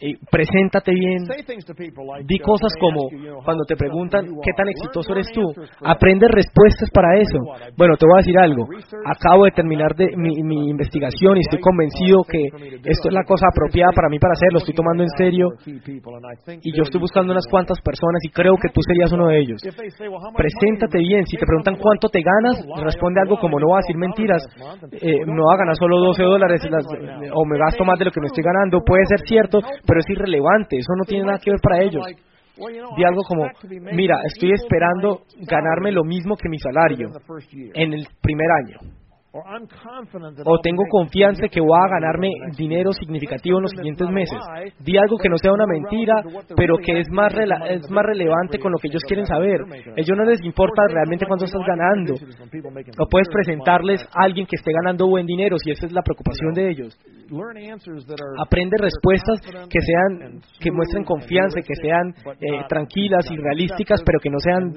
Y 0.01 0.15
preséntate 0.31 0.93
bien. 0.93 1.25
Di 2.27 2.39
cosas 2.39 2.73
como 2.79 3.09
cuando 3.45 3.65
te 3.65 3.77
preguntan 3.77 4.27
qué 4.43 4.53
tan 4.57 4.69
exitoso 4.69 5.13
eres 5.13 5.29
tú. 5.33 5.43
Aprende 5.85 6.29
respuestas 6.29 6.91
para 6.93 7.19
eso. 7.19 7.39
Bueno, 7.77 7.97
te 7.97 8.07
voy 8.07 8.15
a 8.17 8.23
decir 8.23 8.39
algo. 8.39 8.67
Acabo 9.07 9.45
de 9.45 9.53
terminar 9.53 9.95
de 9.97 10.17
mi, 10.17 10.43
mi 10.43 10.69
investigación 10.71 11.37
y 11.39 11.41
estoy 11.41 11.61
convencido 11.61 12.23
que 12.29 12.45
esto 12.85 13.09
es 13.09 13.15
la 13.15 13.25
cosa 13.25 13.47
apropiada 13.49 13.93
para 13.95 14.09
mí 14.09 14.19
para 14.19 14.33
hacerlo. 14.33 14.59
Estoy 14.59 14.75
tomando 14.75 15.03
en 15.03 15.11
serio. 15.17 15.49
Y 16.63 16.77
yo 16.77 16.83
estoy 16.83 17.01
buscando 17.01 17.33
unas 17.33 17.47
cuantas 17.51 17.81
personas 17.81 18.21
y 18.25 18.31
creo 18.31 18.55
que 18.61 18.69
tú 18.69 18.81
serías 18.87 19.13
uno 19.13 19.29
de 19.29 19.39
ellos 19.39 19.61
preséntate 20.37 20.99
bien. 20.99 21.25
Si 21.27 21.37
te 21.37 21.47
preguntan 21.47 21.77
cuánto 21.77 22.09
te 22.09 22.21
ganas, 22.23 22.65
responde 22.83 23.21
algo 23.21 23.39
como 23.39 23.59
no 23.59 23.69
va 23.71 23.79
a 23.79 23.83
decir 23.83 23.97
mentiras, 23.97 24.43
eh, 24.93 25.25
no 25.27 25.47
va 25.47 25.55
a 25.55 25.59
ganar 25.59 25.77
solo 25.77 25.99
12 25.99 26.23
dólares 26.23 26.61
o 27.33 27.45
me 27.45 27.59
gasto 27.59 27.85
más 27.85 27.99
de 27.99 28.07
lo 28.07 28.11
que 28.11 28.21
me 28.21 28.27
estoy 28.27 28.45
ganando. 28.45 28.83
Puede 28.85 29.07
ser 29.07 29.21
cierto, 29.27 29.61
pero 29.87 30.01
es 30.01 30.09
irrelevante. 30.09 30.77
Eso 30.77 30.93
no 30.97 31.05
tiene 31.05 31.25
nada 31.25 31.39
que 31.39 31.51
ver 31.51 31.61
para 31.63 31.83
ellos. 31.83 32.05
Di 32.97 33.05
algo 33.05 33.23
como, 33.25 33.49
mira, 33.93 34.17
estoy 34.27 34.53
esperando 34.53 35.23
ganarme 35.41 35.91
lo 35.91 36.05
mismo 36.05 36.37
que 36.37 36.49
mi 36.49 36.59
salario 36.59 37.11
en 37.75 37.93
el 37.93 38.07
primer 38.23 38.47
año 38.63 39.04
o 40.45 40.59
tengo 40.63 40.85
confianza 40.89 41.49
que 41.49 41.61
voy 41.61 41.75
a 41.75 41.89
ganarme 41.89 42.31
dinero 42.57 42.93
significativo 42.93 43.59
en 43.59 43.63
los 43.63 43.73
siguientes 43.73 44.09
meses. 44.09 44.39
Di 44.79 44.97
algo 44.97 45.17
que 45.19 45.29
no 45.29 45.37
sea 45.39 45.53
una 45.53 45.67
mentira, 45.67 46.23
pero 46.57 46.77
que 46.79 47.01
es 47.01 47.11
más, 47.11 47.35
es 47.69 47.91
más 47.91 48.05
relevante 48.07 48.59
con 48.59 48.71
lo 48.71 48.79
que 48.79 48.89
ellos 48.89 49.03
quieren 49.07 49.27
saber. 49.27 49.61
A 49.63 50.01
ellos 50.01 50.17
no 50.17 50.25
les 50.25 50.41
importa 50.45 50.83
realmente 50.89 51.27
cuánto 51.27 51.47
estás 51.47 51.63
ganando. 51.67 52.15
O 52.15 53.09
puedes 53.11 53.29
presentarles 53.29 54.05
a 54.15 54.25
alguien 54.25 54.47
que 54.47 54.57
esté 54.57 54.71
ganando 54.73 55.09
buen 55.09 55.27
dinero 55.27 55.57
si 55.59 55.73
esa 55.73 55.87
es 55.87 55.93
la 55.93 56.03
preocupación 56.03 56.55
de 56.55 56.71
ellos. 56.71 56.99
Aprende 58.39 58.77
respuestas 58.79 59.41
que 59.69 59.81
sean 59.81 60.41
que 60.61 60.71
muestren 60.71 61.05
confianza, 61.05 61.61
que 61.61 61.75
sean 61.75 62.15
eh, 62.41 62.65
tranquilas 62.69 63.27
y 63.31 63.37
realísticas, 63.37 64.01
pero 64.05 64.21
que 64.21 64.31
no 64.31 64.39
sean 64.39 64.73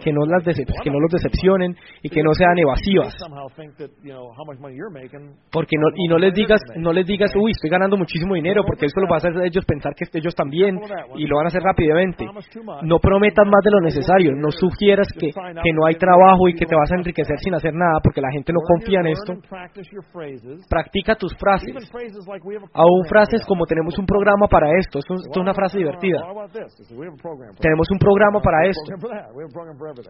que 0.00 0.12
no 0.12 0.26
las 0.26 0.44
que 0.44 0.90
no 0.90 1.00
los 1.00 1.10
decepcionen 1.10 1.74
y 2.02 2.08
que 2.08 2.22
no 2.22 2.32
sean 2.34 2.56
evasivas. 2.58 3.14
Porque 5.50 5.76
no, 5.78 5.88
y 5.96 6.08
no 6.08 6.18
les 6.18 6.34
digas, 6.34 6.60
no 6.76 6.92
les 6.92 7.06
digas, 7.06 7.32
uy, 7.36 7.52
estoy 7.52 7.70
ganando 7.70 7.96
muchísimo 7.96 8.34
dinero, 8.34 8.62
porque 8.66 8.86
eso 8.86 9.00
lo 9.00 9.08
va 9.08 9.16
a 9.16 9.18
hacer 9.18 9.32
ellos 9.44 9.64
pensar 9.64 9.94
que 9.94 10.04
ellos 10.18 10.34
también 10.34 10.78
y 11.16 11.26
lo 11.26 11.36
van 11.36 11.46
a 11.46 11.48
hacer 11.48 11.62
rápidamente. 11.62 12.26
No 12.82 12.98
prometas 12.98 13.46
más 13.46 13.62
de 13.64 13.70
lo 13.70 13.80
necesario, 13.80 14.32
no 14.36 14.50
sugieras 14.50 15.08
que, 15.18 15.30
que 15.30 15.72
no 15.72 15.86
hay 15.86 15.94
trabajo 15.94 16.48
y 16.48 16.54
que 16.54 16.66
te 16.66 16.76
vas 16.76 16.90
a 16.92 16.96
enriquecer 16.96 17.38
sin 17.38 17.54
hacer 17.54 17.72
nada, 17.72 18.00
porque 18.02 18.20
la 18.20 18.30
gente 18.30 18.52
no 18.52 18.60
confía 18.60 19.00
en 19.00 19.06
esto. 19.08 19.32
Practica 20.68 21.14
tus 21.16 21.34
frases. 21.38 21.74
Aún 22.74 23.04
frases 23.08 23.44
como 23.46 23.64
tenemos 23.66 23.98
un 23.98 24.06
programa 24.06 24.46
para 24.48 24.76
esto, 24.78 24.98
esto 24.98 25.14
es 25.14 25.36
una 25.36 25.54
frase 25.54 25.78
divertida. 25.78 26.20
Tenemos 27.60 27.90
un 27.90 27.98
programa 27.98 28.40
para 28.40 28.66
esto. 28.68 28.92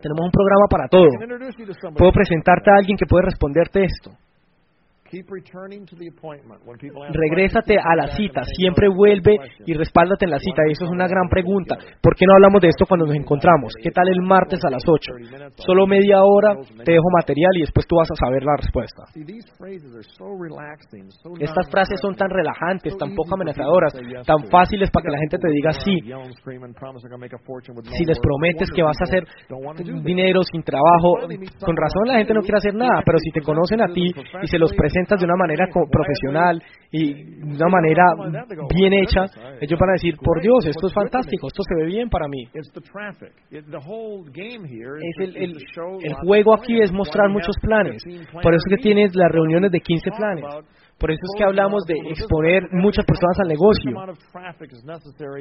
Tenemos 0.01 0.25
un 0.25 0.31
programa 0.31 0.67
para 0.69 0.89
todo. 0.89 1.09
Puedo 1.97 2.13
presentarte 2.13 2.71
a 2.71 2.77
alguien 2.79 2.97
que 2.97 3.07
puede 3.07 3.27
responder 3.27 3.44
responderte 3.45 3.85
esto. 3.85 4.11
Regrésate 7.13 7.77
a 7.79 7.95
la 7.95 8.09
cita, 8.17 8.43
siempre 8.45 8.89
vuelve 8.89 9.37
y 9.67 9.75
respáldate 9.75 10.25
en 10.25 10.31
la 10.33 10.39
cita. 10.39 10.63
Eso 10.69 10.85
es 10.85 10.91
una 10.91 11.07
gran 11.07 11.29
pregunta. 11.29 11.77
¿Por 12.03 12.17
qué 12.17 12.27
no 12.27 12.35
hablamos 12.35 12.61
de 12.61 12.69
esto 12.69 12.87
cuando 12.87 13.07
nos 13.07 13.15
encontramos? 13.15 13.75
¿Qué 13.83 13.91
tal 13.91 14.09
el 14.09 14.23
martes 14.23 14.61
a 14.65 14.71
las 14.71 14.83
8? 14.87 15.13
Solo 15.57 15.87
media 15.87 16.23
hora, 16.23 16.57
te 16.85 16.93
dejo 16.93 17.09
material 17.17 17.53
y 17.57 17.61
después 17.61 17.87
tú 17.87 17.97
vas 17.97 18.09
a 18.11 18.17
saber 18.17 18.43
la 18.43 18.57
respuesta. 18.57 19.05
Estas 21.39 21.71
frases 21.71 22.01
son 22.01 22.15
tan 22.17 22.31
relajantes, 22.31 22.97
tan 22.97 23.15
poco 23.15 23.35
amenazadoras, 23.35 23.93
tan 24.27 24.45
fáciles 24.51 24.91
para 24.91 25.05
que 25.05 25.13
la 25.13 25.19
gente 25.19 25.39
te 25.39 25.49
diga 25.51 25.73
sí. 25.73 26.01
Si 27.95 28.05
les 28.05 28.19
prometes 28.19 28.71
que 28.75 28.83
vas 28.83 28.97
a 29.01 29.05
hacer 29.05 29.25
dinero 30.03 30.43
sin 30.43 30.63
trabajo, 30.63 31.23
con 31.61 31.77
razón 31.77 32.09
la 32.09 32.19
gente 32.19 32.35
no 32.35 32.41
quiere 32.41 32.59
hacer 32.59 32.75
nada, 32.75 33.03
pero 33.05 33.19
si 33.19 33.31
te 33.31 33.41
conocen 33.41 33.81
a 33.81 33.89
ti 33.89 34.11
y 34.43 34.47
se 34.47 34.59
los 34.59 34.73
presentan, 34.75 35.04
presentas 35.05 35.21
de 35.21 35.25
una 35.27 35.37
manera 35.37 35.67
profesional 35.91 36.63
y 36.91 37.15
de 37.15 37.57
una 37.57 37.69
manera 37.69 38.05
bien 38.75 38.93
hecha, 38.95 39.25
ellos 39.61 39.79
van 39.79 39.91
a 39.91 39.93
decir, 39.95 40.17
por 40.17 40.41
Dios, 40.41 40.67
esto 40.67 40.87
es 40.87 40.95
fantástico, 40.95 41.49
esto 41.49 41.63
se 41.63 41.75
ve 41.75 41.87
bien 41.87 42.09
para 42.09 42.27
mí. 42.29 42.45
Es 45.03 45.17
el, 45.19 45.37
el, 45.37 45.57
el 46.03 46.15
juego 46.25 46.55
aquí 46.55 46.81
es 46.81 46.93
mostrar 46.93 47.29
muchos 47.31 47.57
planes. 47.61 48.03
Por 48.43 48.55
eso 48.55 48.65
que 48.69 48.77
tienes 48.77 49.15
las 49.15 49.31
reuniones 49.31 49.71
de 49.73 49.81
15 49.81 50.11
planes. 50.17 50.45
Por 50.99 51.11
eso 51.11 51.21
es 51.23 51.37
que 51.37 51.45
hablamos 51.45 51.85
de 51.87 51.95
exponer 52.11 52.63
muchas 52.71 53.05
personas 53.05 53.37
al 53.41 53.49
negocio. 53.49 53.91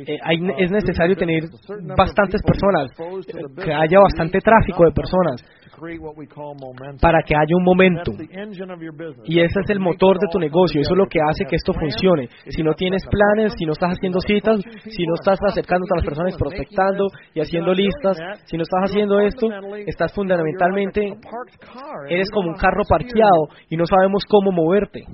Eh, 0.07 0.17
es 0.57 0.71
necesario 0.71 1.15
tener 1.15 1.43
bastantes 1.95 2.41
personas, 2.41 2.89
que 3.63 3.71
haya 3.71 3.99
bastante 3.99 4.39
tráfico 4.39 4.83
de 4.85 4.91
personas 4.91 5.45
para 7.01 7.21
que 7.23 7.35
haya 7.35 7.55
un 7.55 7.63
momento. 7.63 8.11
Y 9.25 9.39
ese 9.39 9.59
es 9.63 9.69
el 9.69 9.79
motor 9.79 10.19
de 10.19 10.27
tu 10.31 10.39
negocio, 10.39 10.81
eso 10.81 10.93
es 10.93 10.97
lo 10.97 11.07
que 11.07 11.19
hace 11.19 11.45
que 11.45 11.55
esto 11.55 11.73
funcione. 11.73 12.29
Si 12.47 12.63
no 12.63 12.73
tienes 12.73 13.03
planes, 13.05 13.53
si 13.57 13.65
no 13.65 13.73
estás 13.73 13.91
haciendo 13.91 14.19
citas, 14.19 14.59
si 14.87 15.05
no 15.05 15.15
estás 15.15 15.39
acercándote 15.41 15.93
a 15.93 15.97
las 15.97 16.05
personas, 16.05 16.37
prospectando 16.37 17.07
y 17.33 17.41
haciendo 17.41 17.73
listas, 17.73 18.17
si 18.45 18.57
no 18.57 18.63
estás 18.63 18.89
haciendo 18.89 19.19
esto, 19.19 19.47
estás 19.85 20.13
fundamentalmente, 20.13 21.13
eres 22.09 22.29
como 22.31 22.49
un 22.49 22.55
carro 22.55 22.83
parqueado 22.87 23.47
y 23.69 23.77
no 23.77 23.85
sabemos 23.85 24.23
cómo 24.29 24.51
moverte 24.51 25.05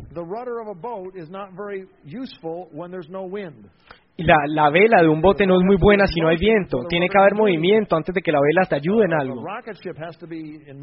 la, 4.23 4.35
la, 4.47 4.69
vela 4.69 5.01
de 5.01 5.07
un 5.07 5.21
bote 5.21 5.45
no 5.45 5.55
es 5.55 5.63
muy 5.63 5.77
buena 5.79 6.05
si 6.07 6.19
no 6.19 6.27
hay 6.27 6.37
viento. 6.37 6.79
Tiene 6.89 7.07
que 7.07 7.17
haber 7.17 7.35
movimiento 7.35 7.95
antes 7.95 8.13
de 8.13 8.21
que 8.21 8.31
la 8.31 8.39
vela 8.41 8.67
te 8.67 8.75
ayude 8.75 9.05
en 9.05 9.13
algo. 9.13 9.43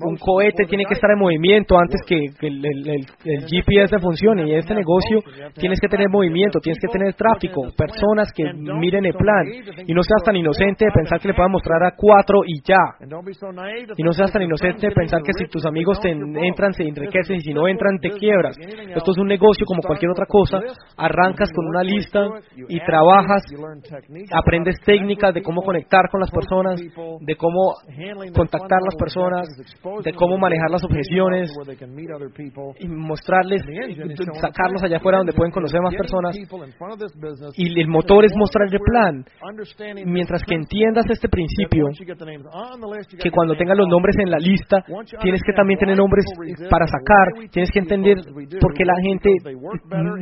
Un 0.00 0.16
cohete 0.16 0.64
tiene 0.64 0.84
que 0.84 0.94
estar 0.94 1.10
en 1.10 1.18
movimiento 1.18 1.78
antes 1.78 2.00
que, 2.06 2.16
el, 2.16 2.64
el, 2.64 3.06
GPS 3.50 3.98
funcione. 3.98 4.48
Y 4.48 4.54
este 4.54 4.74
negocio 4.74 5.20
tienes 5.54 5.80
que 5.80 5.88
tener 5.88 6.08
movimiento, 6.08 6.60
tienes 6.60 6.78
que 6.80 6.88
tener 6.88 7.14
tráfico, 7.14 7.62
personas 7.76 8.32
que 8.32 8.44
miren 8.54 9.04
el 9.04 9.14
plan. 9.14 9.44
Y 9.86 9.92
no 9.92 10.02
seas 10.02 10.22
tan 10.24 10.36
inocente 10.36 10.86
de 10.86 10.92
pensar 10.92 11.20
que 11.20 11.28
le 11.28 11.34
puedan 11.34 11.52
mostrar 11.52 11.82
a 11.84 11.92
cuatro 11.96 12.40
y 12.46 12.62
ya. 12.64 12.96
Y 13.96 14.02
no 14.02 14.12
seas 14.12 14.32
tan 14.32 14.42
inocente 14.42 14.88
de 14.88 14.94
pensar 14.94 15.20
que 15.22 15.32
si 15.32 15.44
tus 15.50 15.66
amigos 15.66 16.00
te 16.00 16.10
entran 16.10 16.72
se 16.72 16.84
enriquecen 16.84 17.36
y 17.36 17.40
si 17.40 17.52
no 17.52 17.68
entran 17.68 17.98
te 17.98 18.10
quiebras. 18.12 18.56
Esto 18.58 19.10
es 19.10 19.18
un 19.18 19.26
negocio 19.28 19.66
como 19.66 19.82
cualquier 19.82 20.10
otra 20.10 20.26
cosa. 20.26 20.58
Arrancas 20.96 21.50
con 21.52 21.66
una 21.66 21.82
lista 21.82 22.26
y 22.68 22.80
trabajas 22.80 23.25
aprendes 24.32 24.76
técnicas 24.84 25.34
de 25.34 25.42
cómo 25.42 25.62
conectar 25.62 26.08
con 26.10 26.20
las 26.20 26.30
personas, 26.30 26.80
de 26.80 27.36
cómo 27.36 27.74
contactar 28.34 28.78
a 28.78 28.84
las 28.84 28.96
personas, 28.96 29.48
de 30.04 30.12
cómo 30.12 30.38
manejar 30.38 30.70
las 30.70 30.84
objeciones 30.84 31.50
y 32.78 32.88
mostrarles, 32.88 33.62
sacarlos 34.40 34.82
allá 34.82 34.98
afuera 34.98 35.18
donde 35.18 35.32
pueden 35.32 35.52
conocer 35.52 35.80
más 35.80 35.94
personas. 35.94 36.36
Y 37.56 37.80
el 37.80 37.88
motor 37.88 38.24
es 38.24 38.32
mostrar 38.36 38.68
el 38.72 38.80
plan. 38.80 39.24
Mientras 40.04 40.42
que 40.44 40.54
entiendas 40.54 41.06
este 41.10 41.28
principio, 41.28 41.86
que 43.22 43.30
cuando 43.30 43.56
tengas 43.56 43.76
los 43.76 43.88
nombres 43.88 44.16
en 44.18 44.30
la 44.30 44.38
lista, 44.38 44.84
tienes 45.20 45.40
que 45.44 45.52
también 45.52 45.78
tener 45.78 45.96
nombres 45.96 46.24
para 46.70 46.86
sacar, 46.86 47.50
tienes 47.50 47.70
que 47.70 47.80
entender 47.80 48.18
por 48.60 48.74
qué 48.74 48.84
la 48.84 49.00
gente 49.00 49.30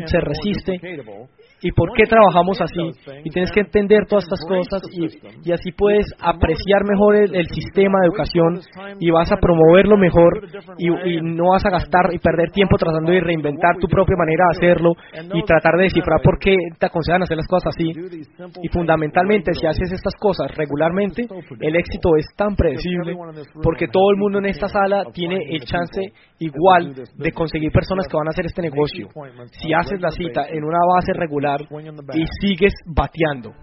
se 0.07 0.21
resiste 0.21 0.81
y 1.65 1.73
por 1.73 1.91
qué 1.97 2.05
trabajamos 2.05 2.61
así. 2.61 2.93
Y 3.25 3.31
tienes 3.31 3.51
que 3.51 3.61
entender 3.61 4.05
todas 4.07 4.25
estas 4.25 4.45
cosas 4.47 4.83
y, 4.93 5.51
así 5.51 5.73
puedes 5.73 6.05
apreciar 6.21 6.85
mejor 6.85 7.17
el, 7.17 7.47
sistema 7.49 8.01
de 8.01 8.07
educación 8.09 8.61
y 9.01 9.11
vas 9.11 9.33
a 9.33 9.37
promoverlo 9.37 9.97
mejor 9.97 10.45
y, 10.77 10.89
no 11.23 11.51
vas 11.53 11.65
a 11.65 11.71
gastar 11.71 12.13
y 12.13 12.19
perder 12.19 12.51
tiempo 12.51 12.77
tratando 12.77 13.11
de 13.13 13.21
reinventar 13.21 13.77
tu 13.81 13.89
propia 13.89 14.15
manera 14.17 14.45
de 14.45 14.57
hacerlo 14.59 14.93
y 15.33 15.43
tratar 15.45 15.77
de 15.79 15.85
descifrar 15.85 16.21
por 16.23 16.39
qué 16.39 16.55
te 16.79 16.87
aconsejan 16.87 17.23
hacer 17.23 17.39
las 17.39 17.49
cosas 17.49 17.73
así. 17.75 17.91
Y 18.63 18.69
fundamentalmente, 18.69 19.55
si 19.55 19.67
haces 19.67 19.91
estas 19.91 20.15
cosas 20.21 20.55
regularmente, 20.55 21.27
el 21.61 21.77
éxito 21.77 22.17
es 22.19 22.27
tan 22.37 22.55
predecible 22.57 23.17
porque 23.63 23.89
todo 23.89 24.11
el 24.11 24.19
mundo 24.19 24.39
en 24.39 24.47
esta 24.47 24.69
sala 24.69 25.05
tiene 25.15 25.39
el 25.49 25.65
chance 25.65 26.13
igual 26.41 26.95
de 27.17 27.33
conseguir 27.33 27.73
personas 27.73 28.07
que 28.07 28.17
van 28.19 28.27
a 28.27 28.31
hacer 28.31 28.45
este 28.45 28.61
negocio. 28.61 29.09
Si 29.63 29.73
haces 29.73 30.01
la 30.01 30.11
cita 30.11 30.47
en 30.49 30.63
una 30.63 30.79
base 30.95 31.13
regular, 31.15 31.54
y 32.15 32.27
sigues 32.41 32.75
bateando. 32.87 33.55